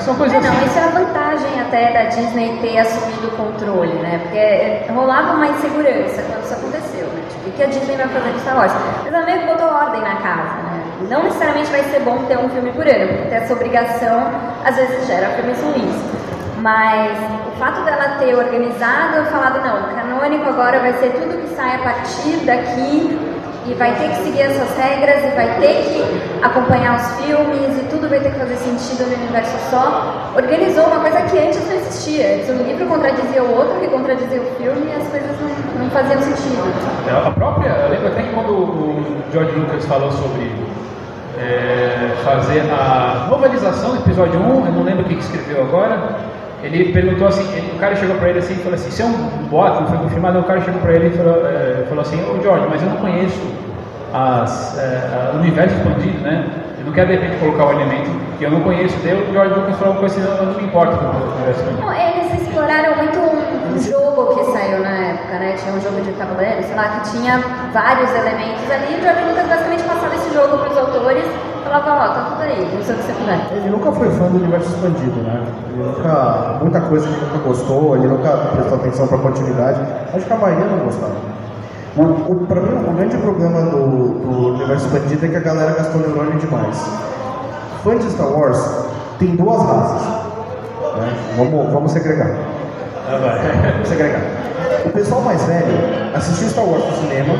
São 0.00 0.14
coisas 0.14 0.36
é, 0.36 0.40
não, 0.40 0.54
assim. 0.54 0.66
isso 0.66 0.78
é 0.78 0.82
a 0.82 0.88
vantagem 0.88 1.60
até 1.60 1.92
da 1.92 2.02
Disney 2.10 2.58
ter 2.60 2.78
assumido 2.78 3.28
o 3.28 3.30
controle, 3.30 3.94
né? 3.94 4.20
Porque 4.22 4.38
é, 4.38 4.86
rolava 4.94 5.32
uma 5.32 5.46
insegurança 5.46 6.22
quando 6.22 6.44
isso 6.44 6.54
aconteceu, 6.54 7.06
né? 7.06 7.22
Tipo, 7.30 7.48
o 7.48 7.52
que 7.52 7.62
a 7.62 7.66
Disney 7.66 7.96
vai 7.96 8.08
fazer 8.08 8.32
com 8.32 8.38
Star 8.40 8.56
Wars? 8.56 8.72
Mas 9.04 9.14
ela 9.14 9.24
meio 9.24 9.40
que 9.40 9.46
botou 9.46 9.66
ordem 9.66 10.02
na 10.02 10.16
casa, 10.16 10.54
né? 10.62 10.82
Não 11.08 11.22
necessariamente 11.22 11.70
vai 11.70 11.82
ser 11.84 12.00
bom 12.00 12.18
ter 12.28 12.38
um 12.38 12.50
filme 12.50 12.70
por 12.72 12.86
ano, 12.86 13.08
porque 13.08 13.28
ter 13.30 13.36
essa 13.36 13.52
obrigação 13.54 14.30
às 14.62 14.76
vezes 14.76 15.06
gera 15.06 15.28
filmes 15.30 15.58
ruins. 15.62 16.20
Mas 16.58 17.16
o 17.48 17.58
fato 17.58 17.82
dela 17.84 18.18
ter 18.18 18.34
organizado, 18.34 19.24
falado, 19.30 19.64
não, 19.64 19.80
o 19.80 19.94
canônico 19.94 20.46
agora 20.46 20.78
vai 20.80 20.92
ser 20.94 21.12
tudo 21.12 21.40
que 21.40 21.54
sai 21.54 21.76
a 21.76 21.78
partir 21.78 22.44
daqui 22.44 23.29
e 23.70 23.74
vai 23.74 23.94
ter 23.94 24.08
que 24.08 24.16
seguir 24.24 24.40
essas 24.42 24.76
regras 24.76 25.24
e 25.24 25.28
vai 25.36 25.60
ter 25.60 25.84
que 25.84 26.42
acompanhar 26.42 26.96
os 26.96 27.24
filmes 27.24 27.78
e 27.78 27.86
tudo 27.88 28.08
vai 28.08 28.18
ter 28.18 28.32
que 28.32 28.38
fazer 28.38 28.56
sentido 28.56 29.08
no 29.08 29.14
universo 29.14 29.56
só. 29.70 30.32
Organizou 30.34 30.86
uma 30.86 30.98
coisa 31.00 31.22
que 31.22 31.38
antes 31.38 31.64
não 31.66 31.76
existia. 31.76 32.34
Antes 32.34 32.50
um 32.50 32.62
livro 32.64 32.86
contradizia 32.86 33.44
o 33.44 33.56
outro, 33.56 33.78
que 33.78 33.86
contradizia 33.86 34.40
o 34.40 34.44
filme 34.56 34.90
e 34.90 35.00
as 35.00 35.06
coisas 35.08 35.30
não, 35.40 35.84
não 35.84 35.90
faziam 35.90 36.20
sentido. 36.20 36.72
A 37.26 37.30
própria, 37.30 37.68
eu 37.68 37.90
lembro 37.90 38.08
até 38.08 38.22
que 38.22 38.34
quando 38.34 38.50
o 38.50 39.22
George 39.32 39.52
Lucas 39.52 39.84
falou 39.86 40.10
sobre 40.10 40.52
é, 41.38 42.12
fazer 42.24 42.62
a 42.72 43.28
novelização 43.30 43.90
do 43.92 43.96
episódio 43.98 44.40
1, 44.40 44.66
eu 44.66 44.72
não 44.72 44.82
lembro 44.82 45.04
o 45.04 45.08
que 45.08 45.14
escreveu 45.14 45.62
agora, 45.62 46.16
ele 46.62 46.92
perguntou 46.92 47.28
assim, 47.28 47.46
ele, 47.56 47.72
o 47.74 47.78
cara 47.78 47.96
chegou 47.96 48.16
para 48.16 48.30
ele 48.30 48.38
assim 48.38 48.54
e 48.54 48.56
falou 48.56 48.74
assim, 48.74 48.88
isso 48.88 49.02
é 49.02 49.04
um 49.04 49.46
boato, 49.48 49.82
não 49.82 49.88
foi 49.88 49.98
confirmado, 49.98 50.38
o 50.38 50.44
cara 50.44 50.60
chegou 50.60 50.80
para 50.80 50.92
ele 50.92 51.08
e 51.08 51.10
falou, 51.10 51.46
é, 51.46 51.84
falou 51.88 52.02
assim, 52.02 52.16
ô 52.22 52.42
George, 52.42 52.66
mas 52.70 52.82
eu 52.82 52.88
não 52.88 52.96
conheço 52.96 53.40
as, 54.12 54.78
é, 54.78 55.30
o 55.34 55.38
universo 55.38 55.76
expandido, 55.76 56.18
né? 56.20 56.48
Eu 56.78 56.86
não 56.86 56.92
quero 56.92 57.08
de 57.08 57.16
repente 57.16 57.38
colocar 57.38 57.66
um 57.66 57.72
elemento 57.72 58.10
que 58.38 58.44
eu 58.44 58.50
não 58.50 58.60
conheço. 58.62 58.96
Daí 59.04 59.14
o 59.14 59.32
George 59.32 59.54
Lucas 59.54 59.76
falou 59.76 59.94
uma 59.94 60.00
coisa 60.00 60.18
assim, 60.18 60.28
não, 60.28 60.46
não 60.46 60.54
me 60.54 60.64
importa 60.64 60.96
com 60.96 61.04
o 61.04 61.32
universo 61.34 61.60
expandido. 61.60 61.86
Não, 61.86 61.92
eles 61.92 62.42
exploraram 62.42 62.96
muito 62.96 63.18
um, 63.18 63.78
jogo 63.78 64.34
que 64.34 64.44
saiu 64.52 64.80
na 64.80 64.90
época, 64.90 65.38
né? 65.38 65.54
Tinha 65.58 65.74
um 65.74 65.80
jogo 65.80 66.00
de 66.00 66.12
tabuleiro, 66.12 66.62
sei 66.62 66.74
lá, 66.74 66.88
que 66.88 67.10
tinha 67.10 67.38
vários 67.72 68.10
elementos 68.10 68.70
ali, 68.70 68.94
e 68.94 68.98
o 68.98 69.02
George 69.02 69.24
Lucas 69.28 69.46
basicamente 69.46 69.82
passava 69.84 70.14
esse 70.14 70.34
jogo 70.34 70.58
para 70.58 70.70
os 70.70 70.78
autores 70.78 71.24
falava, 71.60 71.90
ó, 71.90 72.14
tá 72.14 72.26
tudo 72.30 72.42
aí, 72.42 72.74
não 72.74 72.82
sei 72.82 72.94
o 72.94 72.98
que 72.98 73.04
você 73.04 73.12
puder. 73.12 73.40
Ele 73.52 73.70
nunca 73.70 73.92
foi 73.92 74.10
fã 74.10 74.24
do 74.28 74.36
universo 74.36 74.68
expandido, 74.70 75.20
né? 75.22 75.42
Ele 75.72 75.82
nunca, 75.82 76.58
muita 76.60 76.80
coisa 76.82 77.06
ele 77.06 77.20
nunca 77.20 77.38
gostou, 77.38 77.96
ele 77.96 78.08
nunca 78.08 78.30
prestou 78.30 78.78
atenção 78.78 79.06
pra 79.06 79.18
continuidade. 79.18 79.80
Acho 80.14 80.26
que 80.26 80.32
a 80.32 80.36
maioria 80.36 80.64
não 80.66 80.84
gostava. 80.84 81.14
O, 81.96 82.02
o, 82.02 82.46
pra 82.46 82.60
mim, 82.60 82.88
o 82.88 82.92
grande 82.92 83.16
problema 83.18 83.62
do, 83.62 84.08
do 84.20 84.48
universo 84.54 84.86
expandido 84.86 85.26
é 85.26 85.28
que 85.28 85.36
a 85.36 85.40
galera 85.40 85.72
gastou 85.72 86.00
neurônio 86.00 86.38
demais. 86.38 86.88
Fã 87.82 87.96
de 87.96 88.10
Star 88.10 88.28
Wars 88.28 88.86
tem 89.18 89.36
duas 89.36 89.62
raças. 89.62 90.02
Né? 90.96 91.12
Vamos, 91.36 91.72
vamos 91.72 91.92
segregar. 91.92 92.30
Vamos 93.08 93.88
segregar. 93.88 94.22
O 94.84 94.90
pessoal 94.90 95.20
mais 95.22 95.42
velho 95.44 95.76
assistiu 96.14 96.48
Star 96.48 96.64
Wars 96.64 96.84
no 96.84 96.96
cinema 96.96 97.34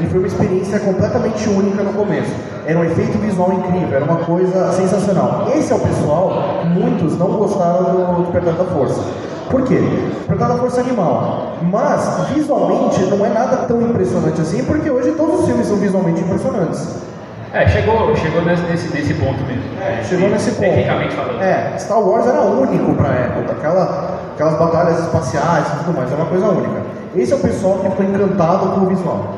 e 0.00 0.06
foi 0.06 0.18
uma 0.18 0.26
experiência 0.26 0.78
completamente 0.80 1.48
única 1.48 1.82
no 1.82 1.92
começo. 1.92 2.30
Era 2.66 2.78
um 2.78 2.84
efeito 2.84 3.18
visual 3.18 3.52
incrível, 3.52 3.96
era 3.96 4.04
uma 4.04 4.18
coisa 4.18 4.72
sensacional. 4.72 5.48
Esse 5.54 5.72
é 5.72 5.76
o 5.76 5.80
pessoal, 5.80 6.64
muitos 6.66 7.18
não 7.18 7.28
gostaram 7.28 8.14
do 8.14 8.22
Despertar 8.22 8.54
da 8.54 8.64
Força. 8.64 9.02
Por 9.50 9.62
quê? 9.62 9.80
Despertar 10.18 10.48
da 10.48 10.56
Força 10.56 10.80
é 10.80 10.84
animal. 10.84 11.52
Mas, 11.62 12.28
visualmente, 12.34 13.00
não 13.04 13.24
é 13.24 13.30
nada 13.30 13.56
tão 13.66 13.80
impressionante 13.80 14.40
assim, 14.40 14.64
porque 14.64 14.90
hoje 14.90 15.12
todos 15.12 15.40
os 15.40 15.46
filmes 15.46 15.66
são 15.66 15.76
visualmente 15.76 16.20
impressionantes. 16.20 17.08
É, 17.52 17.66
chegou, 17.66 18.14
chegou 18.14 18.42
nesse, 18.42 18.62
nesse, 18.64 18.94
nesse 18.94 19.14
ponto 19.14 19.42
mesmo. 19.44 19.62
É, 19.80 20.04
chegou 20.04 20.28
nesse 20.28 20.50
ponto. 20.50 20.60
Tecnicamente 20.60 21.14
falando. 21.14 21.42
É, 21.42 21.78
Star 21.78 21.98
Wars 21.98 22.26
era 22.26 22.42
único 22.42 22.92
pra 22.94 23.08
época. 23.08 23.52
Aquela, 23.52 24.18
aquelas 24.34 24.58
batalhas 24.58 24.98
espaciais 25.00 25.66
e 25.66 25.84
tudo 25.84 25.96
mais, 25.96 26.12
era 26.12 26.20
uma 26.20 26.28
coisa 26.28 26.46
única. 26.48 26.82
Esse 27.16 27.32
é 27.32 27.36
o 27.36 27.40
pessoal 27.40 27.78
que 27.78 27.88
ficou 27.88 28.04
encantado 28.04 28.68
com 28.68 28.80
o 28.82 28.86
visual. 28.86 29.34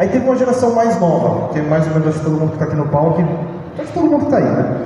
Aí 0.00 0.08
teve 0.08 0.24
uma 0.24 0.34
geração 0.34 0.74
mais 0.74 0.98
nova, 0.98 1.52
que 1.52 1.58
é 1.58 1.62
mais 1.62 1.86
ou 1.86 1.92
menos 1.92 2.08
acho 2.08 2.20
que 2.20 2.24
todo 2.24 2.40
mundo 2.40 2.48
que 2.48 2.54
está 2.54 2.64
aqui 2.64 2.74
no 2.74 2.88
palco, 2.88 3.22
acho 3.78 3.86
que 3.88 3.92
todo 3.92 4.04
mundo 4.04 4.20
que 4.20 4.24
está 4.24 4.38
aí, 4.38 4.44
né? 4.44 4.76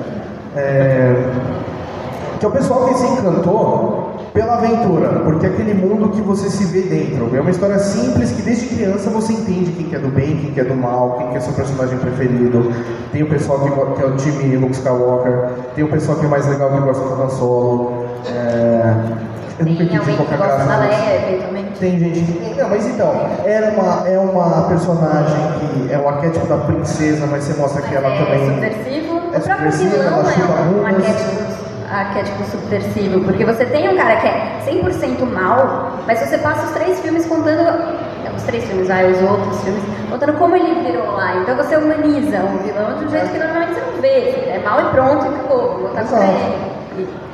É, 0.57 1.15
que 2.41 2.45
é 2.45 2.49
o 2.49 2.51
pessoal 2.51 2.89
que 2.89 2.95
se 2.95 3.07
encantou 3.07 4.11
pela 4.33 4.55
aventura, 4.55 5.21
porque 5.21 5.47
é 5.47 5.51
aquele 5.51 5.73
mundo 5.73 6.09
que 6.09 6.21
você 6.21 6.51
se 6.51 6.65
vê 6.65 6.81
dentro. 6.81 7.31
É 7.33 7.41
uma 7.41 7.51
história 7.53 7.79
simples 7.79 8.33
que 8.33 8.43
desde 8.43 8.67
criança 8.67 9.09
você 9.09 9.35
entende 9.35 9.71
quem 9.71 9.87
que 9.87 9.95
é 9.95 10.01
do 10.01 10.09
bem, 10.09 10.37
quem 10.37 10.51
que 10.51 10.59
é 10.59 10.65
do 10.65 10.75
mal, 10.75 11.19
quem 11.19 11.29
que 11.29 11.37
é 11.37 11.41
seu 11.41 11.53
personagem 11.53 11.97
preferido. 11.97 12.73
Tem 13.13 13.23
o 13.23 13.29
pessoal 13.29 13.61
que, 13.61 13.71
que 13.71 14.03
é 14.03 14.07
o 14.07 14.17
time 14.17 14.57
Luke 14.57 14.73
Skywalker, 14.73 15.49
tem 15.77 15.85
o 15.85 15.89
pessoal 15.89 16.19
que 16.19 16.27
é 16.27 16.29
mais 16.29 16.45
legal 16.49 16.73
que 16.73 16.81
gosta 16.81 17.05
do 17.05 17.23
Han 17.23 17.31
Solo. 17.31 18.07
É, 18.27 18.95
eu 19.59 19.67
nunca 19.67 19.83
entendi 19.85 20.17
qualquer 20.17 20.39
graça. 20.39 20.65
Da 20.65 20.77
Leia, 20.79 21.29
eventualmente. 21.29 21.79
Tem 21.79 21.99
gente 21.99 22.21
que. 22.21 22.55
Não, 22.55 22.69
mas 22.69 22.87
então, 22.87 23.13
era 23.45 23.71
uma, 23.71 24.09
é 24.09 24.19
uma 24.19 24.69
personagem 24.69 25.37
que 25.61 25.93
é 25.93 25.99
o 25.99 26.09
arquétipo 26.09 26.47
da 26.47 26.59
princesa, 26.59 27.27
mas 27.27 27.45
você 27.45 27.61
mostra 27.61 27.83
que 27.83 27.95
ela 27.95 28.09
é 28.09 28.19
também. 28.19 28.47
Subversivo. 28.47 29.23
É 29.33 29.39
o 29.39 29.41
próprio 29.41 29.71
vilão 29.73 30.07
é 30.07 30.83
um, 30.83 30.87
arquétipo, 30.87 31.91
arquétipo 31.91 32.45
subversivo, 32.51 33.21
porque 33.21 33.45
você 33.45 33.65
tem 33.67 33.89
um 33.89 33.97
cara 33.97 34.17
que 34.17 34.27
é 34.27 34.61
100% 34.67 35.25
mal, 35.33 35.99
mas 36.07 36.19
você 36.19 36.39
passa 36.39 36.67
os 36.67 36.73
três 36.73 37.01
filmes 37.01 37.27
contando. 37.27 38.05
Os 38.37 38.43
três 38.43 38.65
filmes, 38.65 38.89
vai, 38.89 39.09
os 39.09 39.23
outros 39.23 39.63
filmes, 39.63 39.83
contando 40.11 40.33
como 40.39 40.57
ele 40.57 40.83
virou 40.85 41.13
lá. 41.13 41.37
Então 41.37 41.57
você 41.57 41.77
humaniza 41.77 42.39
um 42.41 42.59
vilão 42.59 42.99
de 42.99 43.05
um 43.05 43.09
jeito 43.09 43.29
que 43.29 43.39
normalmente 43.39 43.75
você 43.75 43.81
não 43.81 44.01
vê. 44.01 44.19
É 44.51 44.61
mal 44.65 44.81
e 44.81 44.91
pronto, 44.91 45.25
e 45.25 45.29
acabou, 45.29 45.79
vou 45.79 45.89
botar 45.89 46.03
pra 46.03 46.27
ele. 46.27 46.74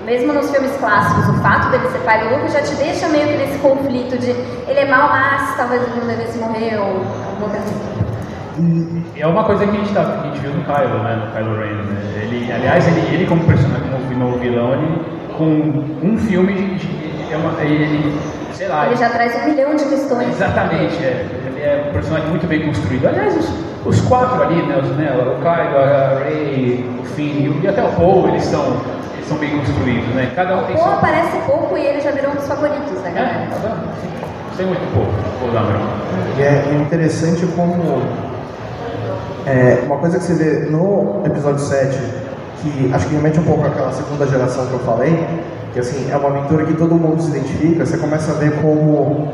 Mesmo 0.05 0.33
nos 0.33 0.51
filmes 0.51 0.77
clássicos, 0.79 1.29
o 1.29 1.35
fato 1.43 1.71
dele 1.71 1.89
ser 1.91 1.99
pai 2.01 2.27
do 2.27 2.35
Luke 2.35 2.51
já 2.51 2.63
te 2.63 2.75
deixa 2.77 3.09
meio 3.09 3.29
que 3.29 3.37
nesse 3.37 3.59
conflito 3.59 4.19
de 4.19 4.31
ele 4.31 4.81
é 4.81 4.87
mau, 4.87 5.09
mas 5.11 5.57
talvez 5.57 5.83
ele 5.83 6.01
não 6.01 6.07
devesse 6.07 6.39
morrer 6.39 6.79
ou 6.79 7.05
alguma 7.27 7.51
coisa 7.51 7.59
assim. 7.59 9.05
É 9.17 9.27
uma 9.27 9.45
coisa 9.45 9.67
que 9.67 9.71
a 9.71 9.75
gente, 9.75 9.93
tá, 9.93 10.05
que 10.05 10.29
a 10.29 10.31
gente 10.31 10.41
viu 10.41 10.53
no 10.53 10.65
Kylo, 10.65 11.03
né? 11.03 11.17
No 11.17 11.33
Kylo 11.33 11.59
Ren, 11.59 11.83
né? 11.83 12.23
Ele, 12.23 12.53
aliás, 12.53 12.87
ele, 12.89 13.15
ele 13.15 13.27
como 13.27 13.45
personagem, 13.45 13.91
como 14.21 14.39
vilão, 14.39 14.75
ele, 14.75 15.21
com 15.37 16.07
um 16.07 16.19
filme 16.19 16.77
de, 16.77 17.33
é 17.33 17.37
uma, 17.37 17.53
ele, 17.63 18.19
sei 18.53 18.69
lá. 18.69 18.87
Ele 18.87 18.97
já 18.97 19.09
traz 19.09 19.35
um 19.43 19.51
milhão 19.51 19.75
de 19.77 19.85
questões. 19.85 20.29
Exatamente, 20.29 20.95
é. 21.03 21.27
Ele 21.47 21.61
é 21.61 21.87
um 21.89 21.93
personagem 21.93 22.29
muito 22.29 22.47
bem 22.47 22.67
construído. 22.67 23.07
Aliás, 23.07 23.37
os, 23.37 23.87
os 23.87 24.01
quatro 24.03 24.43
ali, 24.43 24.63
né, 24.63 24.79
os, 24.83 24.89
né, 24.97 25.11
o 25.13 25.37
Kylo, 25.41 25.79
a 25.79 26.25
Rey, 26.25 26.85
o 27.01 27.05
Finn 27.05 27.61
e 27.63 27.69
até 27.69 27.83
o 27.83 27.93
Paul, 27.93 28.29
eles 28.29 28.45
são, 28.45 28.81
são 29.31 29.39
bem 29.39 29.57
construídos, 29.57 30.13
né? 30.13 30.33
Cada 30.35 30.57
um 30.57 30.65
tem 30.65 30.75
Ou 30.77 30.83
seu... 30.83 30.93
aparece 30.93 31.37
pouco 31.47 31.77
e 31.77 31.87
ele 31.87 32.01
já 32.01 32.11
virou 32.11 32.33
um 32.33 32.35
dos 32.35 32.49
favoritos 32.49 33.01
da 33.01 33.09
É, 33.09 33.13
galera. 33.13 33.47
tá 33.49 33.57
vendo? 33.63 34.57
Tem 34.57 34.67
muito 34.67 34.93
pouco. 34.93 35.13
E 36.37 36.43
é 36.43 36.83
interessante 36.83 37.47
como 37.55 38.03
é, 39.47 39.85
uma 39.87 39.99
coisa 39.99 40.19
que 40.19 40.25
você 40.25 40.35
vê 40.35 40.69
no 40.69 41.23
episódio 41.25 41.61
7, 41.61 41.97
que 42.61 42.91
acho 42.93 43.07
que 43.07 43.15
remete 43.15 43.39
um 43.39 43.45
pouco 43.45 43.65
àquela 43.67 43.93
segunda 43.93 44.27
geração 44.27 44.67
que 44.67 44.73
eu 44.73 44.81
falei, 44.81 45.25
que 45.73 45.79
assim, 45.79 46.11
é 46.11 46.17
uma 46.17 46.29
aventura 46.29 46.67
que 46.67 46.75
todo 46.75 46.97
mundo 46.97 47.23
se 47.23 47.31
identifica, 47.31 47.87
você 47.87 47.97
começa 47.99 48.33
a 48.33 48.35
ver 48.35 48.61
como 48.61 49.29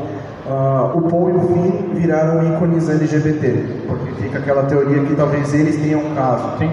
ah, 0.47 0.91
o 0.93 1.01
Paul 1.01 1.29
e 1.29 1.33
o 1.33 1.39
Finn 1.41 1.93
viraram 1.95 2.53
ícones 2.53 2.87
LGBT, 2.87 3.65
porque 3.87 4.11
fica 4.21 4.37
aquela 4.37 4.63
teoria 4.63 5.03
que 5.03 5.15
talvez 5.15 5.53
eles 5.55 5.75
tenham 5.77 6.01
um 6.01 6.13
caso. 6.15 6.57
Sim. 6.59 6.71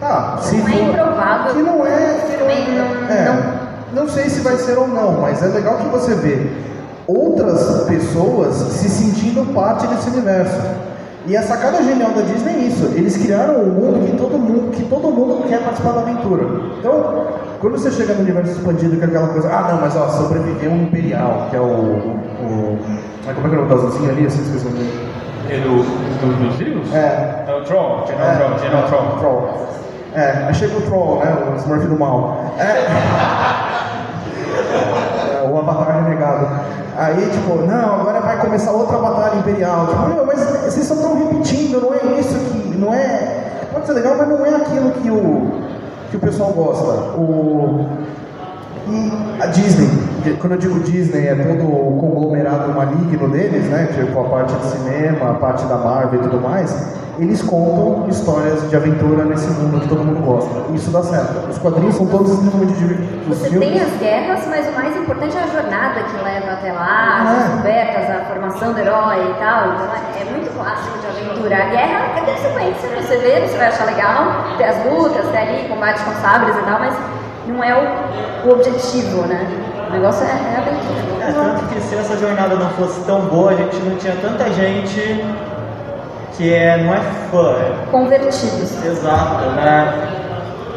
Tá, 0.00 0.38
se 0.40 0.56
Não 0.56 0.68
é 0.68 0.70
for- 0.70 0.80
improvável. 0.82 1.54
Que 1.54 1.62
não 1.62 1.86
é. 1.86 2.14
Também 2.38 2.64
não- 2.76 3.14
é, 3.14 3.42
não 3.94 4.08
sei 4.08 4.28
se 4.28 4.40
vai 4.40 4.56
ser 4.56 4.76
ou 4.78 4.86
não, 4.88 5.20
mas 5.20 5.42
é 5.42 5.46
legal 5.46 5.76
que 5.78 5.88
você 5.88 6.14
vê 6.14 6.46
outras 7.06 7.84
pessoas 7.86 8.54
se 8.54 8.88
sentindo 8.88 9.52
parte 9.54 9.86
desse 9.86 10.10
universo. 10.10 10.60
E 11.28 11.36
a 11.36 11.42
sacada 11.42 11.82
genial 11.82 12.10
da 12.10 12.22
Disney 12.22 12.52
é 12.54 12.58
isso. 12.68 12.84
Eles 12.94 13.16
criaram 13.16 13.60
um 13.62 13.66
mundo 13.70 14.06
que 14.08 14.16
todo 14.16 14.38
mundo, 14.38 14.70
que 14.70 14.84
todo 14.84 15.08
mundo 15.10 15.44
quer 15.48 15.60
participar 15.60 15.92
da 15.92 16.00
aventura. 16.02 16.44
Então, 16.78 17.24
quando 17.60 17.72
você 17.78 17.90
chega 17.90 18.14
no 18.14 18.20
universo 18.20 18.52
expandido, 18.52 18.96
que 18.96 19.02
é 19.02 19.06
aquela 19.06 19.28
coisa, 19.28 19.48
ah 19.48 19.68
não, 19.72 19.80
mas 19.80 19.96
ó, 19.96 20.08
sobreviveu 20.08 20.70
um 20.70 20.82
Imperial, 20.84 21.48
que 21.50 21.56
é 21.56 21.60
o. 21.60 21.64
o 21.64 22.78
como 23.34 23.46
é 23.46 23.50
que 23.50 23.56
é 23.56 23.58
o 23.58 23.72
azulzinha 23.74 24.10
ali? 24.10 24.22
Eu 24.24 24.30
sempre 24.30 24.46
esqueci 24.56 24.66
o 24.66 24.70
nome 24.70 24.84
dele. 24.84 25.08
E 25.48 25.60
do, 25.60 25.76
do, 26.20 26.48
dos 26.48 26.60
livros? 26.60 26.94
É. 26.94 27.44
É 27.48 27.52
o 27.54 27.62
Troll, 27.64 28.04
General 28.06 28.30
É, 28.30 28.36
Troll, 28.36 28.58
General 28.58 28.82
Troll. 28.88 29.18
Troll. 29.18 29.66
É, 30.16 30.46
aí 30.48 30.54
chega 30.54 30.74
o 30.78 30.80
Troll, 30.80 31.18
né? 31.18 31.36
O 31.52 31.56
Smurf 31.56 31.86
do 31.86 31.98
mal. 31.98 32.54
É. 32.58 32.86
É, 35.34 35.46
o 35.46 35.58
Avatar 35.58 36.04
renegado. 36.04 36.48
Aí, 36.96 37.28
tipo, 37.30 37.56
não, 37.66 38.00
agora 38.00 38.22
vai 38.22 38.40
começar 38.40 38.72
outra 38.72 38.96
batalha 38.96 39.38
imperial. 39.38 39.88
Tipo, 39.88 40.08
meu, 40.08 40.24
mas 40.24 40.40
vocês 40.40 40.86
só 40.86 40.94
estão 40.94 41.18
repetindo, 41.18 41.82
não 41.82 41.92
é 41.92 42.18
isso 42.18 42.34
que. 42.34 42.78
Não 42.78 42.94
é. 42.94 43.66
Pode 43.70 43.86
ser 43.86 43.92
legal, 43.92 44.14
mas 44.16 44.26
não 44.26 44.46
é 44.46 44.54
aquilo 44.56 44.90
que 44.92 45.10
o, 45.10 45.52
que 46.10 46.16
o 46.16 46.20
pessoal 46.20 46.50
gosta. 46.52 46.92
O, 47.18 47.86
e 48.88 49.42
a 49.42 49.46
Disney, 49.46 49.90
que 50.22 50.32
quando 50.38 50.52
eu 50.52 50.58
digo 50.58 50.80
Disney, 50.80 51.26
é 51.26 51.34
todo 51.34 51.66
o 51.66 51.98
conglomerado 52.00 52.72
maligno 52.72 53.28
deles, 53.28 53.64
né? 53.66 53.88
Tipo 53.94 54.20
a 54.20 54.24
parte 54.30 54.54
de 54.54 54.64
cinema, 54.64 55.32
a 55.32 55.34
parte 55.34 55.66
da 55.66 55.76
Marvel 55.76 56.20
e 56.20 56.22
tudo 56.22 56.40
mais. 56.40 56.74
Eles 57.18 57.40
contam 57.40 58.06
histórias 58.08 58.68
de 58.68 58.76
aventura 58.76 59.24
nesse 59.24 59.48
mundo 59.48 59.80
que 59.80 59.88
todo 59.88 60.04
mundo 60.04 60.20
gosta. 60.20 60.50
E 60.70 60.76
isso 60.76 60.90
dá 60.90 61.02
certo. 61.02 61.48
Os 61.48 61.56
quadrinhos 61.58 61.94
são 61.94 62.06
todos 62.06 62.30
extremamente 62.32 62.74
divertidos. 62.74 63.28
Os 63.32 63.38
Você 63.38 63.48
filmes- 63.48 63.68
tem 63.72 63.80
as 63.80 63.92
guerras, 63.98 64.46
mas 64.50 64.68
o 64.68 64.72
mais 64.72 64.96
importante 64.96 65.36
é 65.36 65.40
a 65.40 65.46
jornada 65.46 66.00
que 66.02 66.22
leva 66.22 66.52
até 66.52 66.72
lá, 66.72 67.22
as 67.22 67.28
Ah. 67.28 67.48
descobertas, 67.48 68.10
a 68.10 68.24
formação 68.26 68.72
do 68.74 68.78
herói 68.80 69.30
e 69.30 69.34
tal. 69.40 69.60
Então 69.72 69.86
é, 69.96 70.20
é 70.20 70.24
muito 70.30 70.52
clássico 70.54 70.98
de 70.98 71.06
aventura. 71.06 71.56
A 71.56 71.68
guerra 71.70 71.98
é 72.16 72.20
consequência, 72.20 72.88
você 73.00 73.16
vê, 73.16 73.40
você 73.48 73.56
vai 73.56 73.68
achar 73.68 73.84
legal, 73.86 74.44
ter 74.58 74.64
as 74.64 74.84
lutas, 74.84 75.24
ter 75.30 75.38
ali, 75.38 75.68
combate 75.68 76.02
com 76.04 76.12
sabres 76.20 76.54
e 76.54 76.60
tal, 76.68 76.78
mas 76.80 76.94
não 77.48 77.64
é 77.64 77.72
o, 77.74 78.48
o 78.48 78.52
objetivo, 78.52 79.22
né? 79.26 79.40
O 79.88 79.92
negócio 79.92 80.26
é, 80.26 80.28
é 80.28 80.58
aventura. 80.58 81.24
É, 81.24 81.32
tanto 81.32 81.66
que 81.72 81.80
se 81.80 81.94
essa 81.96 82.16
jornada 82.18 82.56
não 82.56 82.68
fosse 82.70 83.00
tão 83.04 83.20
boa, 83.22 83.52
a 83.52 83.54
gente 83.54 83.76
não 83.76 83.96
tinha 83.96 84.14
tanta 84.16 84.50
gente 84.50 85.24
que 86.32 86.52
é, 86.52 86.76
não 86.78 86.94
é 86.94 87.00
fã, 87.30 87.56
é 87.58 87.90
Convertidos. 87.90 88.84
exato, 88.84 89.44
né? 89.50 90.12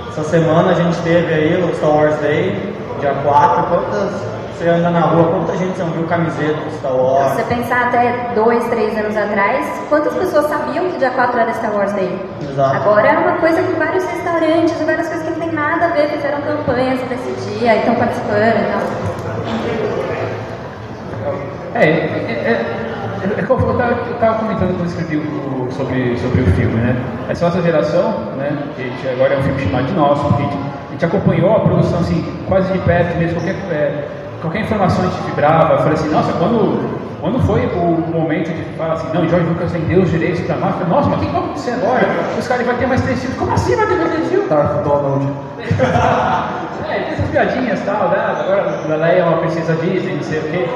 Essa 0.10 0.24
semana 0.24 0.72
a 0.72 0.74
gente 0.74 0.98
teve 1.02 1.34
aí 1.34 1.64
o 1.64 1.76
Star 1.76 1.92
Wars 1.92 2.16
Day, 2.18 2.76
dia 3.00 3.14
4, 3.24 3.64
quantas, 3.64 4.12
você 4.58 4.68
anda 4.68 4.90
na 4.90 5.00
rua, 5.02 5.32
quanta 5.32 5.56
gente 5.58 5.78
não 5.80 5.88
viu 5.92 6.04
camiseta 6.08 6.54
do 6.54 6.72
Star 6.78 6.92
Se 6.92 6.98
Wars? 6.98 7.34
você 7.34 7.44
pensar 7.56 7.88
até 7.88 8.32
dois, 8.36 8.64
três 8.68 8.98
anos 8.98 9.16
atrás, 9.16 9.66
quantas 9.90 10.14
pessoas 10.16 10.48
sabiam 10.48 10.90
que 10.90 10.98
dia 10.98 11.12
4 11.12 11.40
era 11.40 11.54
Star 11.54 11.74
Wars 11.74 11.94
Day? 11.94 12.20
Exato. 12.42 12.76
Agora 12.76 13.08
é 13.08 13.18
uma 13.18 13.38
coisa 13.38 13.62
que 13.62 13.72
vários 13.74 14.04
restaurantes, 14.06 14.82
várias 14.86 15.08
coisas 15.08 15.26
que 15.28 15.32
não 15.32 15.40
tem 15.48 15.52
nada 15.54 15.86
a 15.86 15.90
ver, 15.90 16.10
fizeram 16.10 16.42
campanhas 16.42 17.00
para 17.02 17.16
esse 17.16 17.32
dia 17.60 17.76
e 17.76 17.80
estão 17.80 17.96
participando 17.96 18.58
e 18.58 18.72
tal. 18.72 19.90
É, 21.76 22.09
é, 23.38 23.42
como 23.44 23.66
eu 23.66 23.72
estava 24.14 24.34
comentando 24.40 24.76
quando 24.78 24.88
escrevi 24.88 25.18
o- 25.18 25.68
sobre, 25.72 26.18
sobre 26.18 26.42
o 26.42 26.46
filme, 26.56 26.76
né? 26.76 26.96
Essa 27.30 27.46
nossa 27.46 27.62
geração, 27.62 28.12
né? 28.38 28.58
Que 28.76 29.08
a 29.08 29.12
agora 29.12 29.34
é 29.36 29.38
um 29.38 29.44
filme 29.44 29.62
chamado 29.62 29.86
de 29.86 29.94
nosso, 29.94 30.24
porque 30.26 30.44
a 30.44 30.46
gente, 30.46 30.58
a 30.58 30.92
gente 30.92 31.06
acompanhou 31.06 31.56
a 31.56 31.60
produção 31.62 32.00
assim, 32.00 32.24
quase 32.48 32.72
de 32.74 32.80
perto 32.80 33.18
mesmo, 33.18 33.36
qualquer, 33.36 33.56
é, 33.72 34.08
qualquer 34.42 34.62
informação 34.62 35.06
a 35.06 35.08
gente 35.08 35.22
vibrava, 35.24 35.74
eu 35.74 35.78
falei 35.80 35.94
assim, 35.94 36.10
nossa, 36.10 36.34
quando, 36.34 36.90
quando 37.22 37.40
foi 37.46 37.66
o 37.68 38.12
momento 38.12 38.50
de 38.52 38.64
falar 38.78 38.94
assim, 38.94 39.08
não, 39.14 39.28
George 39.28 39.46
Lucas 39.48 39.72
vendeu 39.72 40.02
os 40.02 40.10
direitos 40.10 40.42
para 40.42 40.56
eu 40.56 40.62
falei, 40.62 40.88
nossa, 40.90 41.10
mas 41.10 41.22
o 41.22 41.26
que 41.26 41.32
vai 41.32 41.42
acontecer 41.42 41.72
agora? 41.72 42.08
Os 42.38 42.48
caras 42.48 42.66
vão 42.66 42.76
ter 42.76 42.88
mais 42.88 43.02
três 43.02 43.20
filmes, 43.20 43.38
como 43.38 43.54
assim 43.54 43.76
vai 43.76 43.88
ter 43.88 43.96
mais 43.96 44.12
três 44.12 44.28
filmes? 44.30 44.50
Darth 44.50 44.84
Donald. 44.84 45.28
É, 46.90 47.02
tem 47.04 47.14
essas 47.14 47.30
piadinhas 47.30 47.80
e 47.80 47.84
tal, 47.84 48.10
né? 48.10 48.18
Agora 48.40 48.80
a 48.92 48.96
Leia 48.96 49.20
é 49.20 49.24
uma 49.24 49.38
princesa 49.38 49.74
Disney, 49.76 50.16
não 50.16 50.24
sei 50.24 50.40
o 50.40 50.42
quê. 50.42 50.70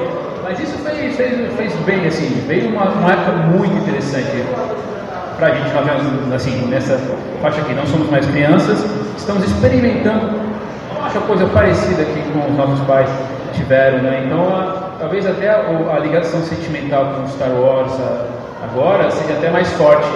Mas 0.44 0.60
isso 0.60 0.76
fez, 0.78 1.16
fez, 1.16 1.54
fez 1.56 1.72
bem, 1.86 2.06
assim, 2.06 2.44
veio 2.46 2.68
uma, 2.68 2.84
uma 2.84 3.12
época 3.12 3.32
muito 3.32 3.74
interessante 3.76 4.44
pra 5.38 5.50
gente. 5.50 5.72
Nós 5.74 5.84
vemos, 5.86 6.32
assim, 6.34 6.66
nessa 6.68 6.98
faixa 7.40 7.60
aqui, 7.62 7.72
não 7.74 7.86
somos 7.86 8.10
mais 8.10 8.26
crianças, 8.26 8.84
estamos 9.16 9.44
experimentando 9.44 10.30
uma 11.00 11.20
coisa 11.26 11.46
parecida 11.46 12.04
que 12.04 12.20
com 12.32 12.50
os 12.50 12.56
nossos 12.56 12.80
pais 12.86 13.08
tiveram, 13.54 13.98
né? 14.02 14.24
Então, 14.26 14.48
a- 14.48 14.90
talvez 15.00 15.26
até 15.26 15.48
a, 15.48 15.60
a 15.94 15.98
ligação 16.00 16.40
sentimental 16.42 17.06
com 17.16 17.28
Star 17.28 17.50
Wars 17.50 17.92
a- 18.00 18.26
agora 18.64 19.10
seja 19.10 19.34
até 19.34 19.50
mais 19.50 19.70
forte 19.72 20.06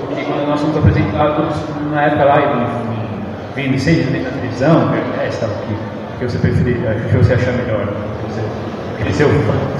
do 0.00 0.14
que 0.14 0.24
quando 0.24 0.46
nós 0.48 0.60
fomos 0.60 0.76
apresentados 0.76 1.54
na 1.92 2.02
época 2.02 2.24
lá, 2.24 2.40
em, 2.40 3.62
vendo 3.62 3.78
seja 3.78 4.10
na 4.10 4.28
televisão, 4.30 4.90
é, 5.22 5.28
estava 5.28 5.52
aqui, 5.52 5.74
que 6.18 6.24
você 6.28 6.38
preferir, 6.38 6.76
que 7.10 7.16
você 7.16 7.34
achar 7.34 7.52
melhor, 7.52 7.86
você 8.28 8.40
cresceu, 8.98 9.28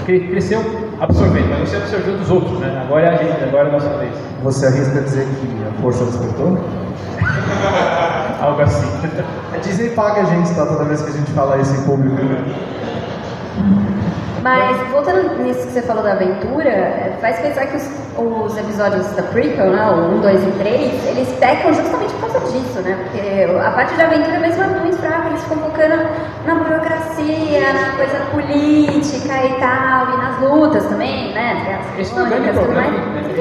cre- 0.05 0.29
cresceu 0.29 0.62
absorvendo, 1.00 1.48
mas 1.50 1.68
você 1.68 1.77
absorveu 1.77 2.16
dos 2.18 2.31
outros, 2.31 2.59
né? 2.61 2.83
Agora 2.85 3.07
é 3.07 3.09
a 3.11 3.16
gente, 3.16 3.42
agora 3.44 3.66
é 3.66 3.68
a 3.68 3.72
nossa 3.72 3.88
vez. 3.98 4.12
Você 4.42 4.66
arrisca 4.66 5.00
dizer 5.00 5.27
que 5.27 5.64
a 5.68 5.83
força 5.83 6.05
despertou? 6.05 6.59
Algo 8.40 8.61
assim. 8.61 8.87
A 9.55 9.57
Disney 9.59 9.90
paga 9.90 10.22
a 10.22 10.24
gente, 10.24 10.55
tá? 10.55 10.66
Toda 10.66 10.85
vez 10.85 11.00
que 11.03 11.11
a 11.11 11.12
gente 11.12 11.31
fala 11.33 11.57
isso 11.59 11.74
em 11.74 11.83
público. 11.83 12.16
Mas 14.44 14.76
voltando 14.90 15.42
nisso 15.42 15.66
que 15.66 15.72
você 15.72 15.80
falou 15.83 16.02
da 16.02 16.12
aventura, 16.12 16.68
é, 16.68 17.16
faz 17.20 17.38
pensar 17.40 17.64
que 17.66 17.76
os, 17.78 17.88
os 18.18 18.59
episódios 18.59 19.07
da 19.16 19.22
prequel, 19.22 19.70
né, 19.70 19.90
o 19.90 20.16
1, 20.16 20.20
2 20.20 20.42
e 20.42 20.50
3, 20.59 21.07
eles 21.09 21.28
pecam 21.40 21.72
justamente 21.72 22.12
por 22.14 22.30
causa 22.30 22.52
disso, 22.52 22.78
né? 22.83 22.94
Porque 23.04 23.57
a 23.66 23.70
parte 23.70 23.94
da 23.94 24.04
aventura 24.04 24.38
mesmo 24.40 24.62
é 24.62 24.66
muito 24.66 24.96
fraca, 24.98 25.28
eles 25.28 25.42
ficam 25.44 25.57
focando 25.59 25.96
na 26.44 26.54
burocracia, 26.57 27.72
na 27.72 27.96
coisa 27.96 28.18
política 28.33 29.35
e 29.46 29.54
tal, 29.59 30.12
e 30.12 30.16
nas 30.18 30.40
lutas 30.42 30.85
também, 30.88 31.33
né? 31.33 31.80
As 31.94 32.00
Esse 32.00 32.12
foi 32.12 32.22
o 32.24 32.26
grande 32.26 32.50
crônicas 32.50 32.57
e 32.57 32.66
tudo 32.66 32.74
problema. 32.74 33.12
mais. 33.14 33.26
né? 33.26 33.35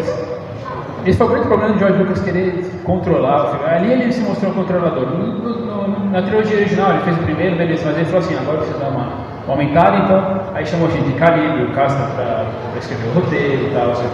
Esse- 1.06 1.18
foi 1.18 1.28
o 1.28 1.30
grande 1.32 1.48
problema 1.48 1.74
de 1.74 1.80
George 1.80 1.98
Lucas 1.98 2.22
querer 2.22 2.66
controlar 2.86 3.44
o 3.44 3.50
filme. 3.58 3.66
Ali 3.76 3.92
ele 3.92 4.14
se 4.14 4.22
mostrou 4.22 4.54
controlador. 4.54 5.06
No- 5.08 5.28
no- 5.28 6.10
na 6.12 6.22
trilogia 6.22 6.56
original, 6.60 6.92
ele 6.94 7.02
fez 7.02 7.18
o 7.18 7.24
primeiro, 7.24 7.58
beleza, 7.58 7.84
mas 7.88 7.96
ele 7.98 8.06
falou 8.06 8.20
assim: 8.22 8.38
agora 8.38 8.58
você 8.60 8.74
dá 8.80 8.88
uma 8.88 9.33
aumentada, 9.48 9.98
então. 9.98 10.40
Aí 10.54 10.66
chamou 10.66 10.90
gente 10.92 11.06
de 11.06 11.14
calibre, 11.14 11.64
o 11.64 11.72
Casta 11.74 12.02
para 12.16 12.46
escrever 12.80 13.08
o 13.10 13.20
roteiro 13.20 13.68
e 13.68 13.72
tal. 13.74 13.92
assim. 13.92 14.08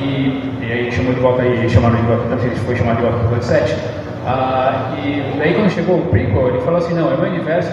E, 0.00 0.52
e 0.62 0.72
aí 0.72 0.92
chamou 0.92 1.14
de 1.14 1.20
volta, 1.20 1.42
aí 1.42 1.68
chamaram 1.68 1.96
de 1.96 2.02
volta, 2.02 2.36
que 2.36 2.46
ele 2.46 2.56
foi 2.56 2.76
chamado 2.76 2.96
de 2.96 3.02
volta 3.02 3.18
para 3.18 3.28
o 3.28 3.36
episódio 3.36 3.66
7. 3.68 3.76
Ah, 4.26 4.92
e 4.98 5.22
daí 5.38 5.54
quando 5.54 5.70
chegou 5.70 5.98
o 5.98 6.02
prequel, 6.06 6.48
ele 6.48 6.60
falou 6.60 6.78
assim: 6.78 6.94
não, 6.94 7.12
é 7.12 7.16
meu 7.16 7.30
universo 7.30 7.70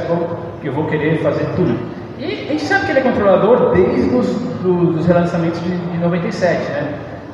que 0.62 0.68
eu 0.68 0.74
vou 0.74 0.86
querer 0.86 1.18
fazer 1.22 1.46
tudo. 1.56 1.76
E 2.20 2.26
a 2.48 2.52
gente 2.52 2.62
sabe 2.62 2.86
que 2.86 2.92
ele 2.92 3.00
é 3.00 3.04
controlador 3.04 3.72
desde 3.74 4.16
os 4.16 4.28
do- 4.62 4.94
dos 4.94 5.06
relançamentos 5.08 5.60
de, 5.62 5.76
de 5.76 5.98
97, 5.98 6.72
né? 6.72 6.94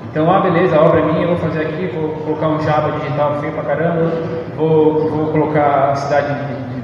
Então, 0.10 0.32
ah, 0.32 0.40
beleza, 0.40 0.76
a 0.76 0.82
obra 0.84 1.02
é 1.02 1.04
minha, 1.04 1.22
eu 1.24 1.28
vou 1.28 1.38
fazer 1.38 1.62
aqui, 1.62 1.92
vou 1.94 2.10
colocar 2.26 2.48
um 2.48 2.60
Java 2.62 2.94
digital 2.94 3.36
feio 3.42 3.54
pra 3.54 3.64
caramba, 3.64 4.12
vou, 4.58 5.08
vou 5.10 5.28
colocar 5.28 5.92
a 5.92 5.96
cidade 5.96 6.34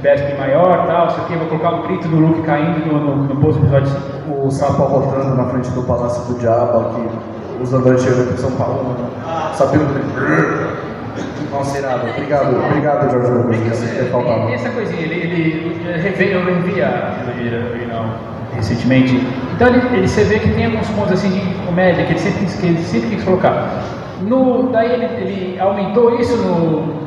Bespin 0.06 0.38
maior, 0.38 0.86
tal, 0.86 1.08
isso 1.08 1.22
aqui, 1.22 1.36
vou 1.36 1.48
colocar 1.48 1.72
um 1.72 1.88
grito 1.88 2.08
do 2.08 2.18
Luke 2.18 2.44
caindo 2.44 2.86
no, 2.86 3.00
no, 3.00 3.16
no 3.24 3.36
posto 3.38 3.60
episódio 3.64 3.88
5. 3.88 4.46
O 4.46 4.52
sapo 4.52 4.84
arrotando 4.84 5.34
na 5.34 5.46
frente 5.46 5.72
do 5.72 5.82
Palácio 5.82 6.32
do 6.32 6.40
Diabo, 6.40 6.94
que 6.94 7.64
os 7.64 7.74
androides 7.74 8.04
chegam 8.04 8.22
aqui 8.22 8.34
em 8.34 8.38
São 8.38 8.52
Paulo, 8.52 8.84
né? 8.84 9.52
sabendo 9.56 9.86
que 9.88 11.52
Nossa, 11.52 11.80
irado. 11.80 12.08
Obrigado, 12.08 12.56
obrigado, 12.56 13.10
George 13.10 13.32
Lucas. 13.32 13.84
Faltava. 14.12 14.52
E 14.52 14.54
essa 14.54 14.70
coisinha, 14.70 15.02
ele, 15.02 15.16
ele 15.16 15.98
reveio, 16.00 16.38
eu 16.38 16.46
revi 16.46 16.84
a 16.84 17.16
trilogia 17.24 17.72
original 17.72 18.06
recentemente. 18.54 19.28
Então 19.56 19.70
ele, 19.70 19.82
ele, 19.92 20.08
você 20.08 20.24
vê 20.24 20.38
que 20.38 20.52
tem 20.52 20.66
alguns 20.66 20.88
pontos 20.90 21.14
assim 21.14 21.32
de 21.32 21.66
comédia 21.66 22.06
que 22.06 22.12
ele 22.12 22.20
sempre, 22.20 22.46
que 22.46 22.68
ele 22.68 22.84
sempre 22.84 23.10
quis 23.10 23.24
colocar. 23.24 23.82
No, 24.22 24.70
daí 24.72 24.94
ele, 24.94 25.06
ele 25.06 25.60
aumentou 25.60 26.20
isso, 26.20 26.36
no, 26.38 27.06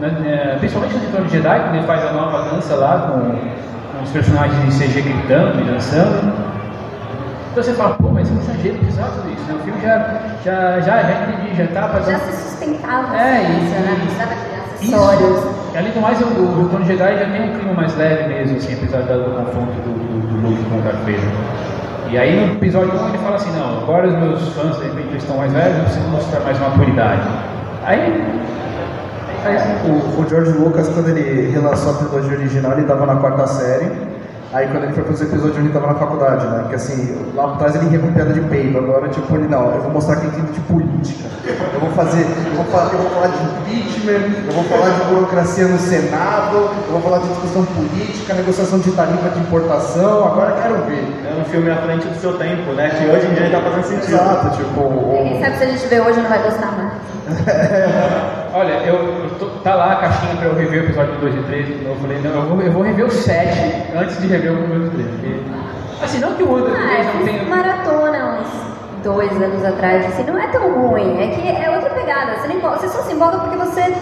principalmente 0.58 0.94
no 0.94 1.00
Retorno 1.00 1.26
de 1.26 1.32
Jedi, 1.32 1.60
quando 1.60 1.74
ele 1.76 1.86
faz 1.86 2.04
a 2.06 2.12
nova 2.12 2.50
dança 2.50 2.74
lá 2.76 2.98
com, 3.10 3.20
com 3.96 4.04
os 4.04 4.10
personagens 4.10 4.58
em 4.64 4.78
CG 4.78 5.00
gritando 5.00 5.60
e 5.60 5.64
dançando. 5.64 6.32
Então 7.50 7.62
você 7.62 7.72
fala, 7.72 7.94
pô, 7.94 8.10
mas 8.10 8.28
é 8.30 8.32
um 8.34 8.38
exagero 8.38 8.78
precisava 8.78 9.10
tudo 9.12 9.32
isso, 9.32 9.42
né? 9.48 9.54
O 9.58 9.64
filme 9.64 9.80
já, 9.80 9.98
já, 10.44 10.80
já, 10.80 11.02
já 11.02 11.22
entendi, 11.22 11.56
já 11.56 11.66
tá 11.68 11.88
fazendo. 11.88 12.18
Já 12.18 12.26
se 12.26 12.50
sustentava 12.50 13.16
É, 13.16 13.38
assim, 13.38 13.52
e- 13.52 13.64
isso, 13.64 13.74
né? 13.74 13.96
Precisava 14.02 14.34
de 14.34 14.94
acessórios. 14.94 15.38
Isso. 15.38 15.58
Além 15.76 15.92
do 15.92 16.00
mais, 16.00 16.20
o, 16.20 16.24
o 16.24 16.62
Retorno 16.62 16.84
de 16.84 16.92
Jedi 16.92 17.18
já 17.18 17.26
tem 17.30 17.50
um 17.50 17.58
clima 17.58 17.72
mais 17.72 17.96
leve 17.96 18.28
mesmo, 18.28 18.56
assim, 18.58 18.74
apesar 18.74 19.02
do, 19.02 19.24
do 19.24 19.44
confronto 19.44 19.72
do, 19.72 19.92
do, 19.92 20.26
do 20.28 20.48
Luke 20.48 20.62
com 20.64 20.78
o 20.78 20.82
Darth 20.82 20.98
Vader. 21.00 21.87
E 22.10 22.16
aí 22.16 22.34
no 22.40 22.54
episódio 22.54 22.98
1 22.98 23.08
ele 23.08 23.18
fala 23.18 23.36
assim, 23.36 23.50
não, 23.52 23.82
agora 23.82 24.08
os 24.08 24.14
meus 24.14 24.48
fãs 24.54 24.76
de 24.78 24.84
repente 24.84 25.16
estão 25.18 25.36
mais 25.36 25.52
velhos, 25.52 25.76
eu 25.76 25.84
preciso 25.84 26.08
mostrar 26.08 26.40
mais 26.40 26.58
maturidade. 26.58 27.28
Aí, 27.84 28.00
aí 29.44 29.56
O, 29.84 30.22
o 30.22 30.28
George 30.28 30.52
Lucas, 30.52 30.88
quando 30.88 31.10
ele 31.10 31.50
relançou 31.50 31.92
a 31.92 31.94
trilogia 31.96 32.38
original, 32.38 32.72
ele 32.72 32.82
estava 32.82 33.04
na 33.04 33.16
quarta 33.16 33.46
série. 33.46 34.07
Aí 34.50 34.66
quando 34.68 34.84
ele 34.84 34.92
foi 34.94 35.04
fazer 35.04 35.24
o 35.24 35.28
episódio 35.28 35.56
1, 35.56 35.58
ele 35.58 35.66
estava 35.68 35.86
na 35.88 35.94
faculdade, 35.94 36.46
né? 36.46 36.58
Porque 36.60 36.76
assim, 36.76 37.32
lá 37.34 37.48
por 37.48 37.58
trás 37.58 37.74
ele 37.76 37.88
ria 37.90 37.98
com 37.98 38.12
piada 38.14 38.32
de 38.32 38.40
peido. 38.40 38.78
Agora, 38.78 39.06
tipo, 39.08 39.34
ele 39.36 39.46
não, 39.46 39.74
eu 39.74 39.82
vou 39.82 39.90
mostrar 39.90 40.16
que 40.16 40.26
entendo 40.26 40.52
de 40.54 40.60
política. 40.60 41.28
Eu 41.74 41.80
vou 41.80 41.90
fazer, 41.90 42.22
eu 42.22 42.54
vou, 42.56 42.64
falar, 42.64 42.90
eu 42.92 42.98
vou 42.98 43.10
falar 43.10 43.26
de 43.28 43.42
impeachment, 43.44 44.46
eu 44.46 44.52
vou 44.52 44.64
falar 44.64 44.88
de 44.90 45.04
burocracia 45.04 45.66
no 45.66 45.78
Senado, 45.78 46.56
eu 46.86 46.92
vou 46.92 47.00
falar 47.02 47.18
de 47.18 47.28
discussão 47.28 47.64
política, 47.66 48.32
negociação 48.34 48.78
de 48.78 48.90
tarifa 48.92 49.28
de 49.28 49.40
importação. 49.40 50.24
Agora 50.24 50.50
eu 50.52 50.62
quero 50.62 50.74
ver. 50.86 51.04
É 51.28 51.40
um 51.40 51.44
filme 51.44 51.70
à 51.70 51.76
frente 51.76 52.06
do 52.06 52.18
seu 52.18 52.32
tempo, 52.38 52.72
né? 52.72 52.88
Que 52.88 53.04
hoje 53.04 53.26
em 53.26 53.34
dia 53.34 53.46
está 53.46 53.60
fazendo 53.60 53.84
sentido. 53.84 54.14
Exato, 54.14 54.56
tipo, 54.56 54.80
o, 54.80 55.28
Quem 55.28 55.42
sabe 55.44 55.56
se 55.58 55.64
a 55.64 55.66
gente 55.66 55.86
vê 55.88 56.00
hoje 56.00 56.20
não 56.20 56.28
vai 56.30 56.42
gostar 56.42 56.72
mais. 56.72 56.92
Olha, 58.54 58.72
eu, 58.86 58.94
eu 59.24 59.30
tô- 59.38 59.47
tá 59.62 59.74
lá 59.74 59.92
a 59.92 59.96
caixinha 59.96 60.36
pra 60.36 60.46
eu 60.46 60.54
rever 60.54 60.82
o 60.82 60.84
episódio 60.86 61.14
2 61.20 61.34
e 61.34 61.42
3 61.42 61.66
de 61.66 61.72
novo. 61.84 61.88
Eu 61.90 61.96
falei, 62.00 62.18
não, 62.22 62.30
eu 62.30 62.42
vou, 62.42 62.60
eu 62.62 62.72
vou 62.72 62.82
rever 62.82 63.06
o 63.06 63.10
7 63.10 63.92
antes 63.96 64.20
de 64.20 64.26
rever 64.26 64.52
o 64.52 64.56
1 64.56 64.74
e 64.74 64.86
o 64.86 64.90
3. 64.90 65.08
Porque, 65.10 66.04
assim, 66.04 66.18
não 66.20 66.34
que 66.34 66.42
o 66.42 66.52
1 66.52 66.58
e 66.58 66.62
o 66.62 66.66
Ah, 66.66 66.70
3 66.70 66.98
eu 66.98 67.04
não 67.04 67.12
fiz 67.22 67.24
tenham. 67.30 67.48
maratona 67.48 68.40
uns 68.40 69.02
dois 69.02 69.32
anos 69.42 69.64
atrás, 69.64 70.06
assim, 70.06 70.24
não 70.24 70.38
é 70.38 70.46
tão 70.48 70.72
ruim, 70.88 71.20
é 71.20 71.28
que 71.28 71.48
é 71.48 71.70
outra 71.70 71.90
pegada. 71.90 72.36
Você, 72.36 72.48
não 72.48 72.60
você 72.60 72.88
só 72.88 73.02
se 73.02 73.12
empolga 73.12 73.38
porque 73.38 73.56
você 73.56 73.92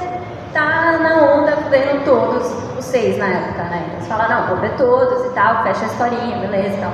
tá 0.52 0.98
na 1.02 1.34
onda 1.34 1.54
vendo 1.70 2.04
todos 2.04 2.46
os 2.78 2.84
seis 2.84 3.18
na 3.18 3.26
época, 3.26 3.62
né? 3.64 3.84
Então 3.88 4.00
você 4.00 4.08
fala, 4.08 4.28
não, 4.28 4.46
vou 4.48 4.56
ver 4.58 4.70
todos 4.76 5.26
e 5.26 5.30
tal, 5.30 5.62
fecha 5.64 5.84
a 5.84 5.86
historinha, 5.88 6.38
beleza 6.38 6.76
e 6.76 6.80
tal. 6.80 6.92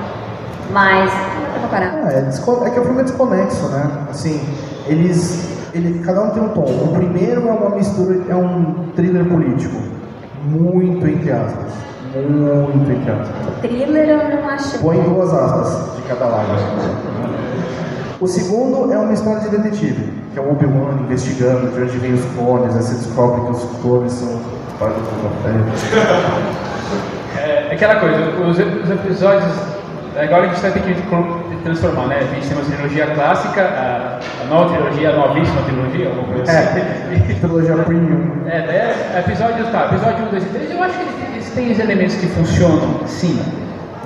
Mas, 0.71 1.11
não 1.13 1.61
dá 1.61 1.67
pra 1.67 1.79
parar. 1.79 2.11
É, 2.11 2.17
é 2.17 2.21
desco- 2.21 2.63
é 2.65 2.69
que 2.69 2.79
o 2.79 2.83
filme 2.83 3.01
é 3.01 3.03
desconexo, 3.03 3.67
né? 3.69 3.89
Assim, 4.09 4.41
eles. 4.87 5.62
Ele, 5.73 6.03
cada 6.03 6.21
um 6.21 6.29
tem 6.29 6.43
um 6.43 6.49
tom. 6.49 6.65
O 6.65 6.93
primeiro 6.93 7.47
é 7.47 7.51
uma 7.51 7.75
mistura, 7.75 8.21
é 8.29 8.35
um 8.35 8.89
thriller 8.95 9.25
político. 9.25 9.75
Muito 10.45 11.07
entre 11.07 11.31
aspas. 11.31 11.73
Muito 12.13 12.91
entre 12.91 13.11
aspas. 13.11 13.59
Thriller 13.61 14.09
eu 14.09 14.37
não 14.37 14.49
acho. 14.49 14.79
Põe 14.79 15.01
duas 15.01 15.33
aspas 15.33 15.95
de 15.95 16.01
cada 16.03 16.25
lado. 16.25 16.47
O 18.19 18.27
segundo 18.27 18.93
é 18.93 18.97
uma 18.97 19.13
história 19.13 19.41
de 19.41 19.49
detetive, 19.49 20.13
que 20.31 20.39
é 20.39 20.41
o 20.41 20.51
Obi-Wan 20.51 21.01
investigando 21.01 21.71
de 21.71 21.81
onde 21.81 21.97
vêm 21.97 22.13
os 22.13 22.23
clones, 22.35 22.75
aí 22.75 22.81
você 22.81 22.95
descobre 22.95 23.41
que 23.41 23.51
os 23.51 23.63
clones 23.81 24.13
são 24.13 24.39
parte 24.79 24.95
do 24.95 25.21
Boba 25.21 25.49
É, 27.37 27.67
é 27.69 27.73
aquela 27.73 27.95
coisa, 27.95 28.17
os, 28.39 28.57
os 28.57 28.91
episódios. 28.91 29.51
Agora 30.15 30.43
a 30.43 30.47
gente 30.47 30.61
vai 30.61 30.71
ter 30.71 30.83
que 30.83 30.93
transformar, 31.63 32.07
né? 32.07 32.17
A 32.17 32.35
gente 32.35 32.47
tem 32.47 32.57
uma 32.57 32.65
trilogia 32.65 33.07
clássica, 33.07 33.61
a, 33.61 34.19
a 34.43 34.45
nova 34.45 34.73
trilogia, 34.73 35.09
a 35.09 35.13
novíssima 35.13 35.61
trilogia, 35.63 36.09
alguma 36.09 36.27
coisa 36.27 36.51
assim. 36.51 36.79
É, 36.79 37.35
trilogia 37.39 37.75
premium. 37.77 38.47
É, 38.47 38.61
daí 38.61 38.75
é, 38.75 39.19
episódio, 39.19 39.65
tá, 39.71 39.85
episódio 39.85 40.25
1, 40.25 40.29
2 40.29 40.43
e 40.43 40.45
3, 40.47 40.71
eu 40.71 40.83
acho 40.83 40.97
que 40.97 41.03
eles, 41.03 41.49
têm 41.51 41.71
os 41.71 41.79
elementos 41.79 42.15
que 42.15 42.27
funcionam, 42.27 42.99
sim. 43.07 43.41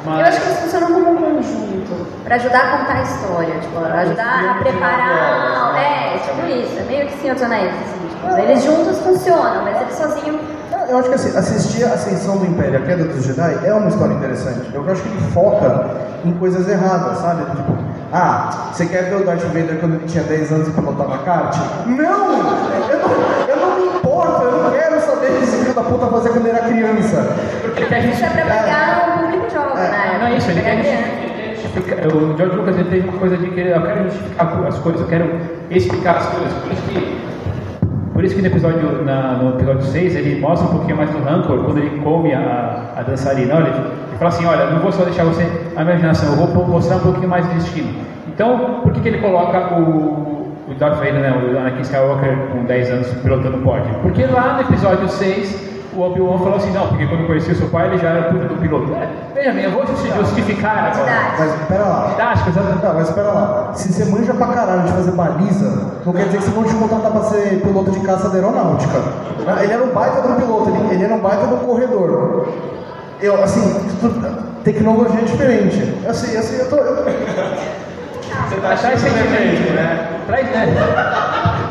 Mas. 0.06 0.20
Eu 0.20 0.26
acho 0.26 0.42
que 0.42 0.48
eles 0.48 0.60
funcionam 0.60 0.88
como 0.94 1.12
um 1.12 1.18
conjunto, 1.18 2.08
pra 2.24 2.36
ajudar 2.36 2.60
a 2.60 2.78
contar 2.78 2.98
a 2.98 3.02
história, 3.02 3.56
tipo, 3.60 3.80
ajudar 3.80 4.52
a 4.52 4.64
preparar. 4.64 5.76
É, 5.76 6.18
tipo 6.18 6.48
isso, 6.48 6.80
é 6.80 6.84
meio 6.84 7.08
que 7.08 7.18
Senhor 7.20 7.34
dos 7.34 7.44
Anéis, 7.44 7.74
assim, 7.74 8.08
tipo, 8.08 8.38
eles 8.40 8.64
juntos 8.64 9.00
funcionam, 9.00 9.64
mas 9.64 9.82
eles 9.82 9.94
sozinhos. 9.96 10.57
Eu 10.90 10.98
acho 11.00 11.10
que 11.10 11.16
assim, 11.16 11.38
assistir 11.38 11.84
a 11.84 11.94
Ascensão 11.94 12.38
do 12.38 12.46
Império, 12.46 12.78
a 12.78 12.82
Queda 12.82 13.04
dos 13.06 13.24
Jedi, 13.26 13.60
é 13.66 13.74
uma 13.74 13.90
história 13.90 14.14
interessante. 14.14 14.70
Eu 14.74 14.90
acho 14.90 15.02
que 15.02 15.10
ele 15.10 15.20
foca 15.34 15.86
em 16.24 16.32
coisas 16.34 16.68
erradas, 16.68 17.18
sabe? 17.20 17.44
Tipo, 17.52 17.74
ah, 18.14 18.70
você 18.72 18.86
quer 18.86 19.04
ver 19.10 19.16
o 19.22 19.26
Darth 19.26 19.42
Vader 19.48 19.78
quando 19.80 19.96
ele 19.96 20.06
tinha 20.08 20.24
10 20.24 20.52
anos 20.52 20.68
e 20.70 20.72
pilotava 20.72 21.18
kart? 21.20 21.56
Não! 21.88 21.98
Eu 21.98 23.00
não, 23.00 23.48
eu 23.50 23.58
não 23.58 23.76
me 23.80 23.98
importo, 23.98 24.44
eu 24.44 24.64
não 24.64 24.72
quero 24.72 25.02
saber 25.02 25.32
o 25.32 25.38
que 25.38 25.44
esse 25.44 25.58
filho 25.58 25.74
da 25.74 25.82
puta 25.84 26.08
fazia 26.08 26.32
quando 26.32 26.48
ele 26.48 26.58
era 26.58 26.68
criança. 26.68 27.28
Porque 27.62 27.86
quer 27.86 28.06
Isso 28.06 28.24
é 28.24 28.30
pra 28.30 28.42
pegar 28.44 29.18
o 29.18 29.22
público 29.24 29.54
jovem, 29.54 29.76
né? 29.84 30.18
Não 30.20 30.28
é 30.28 30.38
isso, 30.38 30.50
ele 30.52 30.62
quer 30.62 30.78
Pegar 30.78 30.84
justificar. 30.84 31.24
ele 31.24 31.34
quer 31.34 31.56
justificar- 31.56 32.08
O 32.16 32.38
George 32.38 32.56
Lucas 32.56 32.76
ele 32.78 32.90
teve 32.90 33.10
uma 33.10 33.20
coisa 33.20 33.38
de 33.38 33.48
que 33.50 33.60
eu 33.60 33.82
quero 33.82 34.04
justificar 34.06 34.48
as 34.68 34.78
coisas, 34.80 35.02
eu 35.02 35.08
quero 35.08 35.40
explicar 35.70 36.16
as 36.18 36.26
coisas. 36.28 36.54
Por 36.54 36.72
isso 36.72 36.82
que, 36.84 37.28
por 38.18 38.26
isso 38.26 38.34
que 38.34 38.42
no, 38.42 38.48
episódio, 38.48 39.06
na- 39.06 39.34
no 39.34 39.50
episódio 39.52 39.84
6 39.84 40.16
ele 40.16 40.42
mostra 40.42 40.68
um 40.68 40.72
pouquinho 40.72 40.98
mais 40.98 41.12
do 41.12 41.20
Rancor, 41.24 41.64
quando 41.66 41.78
ele 41.78 42.02
come 42.02 42.34
a, 42.34 42.94
a 42.98 43.04
dançarina. 43.04 43.58
Olha, 43.58 43.68
ele, 43.68 44.18
fala 44.18 44.30
assim: 44.30 44.44
Olha, 44.48 44.72
não 44.72 44.80
vou 44.80 44.92
só 44.92 45.04
deixar 45.04 45.24
você 45.24 45.48
a 45.76 45.84
imaginação, 45.84 46.32
eu 46.32 46.48
vou 46.48 46.68
mostrar 46.68 46.96
um 46.96 47.02
pouquinho 47.02 47.30
mais 47.30 47.46
do 47.46 47.54
destino. 47.54 47.90
Então, 48.28 48.80
por 48.82 48.92
que, 48.92 49.02
que 49.02 49.08
ele 49.10 49.20
coloca 49.20 49.76
o, 49.76 50.52
o 50.68 50.74
Darth 50.80 50.96
Vader, 50.96 51.14
né, 51.14 51.32
o 51.32 51.60
Anakin 51.60 51.82
Skywalker, 51.82 52.38
com 52.52 52.66
10 52.66 52.90
anos 52.92 53.08
pilotando 53.22 53.60
pod? 53.60 53.84
Porque 54.02 54.26
lá 54.26 54.56
no 54.56 54.62
episódio 54.62 55.08
6 55.08 55.77
o 55.98 56.02
Obi-Wan 56.02 56.38
falou 56.38 56.56
assim, 56.56 56.72
não, 56.72 56.88
porque 56.90 57.08
quando 57.08 57.22
eu 57.22 57.28
conheci 57.28 57.52
o 57.52 57.56
seu 57.56 57.68
pai, 57.70 57.88
ele 57.88 57.98
já 57.98 58.10
era 58.10 58.30
puta 58.32 58.46
do 58.46 58.56
piloto. 58.56 58.94
É, 58.94 59.10
veja 59.34 59.52
bem, 59.52 59.64
eu 59.64 59.72
vou 59.72 59.86
justi- 59.88 60.12
justificar 60.16 60.92
agora. 60.94 61.12
Mas 61.40 61.52
pera 61.68 61.84
lá. 61.86 62.08
Didático? 62.12 62.50
Não, 62.84 62.94
mas 62.94 63.08
espera 63.10 63.28
lá. 63.32 63.72
Se 63.74 63.92
você 63.92 64.06
manja 64.06 64.34
pra 64.34 64.48
caralho 64.48 64.84
de 64.84 64.92
fazer 64.92 65.12
baliza, 65.12 65.92
não 66.06 66.14
quer 66.14 66.26
dizer 66.26 66.38
que 66.38 66.44
você 66.44 66.52
vão 66.52 66.64
te 66.64 66.76
contratar 66.76 67.12
pra 67.12 67.22
ser 67.24 67.62
piloto 67.62 67.92
de 67.92 68.00
caça 68.02 68.30
da 68.30 68.36
aeronáutica. 68.36 68.94
Ele 69.64 69.74
era 69.74 69.84
um 69.84 69.90
baita 69.90 70.28
um 70.28 70.36
piloto, 70.36 70.70
ele, 70.70 70.94
ele 70.96 71.04
era 71.04 71.14
um 71.16 71.20
baita 71.20 71.46
um 71.46 71.58
corredor. 71.58 72.48
Eu, 73.20 73.44
assim, 73.44 73.90
tecnologia 74.64 75.20
é 75.22 75.24
diferente. 75.24 75.96
Assim, 76.08 76.38
assim, 76.38 76.58
eu 76.60 76.70
tô. 76.70 76.76
eu- 76.76 77.06
Você 77.06 78.56
tá 78.62 78.76
traz 78.76 79.00
sentimento, 79.02 79.74
né? 79.74 80.08
Traz, 80.28 80.46
né? 80.52 80.68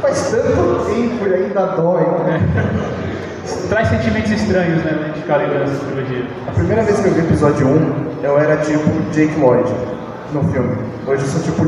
faz 0.02 0.30
tanto 0.30 0.84
tempo 0.86 1.26
e 1.28 1.34
ainda 1.34 1.66
dói. 1.76 2.02
Traz 3.68 3.88
sentimentos 3.88 4.30
estranhos, 4.30 4.82
né? 4.84 4.98
A 5.00 5.06
gente 5.06 5.20
ficar 5.20 5.36
lembrando 5.36 5.64
essa 5.64 5.84
trilogia. 5.84 6.26
A 6.48 6.52
primeira 6.52 6.82
vez 6.82 7.00
que 7.00 7.06
eu 7.08 7.12
vi 7.14 7.20
o 7.20 7.24
episódio 7.24 7.66
1, 7.66 8.06
eu 8.22 8.38
era 8.38 8.56
tipo 8.58 8.88
Jake 9.12 9.38
Lloyd 9.38 9.70
no 10.32 10.42
filme. 10.44 10.76
Hoje 11.06 11.22
eu 11.22 11.28
sou 11.28 11.42
tipo. 11.42 11.64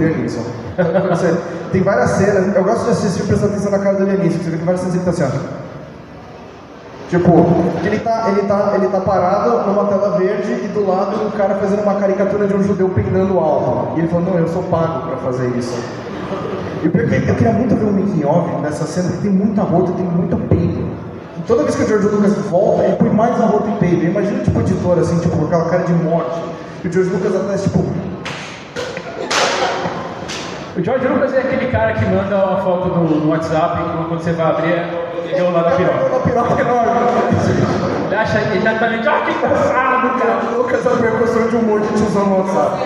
Você- 1.10 1.36
Tem 1.72 1.82
várias 1.82 2.10
cenas, 2.10 2.56
eu 2.56 2.64
gosto 2.64 2.84
de 2.84 2.90
assistir 2.90 3.22
prestando 3.24 3.52
atenção 3.52 3.70
na 3.70 3.78
cara 3.78 3.96
do 3.96 4.04
Liam 4.04 4.16
você 4.30 4.50
vê 4.50 4.56
que 4.56 4.64
várias 4.64 4.80
cenas 4.80 4.94
ele 4.96 5.04
tá 5.04 5.10
assim, 5.10 5.24
ó. 5.24 5.68
Tipo, 7.10 7.32
ele 7.84 7.98
tá, 8.00 8.26
ele, 8.28 8.42
tá, 8.46 8.72
ele 8.74 8.88
tá 8.88 9.00
parado 9.00 9.66
numa 9.66 9.84
tela 9.84 10.18
verde 10.18 10.52
e 10.64 10.68
do 10.68 10.86
lado 10.86 11.26
um 11.26 11.30
cara 11.30 11.54
fazendo 11.56 11.82
uma 11.82 11.94
caricatura 11.94 12.46
de 12.46 12.54
um 12.54 12.62
judeu 12.62 12.88
peidando 12.90 13.38
alto. 13.38 13.96
E 13.96 14.00
ele 14.00 14.08
falou, 14.08 14.26
não, 14.26 14.38
eu 14.38 14.48
sou 14.48 14.62
pago 14.64 15.08
pra 15.08 15.16
fazer 15.18 15.48
isso. 15.56 15.78
E 16.82 16.86
o 16.88 17.14
é 17.14 17.20
que 17.20 17.28
eu 17.30 17.34
queria 17.34 17.52
muito 17.52 17.74
ver 17.74 17.84
um 17.86 17.92
making 17.92 18.24
off 18.24 18.60
nessa 18.62 18.86
cena, 18.86 19.08
porque 19.08 19.28
tem 19.28 19.30
muita 19.36 19.62
rota, 19.62 19.92
tem 19.92 20.04
muito 20.04 20.36
peido. 20.48 20.67
Toda 21.48 21.62
vez 21.62 21.74
que 21.74 21.82
o 21.82 21.88
George 21.88 22.08
Lucas 22.08 22.34
volta, 22.50 22.84
ele 22.84 22.96
põe 22.96 23.08
mais 23.08 23.40
a 23.40 23.46
rota 23.46 23.70
em 23.70 23.76
peido. 23.76 24.04
Imagina 24.04 24.44
tipo 24.44 24.58
o 24.58 24.62
editor 24.62 24.98
assim, 24.98 25.18
tipo, 25.18 25.34
com 25.34 25.46
aquela 25.46 25.64
cara 25.70 25.82
de 25.84 25.94
morte. 25.94 26.38
E 26.84 26.88
o 26.88 26.92
George 26.92 27.10
Lucas 27.10 27.34
atrás, 27.34 27.62
tipo, 27.62 27.78
O 30.78 30.84
George 30.84 31.08
Lucas 31.08 31.34
é 31.34 31.38
aquele 31.38 31.72
cara 31.72 31.94
que 31.94 32.04
manda 32.04 32.36
uma 32.36 32.58
foto 32.58 32.88
no, 32.88 33.20
no 33.20 33.30
WhatsApp 33.30 33.82
quando 34.08 34.22
você 34.22 34.32
vai 34.32 34.46
abrir, 34.46 34.74
ele 35.24 35.38
é 35.38 35.42
o 35.42 35.50
lado 35.50 35.70
da 35.70 35.76
piroca. 35.76 36.04
uma 36.04 36.20
piroca 36.20 36.60
enorme. 36.60 36.90
Ele 38.06 38.14
acha 38.14 38.38
exatamente, 38.54 39.08
ah, 39.08 39.22
que 39.24 39.32
engraçado, 39.32 40.06
O 40.06 40.18
cara. 40.20 40.40
George 40.40 40.56
Lucas 40.56 40.86
é 40.86 40.88
a 40.88 40.96
percussão 40.98 41.48
de 41.48 41.56
humor 41.56 41.80
de 41.80 41.88
tiozão 41.88 42.26
no 42.26 42.36
WhatsApp. 42.36 42.78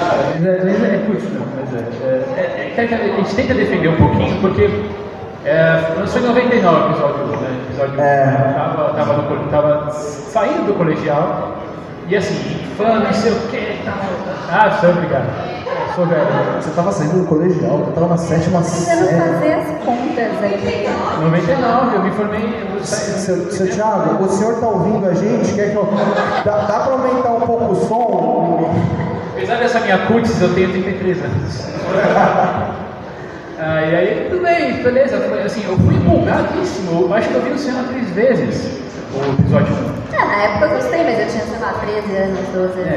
Mas 0.00 0.44
é, 0.44 0.64
mas 0.64 0.82
é 0.84 1.02
mas 1.56 1.74
é, 1.74 1.78
é, 2.04 2.74
é, 2.76 2.84
é 2.84 2.86
que 2.86 2.94
a 2.94 2.98
gente 2.98 3.34
tenta 3.34 3.54
defender 3.54 3.88
um 3.88 3.96
pouquinho, 3.96 4.40
porque 4.40 4.70
é, 5.48 5.94
lançou 5.98 6.20
em 6.20 6.24
99 6.26 6.76
o 6.76 6.90
episódio 6.90 7.24
1, 7.24 7.28
né? 7.40 7.48
O 7.50 7.68
episódio 7.70 7.98
1. 8.00 8.02
É. 8.02 8.54
Tava, 8.54 8.94
tava, 8.94 9.12
no 9.14 9.50
tava 9.50 9.90
saindo 9.90 10.66
do 10.66 10.74
colegial, 10.74 11.56
e 12.08 12.16
assim, 12.16 12.34
fã, 12.76 13.00
não 13.00 13.12
sei 13.12 13.32
o 13.32 13.36
que, 13.48 13.80
tal. 13.84 13.94
Ah, 14.50 14.70
sou 14.80 14.90
obrigado. 14.90 15.26
Sou 15.94 16.06
velho. 16.06 16.26
Você 16.60 16.70
tava 16.70 16.92
saindo 16.92 17.22
do 17.22 17.26
colegial, 17.26 17.80
eu 17.80 17.92
tava 17.92 18.08
na 18.08 18.16
sétima 18.16 18.62
série. 18.62 19.20
fazer 19.20 19.52
as 19.52 19.66
contas 19.84 20.42
aí. 20.42 20.88
99, 21.22 21.96
eu 21.96 22.02
me 22.02 22.10
formei. 22.12 22.62
eu 22.72 22.84
saí- 22.84 23.18
Seu, 23.18 23.50
seu 23.50 23.68
Thiago, 23.68 24.22
o 24.22 24.28
senhor 24.28 24.60
tá 24.60 24.68
ouvindo 24.68 25.08
a 25.08 25.14
gente? 25.14 25.52
Quer 25.54 25.70
que 25.70 25.76
eu. 25.76 25.88
Dá, 26.44 26.58
dá 26.58 26.80
pra 26.80 26.92
aumentar 26.92 27.30
um 27.32 27.40
pouco 27.40 27.72
o 27.72 27.76
som? 27.76 28.74
Apesar 29.36 29.56
dessa 29.56 29.80
minha 29.80 29.98
cutis, 30.06 30.40
eu 30.40 30.54
tenho 30.54 30.70
33 30.70 31.18
anos. 31.24 31.68
Ah, 33.60 33.82
e 33.82 33.96
aí, 33.96 34.26
tudo 34.30 34.44
bem, 34.44 34.82
beleza. 34.84 35.18
Foi, 35.18 35.42
assim, 35.42 35.64
eu 35.66 35.76
fui 35.78 35.96
empolgadíssimo. 35.96 37.02
Eu 37.02 37.12
acho 37.12 37.28
que 37.28 37.34
eu 37.34 37.42
vi 37.42 37.50
o 37.50 37.58
cinema 37.58 37.88
três 37.88 38.08
vezes, 38.10 38.78
o 39.12 39.32
episódio 39.32 39.74
1. 39.74 40.14
É, 40.14 40.24
na 40.24 40.42
época 40.44 40.66
eu 40.66 40.70
gostei, 40.76 41.02
mas 41.02 41.18
eu 41.18 41.26
tinha, 41.26 41.44
sei 41.44 41.58
lá, 41.58 41.72
13 41.72 42.16
anos, 42.16 42.38
12 42.54 42.80
anos. 42.80 42.90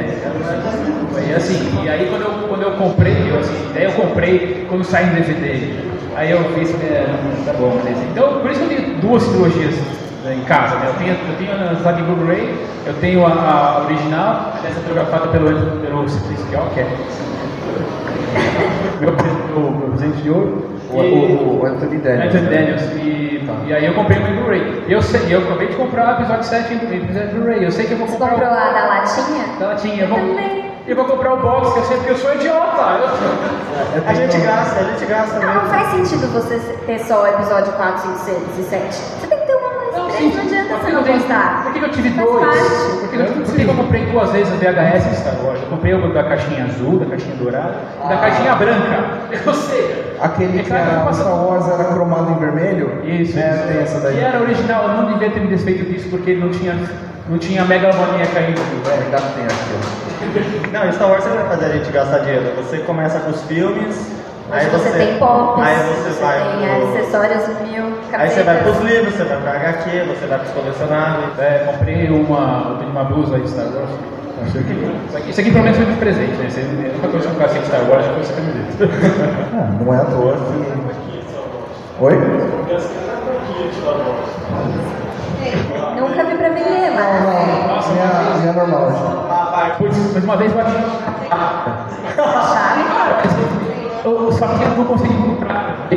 É, 1.18 1.30
e 1.30 1.34
assim, 1.34 1.84
e 1.84 1.90
aí 1.90 2.08
quando 2.12 2.22
eu, 2.22 2.48
quando 2.48 2.62
eu 2.62 2.72
comprei, 2.74 3.32
eu, 3.32 3.40
assim, 3.40 3.72
daí 3.74 3.86
eu 3.86 3.92
comprei 3.94 4.68
quando 4.70 4.84
sai 4.84 5.06
em 5.06 5.16
DVD. 5.16 5.92
Aí 6.16 6.30
eu 6.30 6.44
fiz, 6.54 6.70
é, 6.84 7.08
tá 7.44 7.54
bom, 7.54 7.72
beleza. 7.78 8.04
Então, 8.12 8.40
por 8.42 8.52
isso 8.52 8.60
que 8.60 8.74
eu 8.74 8.78
tenho 8.78 8.98
duas 9.00 9.24
trilogias 9.24 9.74
né, 10.24 10.36
em 10.36 10.44
casa, 10.44 10.76
né? 10.76 10.90
Eu 10.90 10.94
tenho, 10.94 11.14
eu 11.14 11.38
tenho 11.40 11.54
a 11.54 11.74
Zack 11.82 12.04
Blu-ray, 12.04 12.56
eu 12.86 12.94
tenho 13.02 13.26
a, 13.26 13.32
a 13.32 13.86
original, 13.86 14.54
essa 14.64 14.80
fotografada 14.82 15.28
pelo, 15.30 15.82
pelo 15.82 16.08
Simplício 16.08 16.46
que 16.46 16.56
é 16.80 16.88
meu, 19.02 19.16
meu, 19.62 19.72
meu 19.72 19.90
presente 19.90 20.22
de 20.22 20.30
ouro. 20.30 20.66
O, 20.92 20.98
o, 20.98 21.62
o 21.62 21.66
Anthony 21.66 21.98
Daniels. 21.98 22.36
Anthony 22.36 22.50
Daniels. 22.56 22.82
E, 22.98 23.46
e 23.68 23.74
aí 23.74 23.86
eu 23.86 23.94
comprei 23.94 24.18
o 24.20 24.22
meu 24.24 24.36
Blu-ray. 24.44 24.84
Eu, 24.90 25.02
sei, 25.02 25.22
eu 25.34 25.40
acabei 25.40 25.68
de 25.68 25.76
comprar 25.76 26.08
o 26.10 26.22
episódio 26.22 26.44
7 26.44 26.74
em 26.74 26.78
em 26.78 27.28
Blu-ray. 27.34 27.64
Eu 27.64 27.72
sei 27.72 27.86
que 27.86 27.94
eu 27.94 27.98
vou 27.98 28.08
Você 28.08 28.14
comprar 28.18 28.32
comprou 28.32 28.50
o... 28.50 28.54
a 28.54 28.72
da 28.74 28.86
latinha? 28.88 29.44
Da 29.60 29.68
latinha. 29.68 30.04
Eu 30.04 30.08
vou, 30.10 30.18
Também. 30.20 30.66
eu 30.88 30.96
vou 30.96 31.06
comprar 31.06 31.34
o 31.34 31.38
box, 31.38 31.74
que 31.74 31.80
eu 31.80 31.84
sei 31.86 31.98
porque 31.98 32.12
eu 32.12 32.18
sou 32.18 32.34
idiota. 32.36 32.82
Eu- 33.96 34.04
A 34.06 34.14
gente 34.14 34.38
gasta, 34.40 34.80
a 34.80 34.84
gente 34.84 35.06
gasta 35.06 35.40
Não, 35.40 35.48
não 35.48 35.54
mesmo. 35.64 35.70
faz 35.70 35.88
sentido 36.10 36.28
você 36.34 36.60
ter 36.86 37.00
só 37.00 37.24
o 37.24 37.28
episódio 37.28 37.72
4, 37.74 38.02
5, 38.02 38.20
6 38.20 38.38
e 38.60 38.64
7. 38.64 38.94
Você 38.94 39.28
tem 39.28 39.40
que 39.40 39.46
ter 39.46 39.56
uma 39.56 39.70
mais 39.74 39.96
Não, 39.96 40.08
três, 40.10 40.18
sim. 40.34 40.38
não 40.38 40.44
adianta 40.46 40.61
Por 40.72 40.80
você 40.80 40.86
que 40.88 40.92
não 40.94 41.04
gostar. 41.04 41.64
Por 41.64 41.74
que 41.74 41.80
que 41.80 41.86
eu 41.86 41.90
tive 41.92 42.10
Faz 42.12 42.28
dois? 42.30 42.46
parte. 42.46 42.98
Por 43.02 43.10
que, 43.10 43.16
eu- 43.16 43.26
por 43.46 43.56
que 43.56 43.64
que 43.66 43.70
eu 43.70 43.76
comprei 43.76 44.06
duas 44.06 44.32
vezes 44.32 44.54
a 44.54 44.56
VHS 44.58 45.08
em 45.08 45.14
Star 45.16 45.36
Wars? 45.46 45.60
Eu 45.62 45.68
comprei 45.68 45.94
o 45.94 46.14
da 46.14 46.24
caixinha 46.24 46.66
azul, 46.66 47.00
da 47.00 47.06
caixinha 47.06 47.36
dourada, 47.36 47.76
e 48.06 48.08
da 48.10 48.18
caixinha 48.18 48.56
branca. 48.56 49.22
Eu 49.46 49.54
sei. 49.54 50.12
Aquele 50.22 50.60
É 50.60 50.64
que 50.64 50.70
que 50.70 50.74
era, 50.76 51.10
o 51.10 51.14
Star 51.14 51.46
Wars 51.46 51.68
era 51.68 51.84
cromado 51.86 52.32
em 52.32 52.36
vermelho? 52.36 53.02
Isso, 53.04 53.38
é, 53.40 53.50
isso. 53.56 53.68
tem 53.68 53.82
essa 53.82 54.00
daí. 54.02 54.16
Que 54.18 54.22
era 54.24 54.40
original, 54.42 54.84
eu 54.84 54.94
não 55.02 55.06
devia 55.14 55.30
ter 55.32 55.40
me 55.40 55.48
desfeito 55.48 55.84
disso 55.92 56.10
porque 56.10 56.32
ele 56.32 56.42
não 56.42 56.50
tinha, 56.52 56.76
não 57.28 57.38
tinha 57.40 57.64
megalomania 57.66 58.26
caindo. 58.28 58.62
É, 58.88 58.94
ainda 59.04 59.18
tem 59.18 59.46
aqui. 59.46 60.12
Não, 60.72 60.92
Star 60.94 61.10
Wars 61.10 61.24
você 61.24 61.30
vai 61.32 61.48
fazer 61.48 61.66
a 61.66 61.70
gente 61.70 61.92
gastar 61.92 62.20
dinheiro. 62.20 62.54
Você 62.58 62.78
começa 62.80 63.20
com 63.22 63.32
os 63.32 63.42
filmes, 63.44 64.08
Hoje 64.54 64.68
você, 64.70 64.90
tem 64.92 65.18
pop, 65.18 65.62
aí 65.62 65.76
você, 65.76 66.10
vai 66.22 66.40
tem 66.42 66.70
pro- 66.82 66.90
acessórios 66.90 67.48
mil, 67.62 67.86
Aí 68.14 68.30
você 68.30 68.44
vai 68.44 68.56
capetas. 68.58 68.78
pros 68.78 68.90
livros, 68.92 69.14
você 69.16 69.24
vai 69.24 69.38
pra 69.42 69.52
HQ, 69.52 69.90
você 70.10 70.26
vai 70.28 70.40
pros 70.40 70.52
colecionáveis. 70.52 71.40
É, 71.40 71.72
comprei 71.72 72.10
uma, 72.10 72.66
eu 72.72 72.76
tenho 72.78 72.92
uma 72.92 73.04
blusa 73.06 73.36
aí 73.38 73.42
de 73.44 73.50
Star 73.50 73.66
Wars. 73.68 73.90
Não 74.44 74.52
sei 74.52 74.62
o 74.62 74.64
que. 74.66 74.74
Isso 74.74 75.18
aqui, 75.18 75.30
isso 75.30 75.40
aqui 75.42 75.52
pelo 75.52 75.64
menos 75.64 75.78
foi 75.78 75.86
de 75.86 75.94
presente, 75.94 76.32
né? 76.34 76.50
Você, 76.50 76.60
a 76.62 76.64
única 76.66 77.08
coisa 77.08 77.20
que 77.20 77.26
eu 77.26 77.30
comprei 77.32 77.46
assim 77.48 77.60
de 77.60 77.66
Star 77.68 77.82
Wars 77.90 78.06
foi 78.08 78.20
essa 78.20 78.34
camiseta. 78.34 78.90
Ah, 79.54 79.70
não 79.84 79.94
é 79.94 79.98
à 79.98 80.06
toa 80.06 80.34
que. 80.34 82.04
Oi? 82.04 82.14
Nunca 86.00 86.24
vi 86.24 86.36
pra 86.38 86.50
vender, 86.50 86.90
Não, 86.92 86.96
mas 86.96 87.24
não. 87.24 87.94
Minha, 87.94 88.38
minha 88.42 88.54
normal. 88.54 88.92
Putz, 89.78 89.98
mas 90.14 90.24
uma 90.24 90.38
vez 90.38 90.52
bati. 90.54 90.72
chave. 92.12 93.31
Eu, 94.04 94.32
só 94.32 94.48
que 94.48 94.64
eu 94.64 94.70
não 94.78 94.86
consegui 94.86 95.14
comprar. 95.14 95.88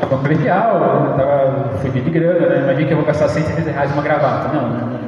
Tava 0.00 0.16
colegial, 0.18 1.06
eu 1.10 1.16
tava 1.16 1.70
fugindo 1.80 2.04
de 2.04 2.10
grana, 2.10 2.46
né? 2.46 2.62
Imagina 2.62 2.86
que 2.86 2.92
eu 2.92 2.96
vou 2.96 3.06
gastar 3.06 3.28
130 3.28 3.70
reais 3.70 3.90
numa 3.90 4.02
gravata. 4.02 4.48
Não, 4.48 4.68
não, 4.68 4.86
não. 4.86 5.04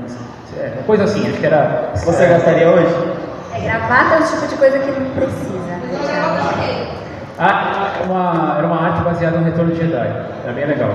É, 0.59 0.83
coisa 0.87 1.05
assim, 1.05 1.27
acho 1.29 1.39
que 1.39 1.47
era. 1.47 1.91
Você 1.95 2.27
gastaria 2.27 2.69
hoje? 2.69 2.95
É, 3.55 3.61
gravata 3.61 4.15
é 4.15 4.19
o 4.19 4.25
tipo 4.25 4.47
de 4.47 4.55
coisa 4.57 4.79
que 4.79 4.91
não 4.91 5.11
precisa. 5.11 5.57
Ah, 7.39 7.93
era 8.01 8.05
uma, 8.05 8.55
era 8.59 8.67
uma 8.67 8.81
arte 8.81 9.03
baseada 9.03 9.39
no 9.39 9.45
Retorno 9.45 9.73
de 9.73 9.81
Jedi. 9.81 10.27
Era 10.45 10.53
bem 10.53 10.67
legal. 10.67 10.91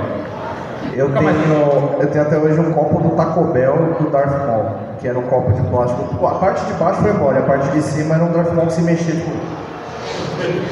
Eu 0.93 1.13
tenho, 1.13 1.95
eu 1.99 2.07
tenho 2.07 2.25
até 2.25 2.37
hoje 2.37 2.59
um 2.59 2.73
copo 2.73 3.01
do 3.01 3.15
Taco 3.15 3.45
Bell 3.45 3.95
do 3.99 4.09
Darth 4.09 4.45
Maul, 4.45 4.71
que 4.99 5.07
era 5.07 5.17
um 5.17 5.23
copo 5.23 5.53
de 5.53 5.61
plástico. 5.69 6.25
A 6.25 6.35
parte 6.35 6.65
de 6.65 6.73
baixo 6.73 7.01
foi 7.01 7.11
embora, 7.11 7.39
a 7.39 7.43
parte 7.43 7.69
de 7.69 7.81
cima 7.81 8.15
era 8.15 8.23
um 8.23 8.31
Darth 8.31 8.53
Maul 8.53 8.67
que 8.67 8.73
se 8.73 8.81
mexia. 8.81 9.15
Tipo... 9.15 9.60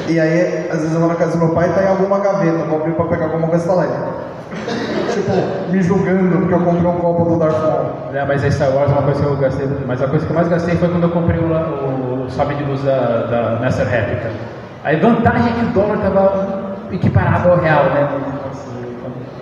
E 0.08 0.18
aí, 0.18 0.68
às 0.70 0.78
vezes 0.80 0.94
eu 0.94 1.00
vou 1.00 1.08
na 1.08 1.14
casa 1.14 1.32
do 1.32 1.44
meu 1.44 1.54
pai 1.54 1.68
e 1.68 1.72
tá 1.72 1.82
em 1.82 1.88
alguma 1.88 2.18
gaveta, 2.20 2.64
vou 2.64 2.80
abrir 2.80 2.92
pra 2.94 3.04
pegar 3.06 3.24
alguma 3.26 3.48
coisa 3.48 3.66
tá 3.66 3.74
lá. 3.74 3.86
Tipo, 5.12 5.70
me 5.72 5.82
julgando 5.82 6.38
porque 6.38 6.54
eu 6.54 6.60
comprei 6.60 6.86
um 6.86 6.96
copo 6.98 7.24
do 7.30 7.38
Darth 7.38 7.60
Maul. 7.62 7.86
É, 8.12 8.24
mas 8.24 8.44
a 8.44 8.50
Star 8.50 8.70
Wars 8.74 8.90
é 8.90 8.94
uma 8.94 9.02
coisa 9.02 9.20
que 9.20 9.26
eu 9.26 9.36
gastei, 9.36 9.68
mas 9.86 10.02
a 10.02 10.08
coisa 10.08 10.24
que 10.26 10.32
eu 10.32 10.36
mais 10.36 10.48
gastei 10.48 10.76
foi 10.76 10.88
quando 10.88 11.04
eu 11.04 11.10
comprei 11.10 11.38
o, 11.38 11.44
o, 11.44 12.24
o 12.26 12.30
sabre 12.30 12.56
de 12.56 12.64
luz 12.64 12.82
da, 12.82 13.26
da 13.26 13.58
nessa 13.60 13.84
réplica. 13.84 14.30
A 14.84 14.92
vantagem 14.96 15.52
é 15.52 15.54
que 15.60 15.64
o 15.66 15.68
dólar 15.72 15.96
estava 15.96 16.76
equiparado 16.90 17.50
ao 17.50 17.58
real, 17.58 17.84
né? 17.84 18.08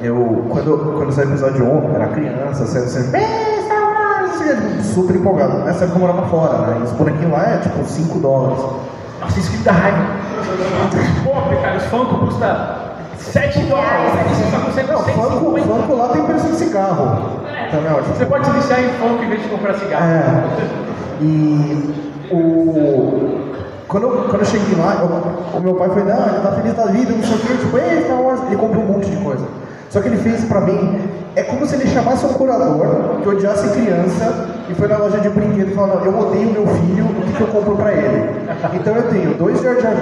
Eu, 0.01 0.45
quando, 0.51 0.95
quando 0.97 1.13
saiu 1.13 1.29
o 1.29 1.31
episódio 1.33 1.65
1, 1.65 1.89
eu 1.89 1.95
era 1.97 2.07
criança, 2.09 2.67
sendo 2.67 2.87
sempre. 2.89 3.21
"É, 3.21 3.63
Star 3.65 3.83
Wars", 3.83 4.41
assim, 4.41 4.83
Super 4.95 5.17
empolgado. 5.17 5.59
Nessa 5.65 5.85
época 5.85 5.99
eu 5.99 6.07
morava 6.07 6.27
fora, 6.29 6.59
né? 6.67 6.77
E 6.81 6.83
os 6.85 6.93
bonequinhos 6.93 7.33
lá 7.33 7.55
é 7.55 7.59
tipo 7.59 7.85
5 7.85 8.19
dólares. 8.21 8.59
Nossa, 9.29 9.41
isso 9.41 9.51
que 9.51 9.59
dá 9.59 9.73
raiva. 9.73 9.99
Pô, 11.25 11.33
cara, 11.61 11.77
os 11.77 11.85
Funko 11.85 12.27
custa 12.27 12.77
7 13.19 13.61
dólares. 13.61 14.13
Aí 14.19 14.29
você 14.35 14.51
só 14.51 14.61
consegue 14.65 14.91
Não, 14.91 14.99
Funko, 15.03 15.61
150. 15.61 15.67
Funko 15.67 15.95
lá 15.97 16.09
tem 16.09 16.23
preço 16.23 16.47
de 16.49 16.57
cigarro. 16.57 17.23
Ó, 17.73 18.01
tipo, 18.01 18.15
Você 18.17 18.27
pode 18.27 18.47
se 18.47 18.53
viciar 18.53 18.81
em 18.81 18.89
Funko 18.95 19.23
em 19.25 19.29
vez 19.29 19.43
de 19.43 19.49
comprar 19.49 19.75
cigarro. 19.75 20.05
É. 20.05 20.45
E 21.21 21.95
o. 22.31 23.39
Quando 23.89 24.03
eu, 24.05 24.11
quando 24.29 24.41
eu 24.41 24.45
cheguei 24.45 24.77
lá, 24.79 24.99
eu- 25.01 25.59
o 25.59 25.61
meu 25.63 25.75
pai 25.75 25.89
foi, 25.89 26.05
não, 26.05 26.27
ele 26.29 26.41
tá 26.43 26.53
feliz 26.53 26.75
da 26.75 26.85
vida, 26.87 27.11
não 27.13 27.23
sei 27.23 27.37
o 27.37 27.39
quê, 27.39 27.55
tipo, 27.59 27.79
ei, 27.79 28.05
Star 28.05 28.21
Wars. 28.21 28.41
Ele 28.47 28.57
comprou 28.57 28.85
um 28.85 28.87
monte 28.87 29.09
de 29.11 29.17
coisa. 29.17 29.47
Só 29.91 30.01
que 30.01 30.09
ele 30.09 30.19
fez 30.19 30.45
pra 30.45 30.61
mim, 30.61 31.01
é 31.35 31.43
como 31.43 31.67
se 31.67 31.75
ele 31.75 31.87
chamasse 31.89 32.27
um 32.27 32.35
curador 32.35 33.21
que 33.23 33.29
odiasse 33.29 33.69
criança 33.71 34.49
e 34.69 34.75
foi 34.75 34.89
na 34.89 34.99
loja 34.99 35.19
de 35.19 35.29
brinquedo 35.31 35.71
e 35.71 35.75
falou, 35.75 35.97
não, 35.97 36.05
eu 36.05 36.19
odeio 36.19 36.53
meu 36.53 36.67
filho, 36.67 37.07
o 37.07 37.23
que, 37.23 37.33
que 37.33 37.41
eu 37.41 37.47
compro 37.47 37.77
pra 37.77 37.93
ele? 37.93 38.31
Então 38.75 38.95
eu 38.95 39.09
tenho 39.09 39.35
dois 39.35 39.61
Jar 39.63 39.81
Jar 39.81 39.95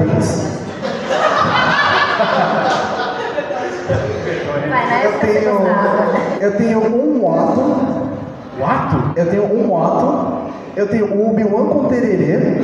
eu 5.05 5.13
tenho, 5.21 5.61
eu 6.41 6.57
tenho 6.57 6.79
um 6.81 7.35
ato? 7.35 7.97
Eu 9.17 9.31
tenho 9.31 9.45
um 9.45 9.71
Watto, 9.71 10.53
eu 10.77 10.89
tenho 10.89 11.15
o 11.15 11.31
Obi-Wan 11.31 11.67
com 11.69 11.85
tererê. 11.89 12.61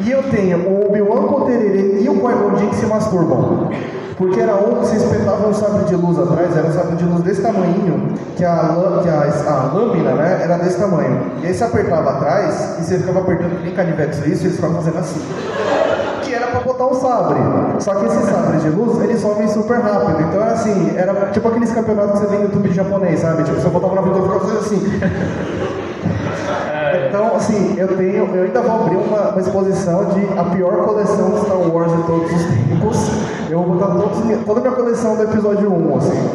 E 0.00 0.10
eu 0.10 0.22
tenho 0.30 0.68
o 0.68 0.86
Obi-Wan 0.86 1.28
com 1.28 1.44
tererê 1.46 2.00
e 2.00 2.08
o 2.08 2.14
Qui-Gon 2.14 2.68
que 2.68 2.76
se 2.76 2.86
masturbam. 2.86 3.70
Porque 4.16 4.40
era 4.40 4.52
que 4.52 4.74
você 4.74 4.96
espetava 4.96 5.48
um 5.48 5.54
sabre 5.54 5.84
de 5.84 5.96
luz 5.96 6.18
atrás, 6.18 6.56
era 6.56 6.66
um 6.66 6.72
sabre 6.72 6.96
de 6.96 7.04
luz 7.04 7.22
desse 7.22 7.42
tamanho, 7.42 8.12
que 8.36 8.44
a, 8.44 9.00
que 9.02 9.08
a, 9.08 9.52
a 9.52 9.72
lâmina 9.72 10.12
né, 10.12 10.40
era 10.42 10.58
desse 10.58 10.78
tamanho. 10.78 11.32
E 11.42 11.46
aí 11.46 11.54
você 11.54 11.64
apertava 11.64 12.10
atrás 12.10 12.78
e 12.80 12.84
você 12.84 12.98
ficava 12.98 13.20
apertando 13.20 13.58
que 13.58 13.64
nem 13.64 13.74
canivete 13.74 14.16
suíço 14.16 14.42
e 14.42 14.46
eles 14.46 14.56
ficavam 14.56 14.76
fazendo 14.76 14.98
assim. 14.98 15.20
Que 16.22 16.34
era 16.34 16.46
pra 16.48 16.60
botar 16.60 16.86
um 16.86 16.94
sabre. 16.94 17.38
Só 17.80 17.94
que 17.94 18.06
esses 18.06 18.24
sabres 18.28 18.62
de 18.62 18.70
luz, 18.70 19.02
eles 19.02 19.20
somem 19.20 19.48
super 19.48 19.78
rápido. 19.80 20.20
Então 20.22 20.40
era 20.40 20.52
assim, 20.52 20.96
era 20.96 21.14
tipo 21.30 21.48
aqueles 21.48 21.72
campeonatos 21.72 22.20
que 22.20 22.26
você 22.26 22.30
vê 22.30 22.36
no 22.36 22.44
YouTube 22.44 22.72
japonês, 22.72 23.20
sabe? 23.20 23.44
Tipo, 23.44 23.60
você 23.60 23.68
botava 23.68 23.94
na 23.94 24.02
vida 24.02 24.18
e 24.18 24.22
ficava 24.22 24.40
fazendo 24.40 24.58
assim. 24.58 25.81
Então, 27.12 27.36
assim, 27.36 27.74
eu 27.76 27.88
tenho, 27.88 28.34
eu 28.34 28.44
ainda 28.44 28.62
vou 28.62 28.80
abrir 28.86 28.96
uma, 28.96 29.28
uma 29.32 29.40
exposição 29.40 30.06
de 30.06 30.26
a 30.38 30.44
pior 30.44 30.86
coleção 30.86 31.30
de 31.32 31.40
Star 31.40 31.58
Wars 31.58 31.92
de 31.94 32.02
todos 32.04 32.32
os 32.32 32.42
tempos. 32.44 33.10
Eu 33.50 33.62
vou 33.62 33.74
botar 33.76 33.92
todos, 33.94 34.18
toda 34.46 34.60
a 34.60 34.62
minha 34.62 34.74
coleção 34.74 35.16
do 35.16 35.24
episódio 35.24 35.70
1, 35.70 35.98
assim. 35.98 36.30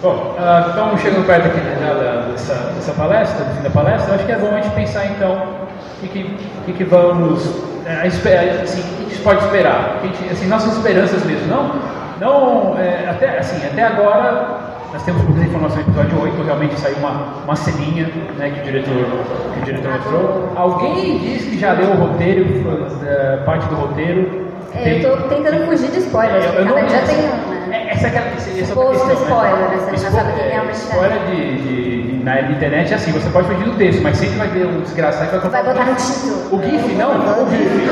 Bom, 0.00 0.36
ah, 0.38 0.66
estamos 0.68 1.00
chegando 1.00 1.26
perto 1.26 1.46
aqui 1.46 1.58
né, 1.58 1.76
já 1.80 1.94
da- 1.94 2.26
dessa, 2.30 2.54
dessa 2.76 2.92
palestra, 2.92 3.44
do 3.46 3.54
fim 3.56 3.62
da 3.64 3.70
palestra. 3.70 4.14
Acho 4.14 4.26
que 4.26 4.30
é 4.32 4.38
bom 4.38 4.48
a 4.54 4.60
gente 4.60 4.70
pensar 4.76 5.06
então 5.06 5.32
o 5.32 6.06
que, 6.06 6.36
que, 6.66 6.72
que, 6.72 6.84
vamos. 6.84 7.50
é, 7.84 8.02
a 8.02 8.06
espe- 8.06 8.28
assim, 8.62 8.80
o 8.80 8.84
que 8.98 9.06
a 9.06 9.08
gente 9.08 9.22
pode 9.22 9.44
esperar. 9.44 9.98
Gente- 10.04 10.30
assim, 10.32 10.46
nossas 10.46 10.76
esperanças 10.76 11.24
mesmo. 11.24 11.48
Não, 11.48 11.72
não 12.20 12.78
é, 12.78 13.08
até, 13.10 13.38
assim, 13.40 13.56
até 13.66 13.82
agora 13.82 14.65
nós 14.96 15.02
temos 15.04 15.22
muitas 15.24 15.44
informações 15.44 15.86
no 15.86 15.92
episódio 15.92 16.22
8, 16.22 16.42
realmente 16.42 16.80
saiu 16.80 16.96
uma, 16.96 17.10
uma 17.44 17.54
ceninha 17.54 18.10
né, 18.38 18.48
que, 18.48 18.60
o 18.60 18.62
diretor, 18.64 18.94
que 19.52 19.60
o 19.60 19.64
diretor 19.66 19.92
mostrou. 19.92 20.52
Alguém 20.56 21.18
disse 21.18 21.50
que 21.50 21.58
já 21.58 21.72
leu 21.72 21.90
o 21.90 21.96
roteiro, 21.96 22.46
eh, 23.04 23.38
parte 23.44 23.66
do 23.68 23.74
roteiro. 23.74 24.46
que 24.72 24.78
É, 24.78 24.82
tem- 24.84 25.02
eu 25.02 25.16
tô 25.18 25.28
tentando 25.28 25.66
fugir 25.66 25.90
de 25.90 25.98
spoilers, 25.98 26.46
eu 26.46 26.52
porque 26.52 26.64
não 26.64 26.78
li. 26.78 26.86
tem 27.06 27.16
um, 27.18 27.68
né? 27.68 27.88
É, 27.88 27.92
Essa 27.92 28.06
é 28.06 28.08
aquela 28.08 28.26
essa 28.28 28.48
é 28.48 28.52
outra 28.54 28.64
Suposto 28.64 29.06
questão, 29.06 29.36
spoiler, 29.36 29.56
né? 29.56 29.68
né? 29.68 29.76
Você 29.76 29.90
não 29.90 29.98
Spo- 29.98 30.10
sabe 30.16 30.32
quem 30.32 30.44
é, 30.44 30.48
realmente 30.48 30.76
é. 30.76 30.80
Spoiler 30.80 31.18
de, 31.26 31.56
de, 32.16 32.24
na 32.24 32.40
internet 32.40 32.92
é 32.92 32.96
assim, 32.96 33.12
você 33.12 33.28
pode 33.28 33.48
fugir 33.48 33.64
do 33.64 33.76
texto, 33.76 34.02
mas 34.02 34.16
sempre 34.16 34.36
vai 34.38 34.48
ver 34.48 34.64
um 34.66 34.80
desgraçado 34.80 35.28
que 35.42 35.48
vai 35.48 35.62
vai 35.62 35.74
botar 35.74 35.84
no 35.90 35.94
título. 35.94 36.56
O 36.56 36.62
GIF, 36.62 36.94
não, 36.94 37.10
o 37.44 37.50
GIF. 37.50 37.86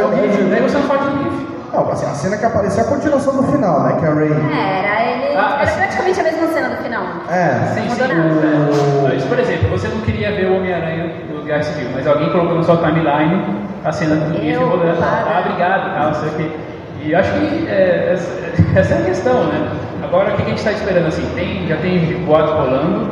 É 0.00 0.04
o 0.04 0.10
GIF, 0.16 0.42
daí 0.50 0.60
você 0.62 0.74
não 0.78 0.82
faz 0.84 1.00
o 1.02 1.10
GIF. 1.18 1.49
Não, 1.72 1.90
assim, 1.90 2.06
a 2.06 2.10
cena 2.14 2.36
que 2.36 2.44
apareceu 2.44 2.82
é 2.82 2.86
a 2.86 2.90
continuação 2.90 3.36
do 3.36 3.42
final, 3.44 3.82
né? 3.84 3.96
Que 4.00 4.06
a 4.06 4.10
Ray. 4.12 4.28
É, 4.30 4.78
era 4.84 5.10
ele. 5.10 5.36
Ah, 5.36 5.52
Era 5.54 5.62
assim- 5.62 5.76
praticamente 5.78 6.20
a 6.20 6.22
mesma 6.24 6.46
cena 6.48 6.68
do 6.70 6.76
final. 6.82 7.02
É. 7.30 7.66
Sim, 7.74 7.90
sim. 7.90 8.00
Nada. 8.00 8.14
Mas, 9.08 9.24
por 9.24 9.38
exemplo, 9.38 9.68
você 9.70 9.88
não 9.88 10.00
queria 10.00 10.32
ver 10.32 10.46
o 10.46 10.56
Homem-Aranha 10.56 11.12
no 11.32 11.42
Guerra 11.44 11.62
Civil, 11.62 11.88
mas 11.94 12.06
alguém 12.06 12.30
colocou 12.30 12.56
na 12.56 12.62
sua 12.64 12.76
timeline 12.78 13.44
a 13.84 13.92
cena 13.92 14.16
do 14.16 14.36
Eu, 14.44 14.68
rolando. 14.68 14.98
Ah, 15.02 15.42
obrigado, 15.44 15.94
tal, 15.94 16.06
não 16.08 16.14
sei 16.14 16.28
o 16.28 16.32
quê. 16.34 16.50
E 17.02 17.12
eu 17.12 17.18
acho 17.18 17.32
que 17.32 17.66
é, 17.68 18.12
essa, 18.14 18.30
essa 18.78 18.94
é 18.94 18.98
a 18.98 19.04
questão, 19.04 19.44
né? 19.44 19.70
Agora, 20.02 20.32
o 20.32 20.36
que 20.36 20.42
a 20.42 20.46
gente 20.46 20.58
está 20.58 20.72
esperando 20.72 21.06
assim? 21.06 21.24
Tem, 21.36 21.66
já 21.68 21.76
tem 21.76 21.98
boato 22.26 22.52
rolando, 22.52 23.08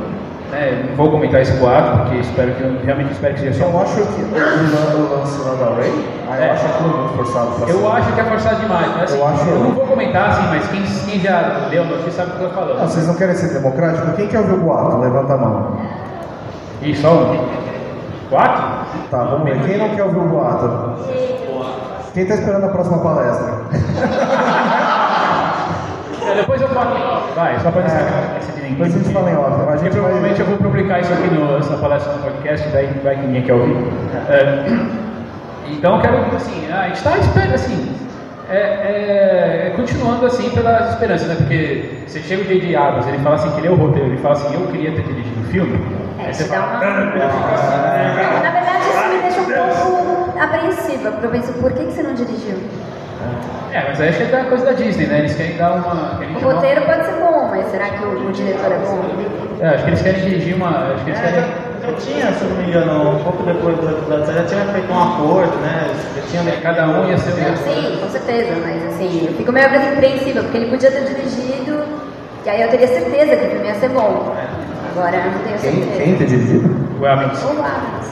né? 0.51 0.85
Não 0.89 0.97
vou 0.97 1.11
comentar 1.11 1.41
esse 1.43 1.53
boato, 1.53 1.99
porque 1.99 2.17
espero 2.19 2.53
que, 2.55 2.63
eu 2.63 2.77
realmente 2.85 3.13
espero 3.13 3.35
que 3.35 3.41
seja 3.41 3.59
só 3.65 3.71
Eu 3.71 3.81
acho 3.81 3.95
que 3.97 4.01
o 4.23 4.31
lan- 4.33 5.07
o 5.07 5.19
lance 5.19 5.39
lá 5.49 5.55
da 5.55 5.75
Ray, 5.77 6.09
aí 6.31 6.43
É. 6.43 6.49
eu 6.49 6.53
acho 6.53 6.67
aquilo 6.67 6.89
muito 6.99 7.15
forçado 7.17 7.47
pra 7.61 7.69
Eu 7.69 7.93
acho 7.93 8.13
que 8.13 8.21
é 8.21 8.25
forçado 8.25 8.57
demais, 8.57 8.87
mas 8.95 9.03
assim, 9.03 9.19
Eu 9.21 9.27
acho- 9.29 9.49
eu 9.49 9.59
não 9.61 9.71
vou 9.73 9.87
comentar 9.87 10.31
assim, 10.31 10.47
mas 10.49 10.67
quem, 10.69 10.83
quem 10.83 11.21
já 11.21 11.67
leu 11.71 11.83
a 11.83 11.87
notícia 11.87 12.13
sabe 12.13 12.31
o 12.31 12.35
que 12.35 12.43
eu 12.45 12.49
tô 12.49 12.55
falando. 12.55 12.79
Não, 12.79 12.89
vocês 12.89 13.07
não 13.07 13.15
querem 13.15 13.35
ser 13.35 13.49
democráticos? 13.55 14.15
Quem 14.17 14.27
quer 14.29 14.39
ouvir 14.41 14.55
o 14.55 14.61
boato? 14.61 14.97
Levanta 14.99 15.35
a 15.35 15.39
mão. 15.39 15.77
E 16.83 16.95
só 16.95 17.13
um. 17.13 17.49
Quatro? 18.31 18.63
Tá, 19.11 19.25
vamos 19.25 19.45
ver. 19.45 19.61
Quem 19.63 19.79
não 19.79 19.89
quer 19.91 20.03
ouvir 20.05 20.19
o 20.19 20.29
boato? 20.29 20.93
Quem 22.15 22.27
tá 22.27 22.35
esperando 22.35 22.65
a 22.65 22.69
próxima 22.69 22.99
palestra? 22.99 23.55
É, 26.31 26.35
depois 26.35 26.61
eu 26.61 26.69
falo. 26.69 26.97
Vai, 27.35 27.59
só 27.61 27.71
pra 27.71 27.83
não 27.83 27.89
É, 27.89 28.39
de 28.39 28.69
depois 28.71 28.95
a 28.95 28.99
gente 28.99 29.13
fala 29.13 29.31
em 29.31 29.37
off. 29.37 29.53
A 29.53 29.65
Porque 29.65 29.79
gente 29.85 29.93
provavelmente 29.93 30.35
vai... 30.35 30.43
eu 30.43 30.47
vou 30.47 30.57
publicar 30.59 31.01
isso 31.01 31.13
aqui 31.13 31.29
no, 31.35 31.57
nessa 31.57 31.77
palestra 31.77 32.13
no 32.13 32.19
podcast, 32.23 32.69
daí 32.71 32.87
vai 33.03 33.17
que 33.17 33.27
ninguém 33.27 33.43
quer 33.43 33.55
ouvir. 33.55 33.77
É, 34.29 34.65
então 35.71 35.97
eu 35.97 36.03
quero, 36.03 36.17
assim, 36.37 36.71
a 36.73 36.83
gente 36.87 36.97
está 36.97 37.17
esperando, 37.19 37.55
assim, 37.55 37.95
é, 38.51 38.57
é, 38.57 39.65
é 39.69 39.73
continuando 39.77 40.25
assim 40.27 40.51
pelas 40.51 40.91
esperanças, 40.91 41.29
né? 41.29 41.35
Porque 41.37 42.03
você 42.07 42.21
chega 42.21 42.43
o 42.43 42.45
J.J. 42.47 42.77
Abrams, 42.77 43.09
ele 43.09 43.19
fala 43.19 43.35
assim 43.35 43.51
que 43.53 43.59
ele 43.61 43.69
é 43.69 43.71
o 43.71 43.75
roteiro, 43.75 44.09
ele 44.09 44.19
fala 44.19 44.35
assim, 44.35 44.55
eu 44.55 44.67
queria 44.69 44.93
ter 44.93 45.03
dirigido 45.03 45.41
o 45.41 45.45
filme. 45.45 45.79
É, 46.19 46.27
Aí 46.27 46.35
você 46.35 46.45
fala, 46.45 46.67
uma- 46.67 46.81
"Ah, 46.83 47.01
ele 47.01 47.11
fica- 47.11 48.41
Na 48.43 48.51
verdade, 48.51 48.85
isso 48.89 49.09
me 49.15 49.23
deixa 49.23 49.41
um 49.41 49.93
pouco 49.93 50.39
apreensiva, 50.41 51.11
porque 51.13 51.27
eu 51.27 51.31
penso, 51.31 51.53
por 51.55 51.73
que, 51.73 51.85
que 51.85 51.93
você 51.93 52.03
não 52.03 52.15
dirigiu? 52.15 52.57
É, 53.73 53.85
mas 53.89 54.01
aí 54.01 54.09
acho 54.09 54.19
que 54.19 54.23
é 54.25 54.27
da 54.27 54.45
coisa 54.45 54.65
da 54.65 54.73
Disney, 54.73 55.07
né? 55.07 55.19
Eles 55.21 55.35
querem 55.35 55.57
dar 55.57 55.73
uma. 55.73 56.19
querem 56.19 56.37
O 56.37 56.41
chamar- 56.41 56.55
roteiro 56.55 56.83
pode 56.83 57.05
ser 57.05 57.13
bom, 57.21 57.49
mas 57.51 57.67
será 57.71 57.85
que 57.91 58.05
o, 58.05 58.29
o 58.29 58.33
diretor 58.33 58.73
é 58.73 58.79
bom? 58.79 59.05
É, 59.61 59.69
acho 59.69 59.85
que 59.85 59.91
eles 59.91 60.03
querem 60.03 60.21
dirigir 60.23 60.55
uma. 60.57 60.93
Acho 60.95 61.05
que 61.05 61.11
eles 61.11 61.21
É, 61.21 61.23
querem. 61.25 61.41
já, 61.41 61.89
já 61.89 61.93
tinha, 61.99 62.33
se 62.33 62.45
não 62.45 62.57
me 62.57 62.65
engano, 62.69 63.11
um 63.19 63.23
pouco 63.25 63.43
depois 63.43 63.77
do 63.77 63.91
episódio, 63.91 64.33
já 64.35 64.45
tinha 64.45 64.65
feito 64.73 64.91
um 64.93 65.03
acordo, 65.03 65.57
né? 65.59 65.91
Já 66.17 66.23
tinha 66.23 66.53
É, 66.55 66.61
cada 66.63 66.87
um 66.89 67.09
ia 67.09 67.19
ser 67.19 67.33
um. 67.33 67.57
Sim, 67.57 67.99
com 68.01 68.09
certeza, 68.09 68.55
mas 68.65 68.87
assim, 68.95 69.27
eu 69.27 69.35
fico 69.35 69.53
meio 69.53 69.67
apreensiva, 69.67 70.41
porque 70.43 70.57
ele 70.57 70.71
podia 70.71 70.91
ter 70.91 71.05
dirigido, 71.05 71.85
e 72.47 72.49
aí 72.49 72.63
eu 72.63 72.69
teria 72.71 72.89
certeza 72.89 73.37
que 73.37 73.47
o 73.47 73.51
filme 73.51 73.67
ia 73.67 73.75
ser 73.75 73.89
bom. 73.91 74.35
Agora 74.97 75.17
eu 75.17 75.25
não 75.31 75.39
tenho 75.41 75.59
Quem, 75.59 75.73
certeza. 75.85 76.03
quem 76.03 76.17
tá 76.17 76.25
dirigido? 76.25 76.89
O 77.01 77.07
Abrams. 77.07 77.45
Ou 77.45 77.51
Abrams. 77.53 78.09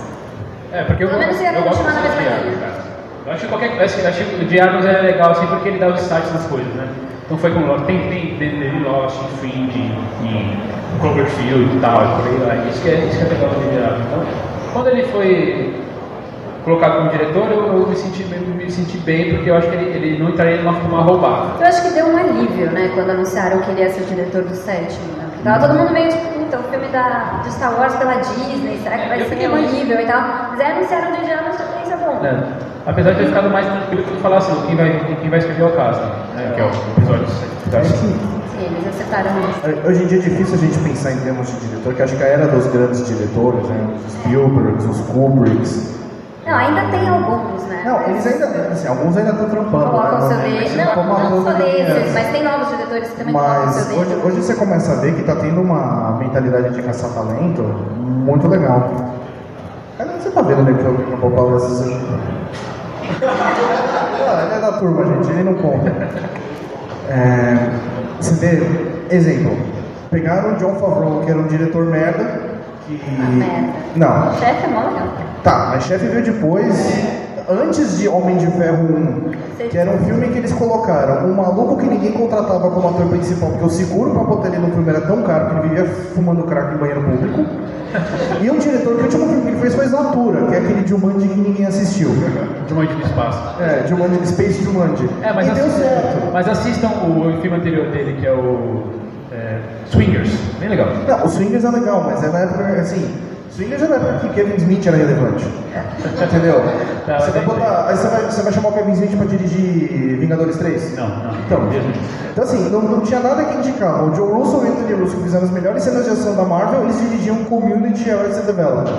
É, 0.73 0.83
porque 0.85 1.05
eu, 1.05 1.09
Pelo 1.09 1.21
menos 1.21 1.41
ia 1.41 1.53
eu 1.53 1.63
gosto 1.63 1.79
continuar 1.83 1.95
na 1.95 2.01
mesma 2.03 2.21
linha. 2.21 2.87
Eu 3.27 3.33
acho 3.33 3.41
que 3.41 3.49
qualquer 3.49 3.83
acho, 3.83 4.07
acho 4.07 4.25
que 4.25 4.45
o 4.45 4.47
de 4.47 4.61
Abrams 4.61 4.87
é 4.87 5.03
legal 5.03 5.33
assim 5.33 5.47
porque 5.49 5.69
ele 5.69 5.79
dá 5.79 5.89
os 5.89 6.01
starts 6.01 6.33
nas 6.33 6.47
coisas, 6.47 6.73
né? 6.75 6.87
Então 7.25 7.37
foi 7.37 7.51
com 7.51 7.59
Lost, 7.67 7.85
tem, 7.85 8.09
tem 8.09 8.39
dele 8.39 8.85
Lost, 8.85 9.17
Fringe, 9.41 9.93
em 10.23 11.01
Cloverfield 11.01 11.77
e 11.77 11.81
tal, 11.81 12.05
e 12.05 12.23
por 12.23 12.29
aí 12.29 12.37
vai. 12.47 12.69
Isso 12.69 12.81
que 12.83 12.89
é, 12.89 12.95
isso 13.05 13.19
que 13.19 13.25
é 13.25 13.29
legal 13.29 13.49
do 13.51 13.69
de 13.69 13.79
Abrams. 13.83 14.07
Então, 14.07 14.25
quando 14.73 14.87
ele 14.91 15.03
foi 15.09 15.75
colocado 16.65 16.99
como 16.99 17.11
diretor, 17.11 17.51
eu, 17.51 17.67
eu 17.67 17.87
me, 17.89 17.97
senti, 17.97 18.23
me, 18.23 18.39
me 18.39 18.71
senti 18.71 18.97
bem 18.99 19.35
porque 19.35 19.51
eu 19.51 19.57
acho 19.57 19.71
que 19.71 19.75
ele, 19.75 19.91
ele 19.91 20.23
não 20.23 20.31
entraria 20.31 20.59
numa, 20.59 20.79
numa 20.79 21.03
roubada. 21.03 21.61
Eu 21.61 21.67
acho 21.67 21.83
que 21.83 21.91
deu 21.95 22.07
um 22.07 22.17
alívio, 22.17 22.71
né, 22.71 22.93
quando 22.95 23.11
anunciaram 23.11 23.61
que 23.63 23.73
ele 23.73 23.81
ia 23.81 23.91
ser 23.91 24.03
o 24.03 24.07
diretor 24.07 24.45
do 24.45 24.55
sétimo, 24.55 25.17
né? 25.17 25.27
Porque 25.33 25.43
tava 25.43 25.67
todo 25.67 25.77
mundo 25.77 25.93
meio 25.93 26.11
tipo, 26.11 26.29
puta, 26.29 26.61
o 26.61 26.63
filme 26.71 26.87
da, 26.89 27.41
do 27.43 27.51
Star 27.51 27.77
Wars 27.77 27.97
pela 27.97 28.19
Disney, 28.19 28.79
será 28.85 28.99
que 28.99 29.09
vai 29.09 29.21
Eu 29.21 29.29
ser 29.29 29.51
horrível 29.51 30.01
e 30.01 30.07
tal? 30.07 30.21
Mas 30.51 30.61
aí 30.61 30.71
anunciaram 30.71 31.11
o 31.11 31.17
J.J. 31.17 31.76
É 32.07 32.23
né? 32.23 32.53
Apesar 32.87 33.13
de 33.13 33.19
ter 33.19 33.27
ficado 33.27 33.51
mais 33.51 33.67
tranquilo 33.67 34.03
que 34.05 34.21
falar 34.23 34.37
assim, 34.39 34.55
quem 34.67 34.77
vai, 34.77 35.17
quem 35.21 35.29
vai 35.31 35.39
escrever 35.41 35.63
é 35.63 35.67
o 35.67 35.73
caso, 35.77 36.01
né? 36.37 36.53
Que 36.55 36.61
é 36.61 36.65
o 36.65 36.69
episódio 36.69 37.27
7. 37.29 37.77
É 37.77 37.81
que 37.81 37.87
Sim, 37.89 38.19
eles 38.61 38.87
acertaram 38.89 39.31
isso. 39.51 39.87
Hoje 39.89 40.03
em 40.05 40.07
dia 40.07 40.19
é 40.19 40.23
difícil 40.23 40.55
a 40.55 40.59
gente 40.59 40.79
pensar 40.79 41.13
em 41.13 41.19
termos 41.19 41.49
de 41.49 41.67
diretor, 41.67 41.95
que 41.95 42.03
acho 42.03 42.17
que 42.17 42.23
a 42.23 42.27
era 42.27 42.47
dos 42.47 42.67
grandes 42.69 43.07
diretores, 43.07 43.69
né? 43.69 43.97
Os 44.07 44.13
Spielbergs, 44.13 44.85
os 44.87 45.01
Kubricks. 45.09 45.97
Não, 46.47 46.55
ainda 46.55 46.83
tem 46.97 47.09
alguns, 47.09 47.65
né? 47.65 47.83
Não, 47.85 48.01
eles 48.09 48.25
ainda, 48.25 48.47
assim, 48.71 48.87
alguns 48.87 49.17
ainda 49.17 49.31
estão 49.33 49.49
trampando. 49.51 49.91
colocam 49.91 50.19
o 50.19 50.21
né? 50.23 50.29
seu 50.29 50.37
Não- 50.37 50.45
dedo. 50.45 50.97
não 50.97 51.05
Não, 51.05 51.31
não 51.31 51.43
só 51.45 51.53
de 51.53 51.63
desses, 51.65 52.15
mas 52.15 52.27
tem 52.31 52.45
novos 52.45 52.69
diretores 52.69 53.09
que 53.11 53.17
também 53.17 53.33
colocam 53.35 53.63
o 53.63 53.67
Mas 53.67 53.75
seu 53.75 53.99
hoje, 53.99 54.15
hoje 54.25 54.37
você 54.43 54.55
começa 54.55 54.93
a 54.93 54.97
ver 54.97 55.15
que 55.15 55.21
está 55.23 55.35
tendo 55.35 55.61
uma 55.61 56.13
mentalidade 56.21 56.71
de 56.73 56.83
caçar 56.83 57.11
talento 57.11 57.63
muito 57.63 58.47
legal. 58.47 58.91
Tá 60.37 60.43
vendo 60.43 60.65
né, 60.65 60.75
que 60.75 60.85
eu 60.85 61.15
acabou 61.15 61.31
palestra? 61.31 61.97
Ah, 64.29 64.43
ele 64.45 64.55
é 64.55 64.61
da 64.61 64.73
turma, 64.73 65.07
gente, 65.07 65.31
ele 65.31 65.45
não 65.45 65.55
conta. 65.55 65.91
É, 67.09 67.71
você 68.21 68.35
vê, 68.35 69.15
exemplo, 69.15 69.57
pegaram 70.11 70.53
o 70.53 70.57
John 70.57 70.75
Favreau, 70.75 71.23
que 71.25 71.31
era 71.31 71.41
um 71.41 71.47
diretor 71.47 71.87
merda, 71.87 72.51
que. 72.87 73.01
Não, 73.97 74.29
O 74.29 74.35
chefe 74.35 74.67
é 74.67 74.69
mó 74.69 74.81
legal. 74.81 75.09
Tá, 75.43 75.69
mas 75.71 75.85
chefe 75.85 76.07
veio 76.07 76.23
depois, 76.23 76.87
antes 77.49 77.99
de 77.99 78.09
Homem 78.09 78.37
de 78.37 78.47
Ferro 78.47 78.85
1, 79.59 79.69
que 79.69 79.79
era 79.79 79.91
um 79.91 79.99
filme 80.05 80.29
que 80.29 80.39
eles 80.39 80.53
colocaram 80.53 81.27
um 81.27 81.35
maluco 81.35 81.77
que 81.77 81.87
ninguém 81.87 82.13
contratava 82.13 82.71
como 82.71 82.89
ator 82.89 83.07
principal, 83.07 83.51
porque 83.51 83.65
o 83.65 83.71
seguro 83.71 84.11
pra 84.11 84.25
botar 84.25 84.49
ele 84.49 84.59
no 84.59 84.71
filme 84.71 84.89
era 84.89 85.01
tão 85.03 85.23
caro 85.23 85.47
que 85.47 85.57
ele 85.57 85.69
vivia 85.69 85.87
fumando 86.15 86.43
crack 86.45 86.75
em 86.75 86.79
banheiro 86.79 87.03
público. 87.03 87.45
E 88.43 88.51
um 88.51 88.59
diretor 88.59 88.97
que 88.97 89.01
o 89.01 89.05
último 89.05 89.27
filme 89.29 89.43
que 89.43 89.49
ele 89.49 89.61
fez 89.61 89.75
foi 89.75 89.87
Zatura, 89.87 90.47
que 90.47 90.55
é 90.55 90.59
aquele 90.59 90.87
Jumanji 90.87 91.29
que 91.29 91.41
ninguém 91.41 91.67
assistiu. 91.67 92.11
De 92.67 92.75
um 92.75 92.77
monte 92.77 92.95
de 92.95 93.03
espaço. 93.03 93.63
É, 93.63 93.87
Jumanji, 93.87 94.27
Space 94.27 94.63
Jumanji. 94.63 95.09
É, 95.23 95.33
mas, 95.33 95.47
e 95.47 95.51
deu 95.53 95.65
assistam, 95.65 95.83
certo. 95.83 96.33
mas 96.33 96.49
assistam 96.49 96.89
o 96.89 97.41
filme 97.41 97.57
anterior 97.57 97.91
dele, 97.91 98.21
que 98.21 98.27
é 98.27 98.33
o 98.33 98.85
é, 99.33 99.61
Swingers. 99.87 100.31
Bem 100.59 100.69
legal. 100.69 100.89
Não, 101.07 101.25
o 101.25 101.29
Swingers 101.29 101.65
é 101.65 101.71
legal, 101.71 102.05
mas 102.05 102.23
é 102.23 102.29
na 102.29 102.39
época, 102.41 102.65
assim, 102.81 103.15
Swingers 103.57 103.83
é 103.83 103.89
na 103.89 103.97
época 103.97 104.19
que 104.19 104.35
Kevin 104.35 104.57
Smith 104.57 104.87
era 104.87 104.99
relevante. 104.99 105.47
Entendeu? 106.23 106.61
Tá, 107.07 107.21
você 107.21 107.31
vai 107.31 107.45
botar, 107.45 107.87
aí 107.89 107.97
você 107.97 108.09
vai, 108.09 108.23
você 108.27 108.43
vai 108.43 108.53
chamar 108.53 108.69
o 108.69 108.73
Kevin 108.73 108.93
Smith 108.93 109.17
pra 109.17 109.25
dirigir 109.25 110.19
Vingadores 110.19 110.57
3? 110.59 110.95
Não, 110.95 111.09
não. 111.09 111.39
Então, 111.47 111.63
mesmo. 111.63 111.91
então 112.31 112.45
assim, 112.45 112.69
não, 112.69 112.83
não 112.83 113.01
tinha 113.01 113.19
nada 113.21 113.45
que 113.45 113.57
indicava. 113.57 114.11
O 114.11 114.15
Joe 114.15 114.31
Russo 114.31 114.57
e 114.57 114.69
o 114.69 114.73
Anthony 114.73 114.93
Russo, 115.01 115.17
que 115.17 115.23
fizeram 115.23 115.47
as 115.47 115.51
melhores 115.51 115.83
cenas 115.83 116.05
de 116.05 116.11
ação 116.11 116.37
da 116.37 116.45
Marvel, 116.45 116.83
eles 116.83 117.01
dirigiam 117.01 117.45
Community 117.45 118.07
e 118.07 118.13
Arrested 118.13 118.45
Development. 118.45 118.93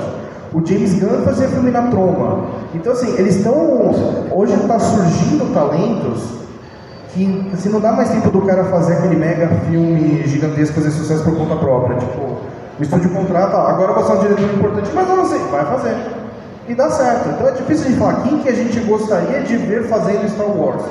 O 0.52 0.66
James 0.66 1.00
Gunn 1.00 1.24
fazia 1.24 1.48
filme 1.50 1.70
na 1.70 1.84
troma. 1.84 2.48
Então 2.74 2.94
assim, 2.94 3.16
eles 3.20 3.36
estão... 3.36 3.54
Hoje 4.32 4.54
está 4.54 4.80
surgindo 4.80 5.54
talentos 5.54 6.38
que 7.14 7.52
assim, 7.54 7.70
não 7.70 7.80
dá 7.80 7.92
mais 7.92 8.10
tempo 8.10 8.32
do 8.32 8.42
cara 8.42 8.64
fazer 8.66 8.94
aquele 8.94 9.16
mega 9.16 9.48
filme 9.70 10.24
gigantesco, 10.26 10.76
fazer 10.76 10.92
sucesso 10.92 11.24
por 11.24 11.36
conta 11.36 11.56
própria. 11.56 11.98
Tipo, 11.98 12.38
o 12.80 12.84
estúdio 12.84 13.10
contrata, 13.10 13.58
"Ah, 13.58 13.70
agora 13.70 13.94
você 13.94 14.12
é 14.12 14.16
um 14.16 14.20
diretor 14.20 14.54
importante, 14.56 14.90
mas 14.94 15.10
eu 15.10 15.16
não 15.18 15.26
sei, 15.26 15.40
vai 15.52 15.66
fazer. 15.66 15.96
E 16.68 16.76
dá 16.76 16.90
certo. 16.90 17.30
Então 17.30 17.48
é 17.48 17.52
difícil 17.52 17.92
de 17.92 17.98
falar 17.98 18.16
quem 18.24 18.40
que 18.40 18.50
a 18.50 18.54
gente 18.54 18.80
gostaria 18.82 19.40
de 19.42 19.56
ver 19.58 19.84
fazendo 19.88 20.30
Star 20.30 20.48
Wars. 20.48 20.84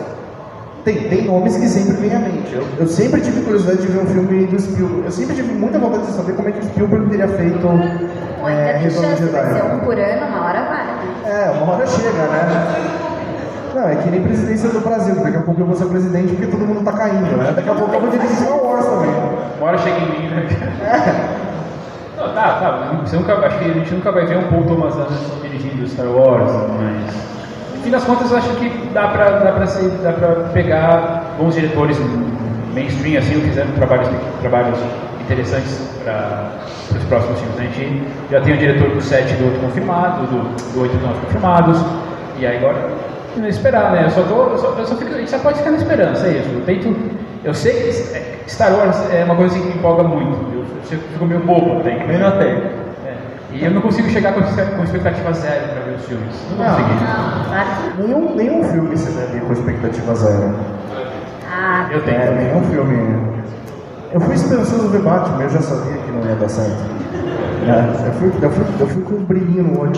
Tem, 0.85 0.97
tem 1.09 1.25
nomes 1.27 1.57
que 1.57 1.69
sempre 1.69 1.95
vêm 1.97 2.15
à 2.15 2.19
mente. 2.21 2.55
Eu, 2.55 2.65
eu 2.79 2.87
sempre 2.87 3.21
tive 3.21 3.41
curiosidade 3.43 3.83
de 3.83 3.89
ver 3.89 3.99
um 4.03 4.07
filme 4.07 4.47
do 4.47 4.59
Spielberg. 4.61 5.05
Eu 5.05 5.11
sempre 5.13 5.35
tive 5.35 5.53
muita 5.53 5.79
vontade 5.79 6.07
de 6.07 6.13
saber 6.13 6.33
como 6.35 6.49
é 6.49 6.53
que 6.53 6.61
o 6.61 6.63
Spielberg 6.63 7.11
teria 7.11 7.29
feito 7.29 7.67
é, 8.47 8.77
Retorno 8.79 9.09
de 9.09 9.17
chance, 9.19 9.23
vai 9.33 9.45
ser 9.47 9.55
Jedi. 9.55 9.75
um 9.75 9.79
por 9.81 9.99
ano, 9.99 10.27
uma 10.29 10.47
hora 10.47 10.63
vai. 10.65 11.31
É, 11.31 11.51
uma 11.51 11.73
hora 11.75 11.87
chega, 11.89 12.11
né? 12.13 13.03
Não, 13.75 13.89
é 13.89 13.97
que 13.97 14.11
nem 14.11 14.23
presidência 14.23 14.69
do 14.71 14.81
Brasil. 14.81 15.15
Daqui 15.17 15.37
a 15.37 15.43
pouco 15.43 15.61
eu 15.61 15.67
vou 15.67 15.77
ser 15.77 15.87
presidente 15.87 16.33
porque 16.35 16.47
todo 16.47 16.61
mundo 16.67 16.85
tá 16.85 16.93
caindo, 16.93 17.37
né? 17.37 17.53
Daqui 17.55 17.69
a 17.69 17.75
pouco 17.75 17.93
eu 17.95 18.01
vou 18.01 18.11
dirigir 18.11 18.37
Star 18.37 18.57
Wars 18.57 18.87
também. 18.87 19.11
Uma 19.59 19.67
hora 19.67 19.79
chega 19.79 19.99
em 19.99 20.11
mim, 20.11 20.29
né? 20.31 20.47
Não, 20.49 21.36
tá, 22.35 22.59
tá. 22.61 23.01
Você 23.05 23.17
nunca, 23.17 23.35
acho 23.35 23.59
que 23.59 23.65
a 23.65 23.75
gente 23.75 23.95
nunca 23.95 24.13
vai 24.13 24.27
ver 24.27 24.39
um 24.39 24.45
Paul 24.45 24.65
Thomas 24.65 24.95
Anderson 24.95 25.41
dirigindo 25.43 25.89
Star 25.89 26.07
Wars, 26.07 26.53
mas. 26.79 27.27
No 27.77 27.83
fim 27.83 27.91
das 27.91 28.05
contas, 28.05 28.31
eu 28.31 28.39
acho 28.39 28.49
que 28.57 28.69
dá 28.93 29.09
pra, 29.09 29.31
dá 29.31 29.53
pra, 29.53 29.65
dá 29.65 30.13
pra 30.13 30.29
pegar 30.53 31.25
bons 31.39 31.55
diretores 31.55 31.99
mainstream, 32.75 33.19
assim, 33.19 33.41
fazendo 33.41 33.75
trabalhos, 33.77 34.09
trabalhos 34.41 34.79
interessantes 35.21 35.89
para 36.05 36.51
os 36.97 37.05
próximos 37.05 37.39
filmes. 37.41 37.59
A 37.59 37.63
gente 37.63 38.03
já 38.31 38.41
tem 38.41 38.55
o 38.55 38.59
diretor 38.59 38.91
do 38.91 39.01
7 39.01 39.33
e 39.33 39.37
do 39.37 39.45
8 39.47 39.61
confirmado, 39.61 40.27
do, 40.27 40.75
do 40.75 40.81
8 40.83 40.95
e 40.95 40.99
do 40.99 41.07
9 41.07 41.21
confirmados, 41.21 41.81
e 42.39 42.47
aí 42.47 42.59
agora 42.59 42.91
esperar, 43.45 43.93
né? 43.93 44.05
Eu 44.05 44.11
só, 44.11 44.23
tô, 44.23 44.51
eu 44.51 44.59
só, 44.59 44.75
eu 44.79 44.87
só 44.87 44.95
fico, 44.95 45.15
a 45.15 45.19
gente 45.19 45.31
só 45.31 45.39
pode 45.39 45.59
ficar 45.59 45.71
na 45.71 45.77
esperança, 45.77 46.27
é 46.27 46.39
isso. 46.39 46.63
Tento, 46.65 46.95
Eu 47.47 47.55
sei 47.55 47.73
que 48.45 48.51
Star 48.51 48.75
Wars 48.75 48.97
é 49.13 49.23
uma 49.23 49.37
coisa 49.37 49.55
assim 49.55 49.63
que 49.63 49.69
me 49.69 49.79
empolga 49.79 50.03
muito. 50.03 50.37
Eu 50.91 50.99
fico 50.99 51.25
meio 51.25 51.41
bobo 51.43 51.79
até. 51.79 52.05
Nem 52.05 52.19
na 52.19 52.27
É. 52.27 52.59
E 53.53 53.65
eu 53.65 53.71
não 53.71 53.81
consigo 53.83 54.09
chegar 54.11 54.33
com, 54.35 54.41
com 54.43 54.83
expectativa 54.83 55.33
zero 55.33 55.69
para 55.69 55.81
ver 55.85 55.97
os 55.97 56.05
filmes. 56.07 56.35
Não 56.51 56.65
Não. 56.67 56.75
consegui. 56.75 56.99
Claro. 56.99 57.69
Nenhum, 57.99 58.35
nenhum 58.35 58.65
filme 58.65 58.97
você 58.97 59.13
deve 59.13 59.37
ir 59.37 59.41
com 59.43 59.53
expectativa 59.53 60.15
zero. 60.17 60.55
Ah, 61.49 61.87
Eu 61.93 62.03
tenho. 62.03 62.21
É, 62.21 62.31
nenhum 62.33 62.63
filme. 62.65 63.37
Eu 64.13 64.21
fui 64.21 64.35
esperançoso 64.35 64.89
ver 64.89 65.03
Batman, 65.03 65.45
eu 65.45 65.51
já 65.51 65.61
sabia 65.61 65.99
que 65.99 66.11
não 66.11 66.29
ia 66.29 66.35
dar 66.35 66.49
certo. 66.49 66.85
É, 67.69 68.09
eu, 68.09 68.13
fui, 68.15 68.33
eu, 68.43 68.51
fui, 68.51 68.65
eu 68.81 68.87
fui 68.89 69.03
com 69.05 69.15
um 69.15 69.25
brilhinho 69.25 69.63
no 69.63 69.81
olho. 69.83 69.93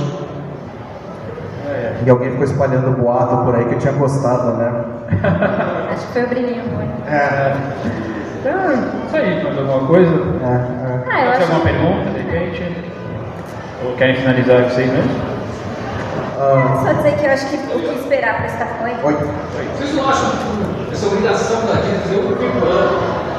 E 2.04 2.10
alguém 2.10 2.30
ficou 2.30 2.44
espalhando 2.44 2.96
boato 2.96 3.38
por 3.44 3.54
aí 3.54 3.64
que 3.64 3.74
eu 3.74 3.78
tinha 3.78 3.92
gostado, 3.94 4.52
né? 4.58 4.84
acho 5.98 6.06
que 6.06 6.12
foi 6.12 6.22
o 6.24 6.28
brilhinho. 6.28 6.62
foi. 6.74 7.12
É, 7.12 7.56
Então, 8.40 8.54
isso 9.06 9.16
aí, 9.16 9.42
mais 9.44 9.58
alguma 9.58 9.86
coisa? 9.86 10.10
é, 10.10 10.46
é. 10.46 11.12
Ah, 11.12 11.24
eu 11.24 11.30
acho 11.32 11.42
alguma 11.42 11.60
pergunta, 11.60 12.10
de 12.10 12.18
repente? 12.20 12.76
Ou 13.84 13.92
querem 13.96 14.14
finalizar 14.16 14.62
com 14.62 14.68
vocês 14.70 14.90
mesmo? 14.92 15.10
Ah, 16.40 16.82
Só 16.86 16.92
dizer 16.92 17.16
que 17.18 17.26
eu 17.26 17.30
acho 17.32 17.46
que 17.46 17.56
o 17.56 17.80
que 17.80 17.98
esperar 17.98 18.36
para 18.36 18.46
estar 18.46 18.66
foi. 18.80 18.90
oi. 19.02 19.16
Vocês 19.76 19.94
não 19.94 20.08
acham 20.08 20.30
que 20.30 20.92
essa 20.92 21.06
obrigação 21.06 21.66
da 21.66 21.74
Disney 21.80 21.98
fazer 22.02 22.16
um 22.20 22.36
filme 22.36 22.60
por 22.60 22.68
ano, 22.68 22.98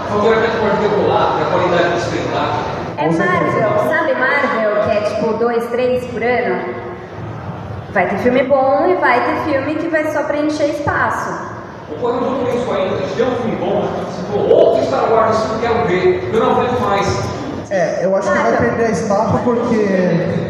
favorecimento 0.10 0.58
particular 0.70 1.34
para 1.38 1.48
a 1.48 1.50
qualidade 1.50 1.90
do 1.90 1.98
espetáculo? 1.98 2.80
É 2.98 3.08
Com. 3.08 3.14
Marvel, 3.18 3.90
sabe 3.90 4.14
Marvel, 4.16 4.84
que 4.84 4.92
é 4.92 5.02
tipo 5.02 5.34
dois, 5.38 5.66
três 5.68 6.06
por 6.08 6.22
ano? 6.22 6.90
Vai 7.94 8.08
ter 8.10 8.18
filme 8.18 8.44
bom 8.44 8.86
e 8.88 8.96
vai 8.96 9.20
ter 9.24 9.52
filme 9.52 9.76
que 9.76 9.88
vai 9.88 10.04
só 10.12 10.24
preencher 10.24 10.66
espaço. 10.66 11.49
O 12.00 12.02
Correio 12.02 12.22
não 12.22 12.40
por 12.40 12.56
isso 12.56 12.72
ainda, 12.72 12.96
deu 13.18 13.28
um 13.28 13.36
filme 13.36 13.56
bom, 13.58 13.90
você 14.08 14.32
falou, 14.32 14.50
outro 14.50 14.86
Star 14.86 15.12
Wars, 15.12 15.38
isso 15.38 15.48
eu 15.48 15.54
não 15.54 15.60
quero 15.60 15.88
ver, 15.88 16.30
eu 16.34 16.40
não 16.40 16.52
aguento 16.52 16.80
mais. 16.80 17.20
É, 17.70 18.06
eu 18.06 18.16
acho 18.16 18.32
que 18.32 18.38
vai 18.38 18.58
perder 18.58 18.86
a 18.86 18.90
estafa 18.92 19.38
porque 19.40 20.50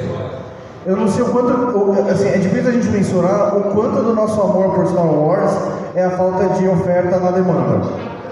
eu 0.85 0.95
não 0.95 1.07
sei 1.07 1.23
o 1.23 1.29
quanto, 1.29 2.09
assim, 2.09 2.29
é 2.29 2.37
difícil 2.37 2.69
a 2.69 2.71
gente 2.71 2.87
mensurar 2.89 3.57
o 3.57 3.63
quanto 3.73 4.03
do 4.03 4.13
nosso 4.13 4.39
amor 4.39 4.75
por 4.75 4.87
Star 4.87 5.05
Wars 5.05 5.51
é 5.95 6.03
a 6.05 6.11
falta 6.11 6.49
de 6.49 6.67
oferta 6.67 7.19
na 7.19 7.31
demanda. 7.31 7.81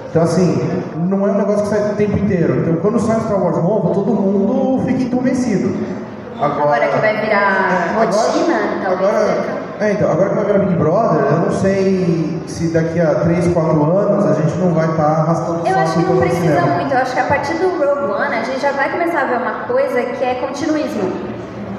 Então 0.09 0.21
assim, 0.21 0.83
não 0.95 1.27
é 1.27 1.31
um 1.31 1.37
negócio 1.37 1.63
que 1.63 1.69
sai 1.69 1.91
o 1.91 1.95
tempo 1.95 2.17
inteiro. 2.17 2.61
Então 2.61 2.75
quando 2.77 2.99
sai 2.99 3.17
um 3.17 3.21
Star 3.21 3.43
Wars 3.43 3.57
novo, 3.57 3.93
todo 3.93 4.13
mundo 4.13 4.85
fica 4.85 5.03
entumecido. 5.03 5.75
Agora 6.39 6.87
que 6.87 6.97
vai 6.99 7.17
virar 7.19 7.95
É, 7.95 8.05
rotina, 8.05 8.59
talvez 8.83 9.09
agora. 9.09 9.56
É, 9.79 9.91
então, 9.91 10.11
agora 10.11 10.29
que 10.29 10.35
vai 10.35 10.45
virar 10.45 10.59
Big 10.59 10.75
Brother, 10.75 11.25
eu 11.25 11.39
não 11.39 11.51
sei 11.51 12.41
se 12.47 12.69
daqui 12.69 12.99
a 12.99 13.15
3, 13.15 13.53
4 13.53 13.97
anos 13.97 14.25
a 14.25 14.33
gente 14.33 14.57
não 14.57 14.73
vai 14.73 14.89
estar 14.89 15.03
arrastando 15.03 15.63
o 15.63 15.67
Eu 15.67 15.77
acho 15.77 15.93
que 15.93 16.05
não 16.05 16.17
precisa 16.17 16.41
cinema. 16.41 16.67
muito. 16.75 16.93
Eu 16.93 16.97
acho 16.99 17.13
que 17.13 17.19
a 17.19 17.25
partir 17.25 17.53
do 17.55 17.69
Rogue 17.69 18.13
One 18.13 18.35
a 18.35 18.43
gente 18.43 18.59
já 18.59 18.71
vai 18.71 18.89
começar 18.89 19.21
a 19.21 19.25
ver 19.25 19.37
uma 19.37 19.65
coisa 19.65 20.01
que 20.01 20.23
é 20.23 20.35
continuismo. 20.35 21.11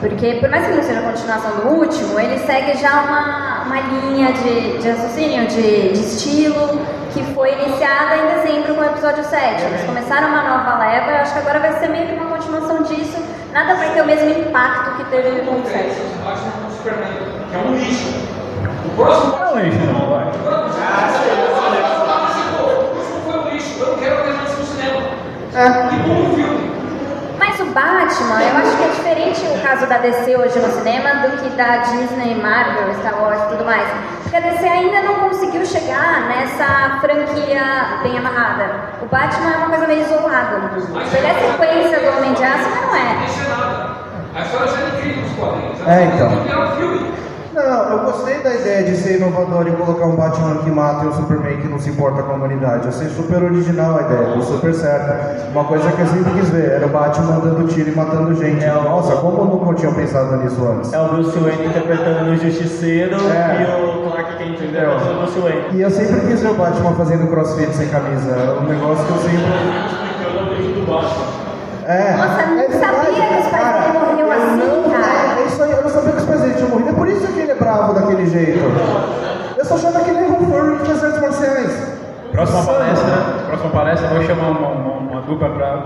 Porque 0.01 0.35
por 0.35 0.49
mais 0.49 0.65
que 0.65 0.75
não 0.75 0.83
seja 0.83 1.01
a 1.01 1.11
continuação 1.11 1.51
do 1.57 1.69
último, 1.71 2.21
ele 2.21 2.39
segue 2.47 2.79
já 2.79 3.03
uma, 3.03 3.65
uma 3.65 3.81
linha 3.81 4.33
de, 4.33 4.79
de 4.79 4.91
raciocínio, 4.91 5.49
de, 5.49 5.93
de 5.93 5.99
estilo, 5.99 6.81
que 7.13 7.23
foi 7.35 7.53
iniciada 7.53 8.17
em 8.17 8.37
dezembro 8.37 8.77
com 8.77 8.81
o 8.81 8.85
episódio 8.85 9.25
7. 9.25 9.61
Eles 9.65 9.83
começaram 9.85 10.29
uma 10.29 10.43
nova 10.43 10.79
leva, 10.79 11.11
eu 11.11 11.17
acho 11.17 11.33
que 11.33 11.39
agora 11.41 11.59
vai 11.59 11.73
ser 11.81 11.89
meio 11.89 12.07
que 12.07 12.15
uma 12.15 12.27
continuação 12.27 12.83
disso. 12.85 13.19
Nada 13.53 13.75
vai 13.75 13.93
ter 13.93 14.03
o 14.03 14.07
mesmo 14.07 14.31
impacto 14.31 14.99
que 14.99 15.05
teve 15.11 15.41
com 15.41 15.57
o 15.57 15.65
7. 15.67 15.89
Que 17.51 17.57
é 17.57 17.59
um 17.59 17.75
lixo. 17.77 18.09
O 18.85 18.91
próximo 18.97 19.39
Não 19.39 19.59
é 19.59 19.69
isso, 19.69 19.79
não, 19.87 20.07
vai. 20.11 20.25
O 20.25 20.29
último 22.97 23.21
foi 23.25 23.39
um 23.39 23.49
lixo, 23.49 23.81
eu 23.81 23.87
não 23.89 23.99
quero 23.99 24.17
ver 24.23 24.35
mais 24.35 24.49
isso 24.51 24.59
no 24.59 24.67
cinema. 24.67 25.01
É. 25.55 25.95
E 25.95 26.03
como 26.03 26.25
um 26.25 26.35
filme. 26.35 26.69
Mas 27.39 27.61
o 27.61 27.67
Batman, 27.67 28.43
eu 28.43 28.57
acho 28.59 28.77
que 28.77 28.83
é 28.83 28.89
diferente 28.89 29.41
o 29.47 29.63
caso 29.63 29.87
da 29.87 29.99
DC 29.99 30.37
hoje 30.37 30.59
no 30.59 30.73
cinema 30.73 31.27
do 31.27 31.37
que 31.43 31.49
da 31.57 31.79
Disney, 31.79 32.35
Marvel, 32.35 32.95
Star 33.01 33.19
Wars 33.21 33.41
e 33.43 33.47
tudo 33.49 33.65
mais. 33.65 33.89
Porque 34.23 34.37
a 34.37 34.41
DC 34.41 34.69
ainda 34.69 35.01
não 35.03 35.15
conseguiu 35.15 35.65
chegar 35.65 36.29
nessa 36.29 36.99
franquia 37.01 38.01
bem 38.03 38.19
amarrada. 38.19 38.71
O 39.01 39.07
Batman 39.07 39.53
é 39.55 39.57
uma 39.57 39.69
coisa 39.69 39.87
meio 39.87 40.03
isolada. 40.03 40.59
mundo. 40.59 41.01
Ele 41.17 41.27
é 41.27 41.35
sequência 41.35 41.99
do 42.01 42.19
Homem 42.19 42.35
de 42.35 42.45
Aço, 42.45 42.69
mas 42.71 42.83
não 42.83 42.95
é. 42.95 43.01
É 43.01 43.49
nada. 43.49 43.97
A 44.35 44.41
história 44.43 44.69
já 44.69 44.81
é 44.81 44.89
incrível 44.89 45.23
nos 45.23 45.33
quadrinhos. 45.33 45.89
É, 45.89 46.05
então. 46.05 47.28
Não, 47.59 47.91
eu 47.91 47.99
gostei 48.05 48.39
da 48.41 48.55
ideia 48.55 48.85
de 48.85 48.97
ser 48.97 49.17
inovador 49.17 49.67
e 49.67 49.73
colocar 49.73 50.07
um 50.07 50.15
Batman 50.15 50.59
que 50.59 50.71
mata 50.71 51.05
e 51.05 51.09
um 51.09 51.13
Superman 51.13 51.57
que 51.57 51.67
não 51.67 51.79
se 51.81 51.91
importa 51.91 52.23
com 52.23 52.31
a 52.31 52.35
humanidade. 52.37 52.85
Eu 52.85 52.91
achei 52.91 53.09
super 53.09 53.43
original 53.43 53.99
a 53.99 54.03
ideia, 54.03 54.33
deu 54.35 54.43
super 54.43 54.73
certo. 54.73 55.51
Uma 55.51 55.65
coisa 55.65 55.91
que 55.91 56.01
eu 56.01 56.07
sempre 56.07 56.31
quis 56.35 56.51
ver, 56.51 56.71
era 56.71 56.87
o 56.87 56.89
Batman 56.89 57.41
dando 57.41 57.67
tiro 57.67 57.91
e 57.91 57.95
matando 57.97 58.33
gente. 58.37 58.65
Nossa, 58.65 59.17
como 59.17 59.39
eu 59.39 59.45
nunca 59.47 59.75
tinha 59.75 59.91
pensado 59.91 60.37
nisso 60.37 60.65
antes. 60.65 60.93
É 60.93 61.01
o 61.01 61.09
Bruce 61.09 61.37
Wayne 61.37 61.67
interpretando 61.67 62.31
o 62.31 62.37
Justiceiro 62.37 63.17
É. 63.17 63.61
e 63.61 63.65
o 63.85 64.03
Clark 64.09 64.37
Kent 64.37 64.61
interpretando 64.61 65.11
o 65.11 65.19
Bruce 65.23 65.41
Wayne. 65.41 65.65
E 65.73 65.81
eu 65.81 65.91
sempre 65.91 66.21
quis 66.29 66.41
ver 66.41 66.51
o 66.51 66.55
Batman 66.55 66.93
fazendo 66.93 67.27
crossfit 67.27 67.75
sem 67.75 67.89
camisa. 67.89 68.31
É 68.31 68.61
um 68.61 68.69
negócio 68.69 69.05
que 69.05 69.11
eu 69.11 69.19
sempre. 69.19 69.99
É. 71.87 72.17
Nossa, 72.17 72.43
eu 72.43 72.49
não 72.49 72.61
é 72.61 72.69
sabia 72.69 73.27
que 73.27 73.41
os 73.41 73.49
pais 73.49 73.81
dele 73.81 73.99
morriam 73.99 74.31
assim, 74.31 74.91
cara. 74.91 75.08
Isso 75.59 75.65
aí, 75.65 75.73
eu 75.73 75.83
não 75.83 75.91
sabia 75.91 76.13
que 76.13 76.19
os 76.19 76.25
pais 76.25 76.41
dele 76.41 76.55
tinham 76.55 76.69
morrido. 76.69 76.91
É 76.91 76.93
por 76.93 77.09
isso 77.09 77.27
que 77.27 77.41
ele 77.41 77.51
é 77.51 77.55
bravo 77.57 77.93
daquele 77.93 78.27
jeito. 78.31 78.61
Eu 79.57 79.65
só 79.65 79.75
achava 79.75 79.99
que 80.05 80.11
ele 80.11 80.19
era 80.21 80.29
um 80.29 80.37
furry 80.37 80.77
artes 80.89 81.21
marciais. 81.21 81.93
Próxima 82.31 82.63
palestra, 82.63 83.17
próxima 83.49 83.71
palestra, 83.71 84.07
eu 84.07 84.15
vou 84.15 84.23
chamar 84.23 84.51
uma, 84.51 84.69
uma, 84.69 84.93
uma 84.93 85.21
dupla 85.23 85.49
pra 85.49 85.83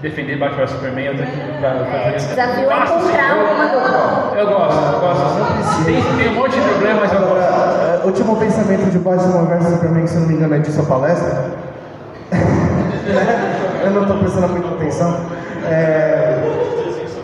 defender 0.00 0.36
Batman 0.36 0.66
Superman 0.66 1.10
outra 1.10 1.22
aqui 1.26 1.36
pra 1.60 1.68
É, 1.68 2.18
fazer. 2.18 2.26
o 2.26 2.28
desafio 2.28 2.70
é 2.72 2.82
encontrar 2.82 3.36
uma 3.36 3.66
dupla. 3.66 4.32
Eu 4.36 4.46
gosto, 4.48 4.92
eu 4.94 5.00
gosto. 5.00 5.84
Tem, 5.84 6.02
tem 6.02 6.28
um 6.28 6.34
monte 6.34 6.54
de 6.56 6.68
problemas, 6.68 7.12
eu 7.12 7.18
gosto. 7.20 7.32
Agora, 7.34 8.00
é, 8.02 8.04
último 8.04 8.36
pensamento 8.36 8.90
de 8.90 8.98
Batman 8.98 9.44
vs 9.44 9.68
Superman, 9.74 10.02
que 10.02 10.10
se 10.10 10.16
não 10.16 10.26
me 10.26 10.34
engano 10.34 10.54
é 10.56 10.58
disso 10.58 10.80
a 10.80 10.84
palestra. 10.86 11.44
eu 13.84 13.90
não 13.92 14.02
estou 14.02 14.18
prestando 14.18 14.48
muita 14.48 14.74
atenção. 14.74 15.20
É, 15.70 16.42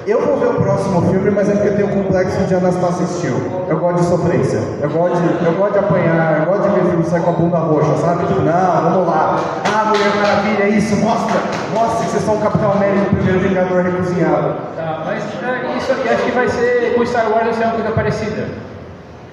eu 0.08 0.24
vou 0.24 0.38
ver 0.38 0.46
o 0.46 0.54
próximo 0.54 1.02
filme, 1.28 1.36
mas 1.36 1.48
é 1.48 1.52
porque 1.52 1.68
eu 1.68 1.76
tenho 1.76 1.88
o 1.88 2.04
complexo 2.04 2.38
de 2.44 2.54
Anastasia 2.54 3.06
Steele. 3.06 3.50
Eu 3.68 3.78
gosto 3.78 4.00
de 4.00 4.06
sofrência. 4.06 4.60
Eu 4.80 4.90
gosto 4.90 5.16
de, 5.16 5.44
eu 5.44 5.52
gosto 5.52 5.72
de 5.72 5.78
apanhar, 5.78 6.40
eu 6.40 6.46
gosto 6.46 6.68
de 6.68 6.80
ver 6.80 6.90
filme 6.90 7.04
sair 7.04 7.22
com 7.22 7.30
a 7.30 7.34
bunda 7.34 7.58
roxa, 7.58 7.96
sabe? 7.98 8.26
Tipo, 8.26 8.40
não, 8.40 8.82
vamos 8.90 9.08
lá. 9.08 9.38
Ah, 9.64 9.84
Mulher 9.86 10.14
Maravilha, 10.16 10.64
é 10.64 10.68
isso, 10.70 10.96
mostra. 10.96 11.36
Mostra 11.74 12.04
que 12.04 12.10
vocês 12.10 12.24
são 12.24 12.36
o 12.36 12.40
Capitão 12.40 12.72
América, 12.72 13.02
o 13.12 13.16
primeiro 13.16 13.40
Vingador 13.40 13.82
recozinhado. 13.82 14.54
Tá, 14.76 15.02
mas 15.04 15.22
é, 15.22 15.76
isso 15.76 15.92
aqui 15.92 16.08
acho 16.08 16.22
que 16.24 16.30
vai 16.32 16.48
ser 16.48 16.94
com 16.94 17.06
Star 17.06 17.30
Wars 17.30 17.44
vai 17.44 17.54
ser 17.54 17.64
uma 17.64 17.72
coisa 17.74 17.90
parecida. 17.92 18.48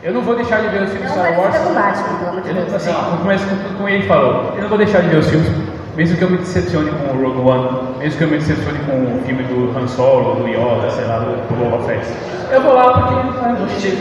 Eu 0.04 0.14
não 0.14 0.22
vou 0.22 0.36
deixar 0.36 0.62
de 0.62 0.68
ver 0.68 0.84
os 0.84 0.92
filmes 0.92 1.10
Não 1.10 1.18
Star 1.18 1.40
Wars. 1.40 1.58
com 1.58 1.74
Batman, 1.74 2.18
pelo 2.20 2.30
amor 2.30 2.42
de 2.44 2.50
Ele, 2.50 2.60
Deus. 2.62 2.74
assim, 2.76 2.94
começa 3.22 3.46
com, 3.48 3.76
com 3.82 3.90
ele 3.90 4.08
falou, 4.08 4.54
eu 4.56 4.62
não 4.62 4.70
vou 4.70 4.78
deixar 4.78 5.02
de 5.02 5.08
ver 5.08 5.18
os 5.18 5.28
filmes, 5.28 5.48
mesmo 5.96 6.18
que 6.18 6.24
eu 6.24 6.30
me 6.30 6.38
decepcione 6.38 6.92
com 6.92 7.18
o 7.18 7.22
Rogue 7.24 7.50
One, 7.50 7.98
mesmo 8.00 8.18
que 8.18 8.24
eu 8.24 8.28
me 8.30 8.38
decepcione 8.38 8.80
com 8.80 8.92
o 9.18 9.22
filme 9.26 9.44
do 9.44 9.78
Han 9.78 9.88
Solo, 9.88 10.36
do 10.36 10.48
Yoda, 10.48 10.90
sei 10.92 11.06
lá, 11.06 11.20
do, 11.20 11.36
do 11.48 11.56
Boba 11.70 11.84
Fett. 11.84 12.06
Eu 12.52 12.62
vou 12.62 12.74
lá 12.74 12.94
porque 12.94 13.14
ah, 13.14 13.50
eu 13.50 13.66
gostei. 13.66 13.92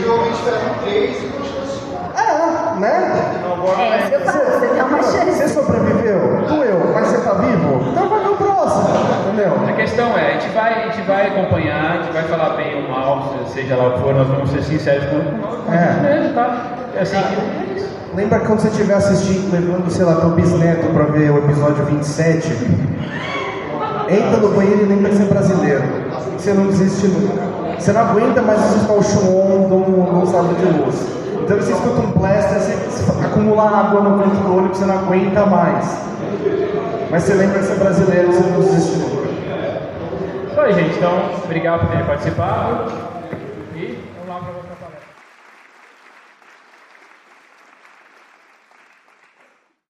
É, 2.15 2.79
né? 2.79 3.31
É 3.77 3.99
isso 3.99 4.09
que 4.09 4.15
eu 4.15 4.21
falo, 4.21 4.45
você 4.45 4.67
tem 4.67 4.81
uma 4.81 4.97
Você 5.01 5.17
chance. 5.17 5.53
sobreviveu? 5.53 6.19
Doeu, 6.47 6.91
mas 6.93 7.07
você 7.07 7.17
tá 7.23 7.33
vivo? 7.35 7.85
Então 7.91 8.09
vai 8.09 8.19
ver 8.19 8.29
o 8.29 8.35
próximo, 8.35 8.89
entendeu? 9.27 9.53
A 9.67 9.71
questão 9.73 10.17
é, 10.17 10.27
a 10.27 10.31
gente, 10.39 10.49
vai, 10.53 10.73
a 10.73 10.87
gente 10.89 11.01
vai 11.07 11.27
acompanhar, 11.27 11.91
a 11.91 12.01
gente 12.03 12.13
vai 12.13 12.23
falar 12.23 12.49
bem 12.57 12.75
ou 12.75 12.89
mal, 12.89 13.33
seja 13.47 13.75
lá 13.75 13.87
o 13.87 13.93
que 13.93 13.99
for, 14.01 14.13
nós 14.13 14.27
vamos 14.27 14.49
ser 14.49 14.61
sinceros 14.63 15.05
com 15.05 15.71
a 15.71 15.75
É. 15.75 15.87
gente 15.93 16.01
mesmo, 16.01 16.33
tá? 16.33 16.57
É 16.95 17.01
assim 17.01 17.17
que... 17.21 17.94
Lembra 18.15 18.39
quando 18.39 18.61
você 18.61 18.69
estiver 18.69 18.93
assistindo, 18.93 19.51
levando, 19.51 19.91
sei 19.91 20.05
lá, 20.05 20.15
teu 20.15 20.29
bisneto 20.29 20.87
pra 20.87 21.03
ver 21.03 21.31
o 21.31 21.37
episódio 21.39 21.83
27? 21.83 22.47
Entra 24.07 24.37
no 24.37 24.49
banheiro 24.53 24.83
e 24.83 24.85
lembra 24.85 25.09
que 25.09 25.17
você 25.17 25.23
é 25.23 25.25
brasileiro. 25.25 25.83
Você 26.37 26.53
não 26.53 26.67
desiste 26.67 27.07
nunca. 27.07 27.43
Você 27.77 27.91
não 27.91 28.01
aguenta 28.01 28.41
mais 28.41 28.73
escutar 28.73 28.93
o 28.93 29.03
chuon 29.03 29.67
de 29.67 29.73
um 29.73 30.13
um 30.13 30.53
de 30.53 30.79
luz. 30.79 31.07
Então 31.43 31.57
você 31.57 31.73
escuta 31.73 32.01
um 32.01 32.11
blaster, 32.11 32.59
você, 32.61 33.25
acumula 33.25 33.63
água 33.63 34.01
no 34.01 34.23
canto 34.23 34.35
do 34.37 34.55
olho 34.55 34.69
que 34.69 34.77
você 34.77 34.85
não 34.85 34.97
aguenta 34.97 35.45
mais. 35.45 35.99
Mas 37.11 37.23
você 37.23 37.33
lembra 37.33 37.59
que 37.59 37.65
você 37.65 37.73
é 37.73 37.75
brasileiro, 37.75 38.31
você 38.31 38.49
não 38.49 38.61
desiste 38.61 38.97
nunca. 38.97 39.25
Aí, 40.61 40.73
gente. 40.73 40.95
Então, 40.95 41.11
obrigado 41.43 41.81
por 41.81 41.89
terem 41.89 42.05
participado. 42.05 43.04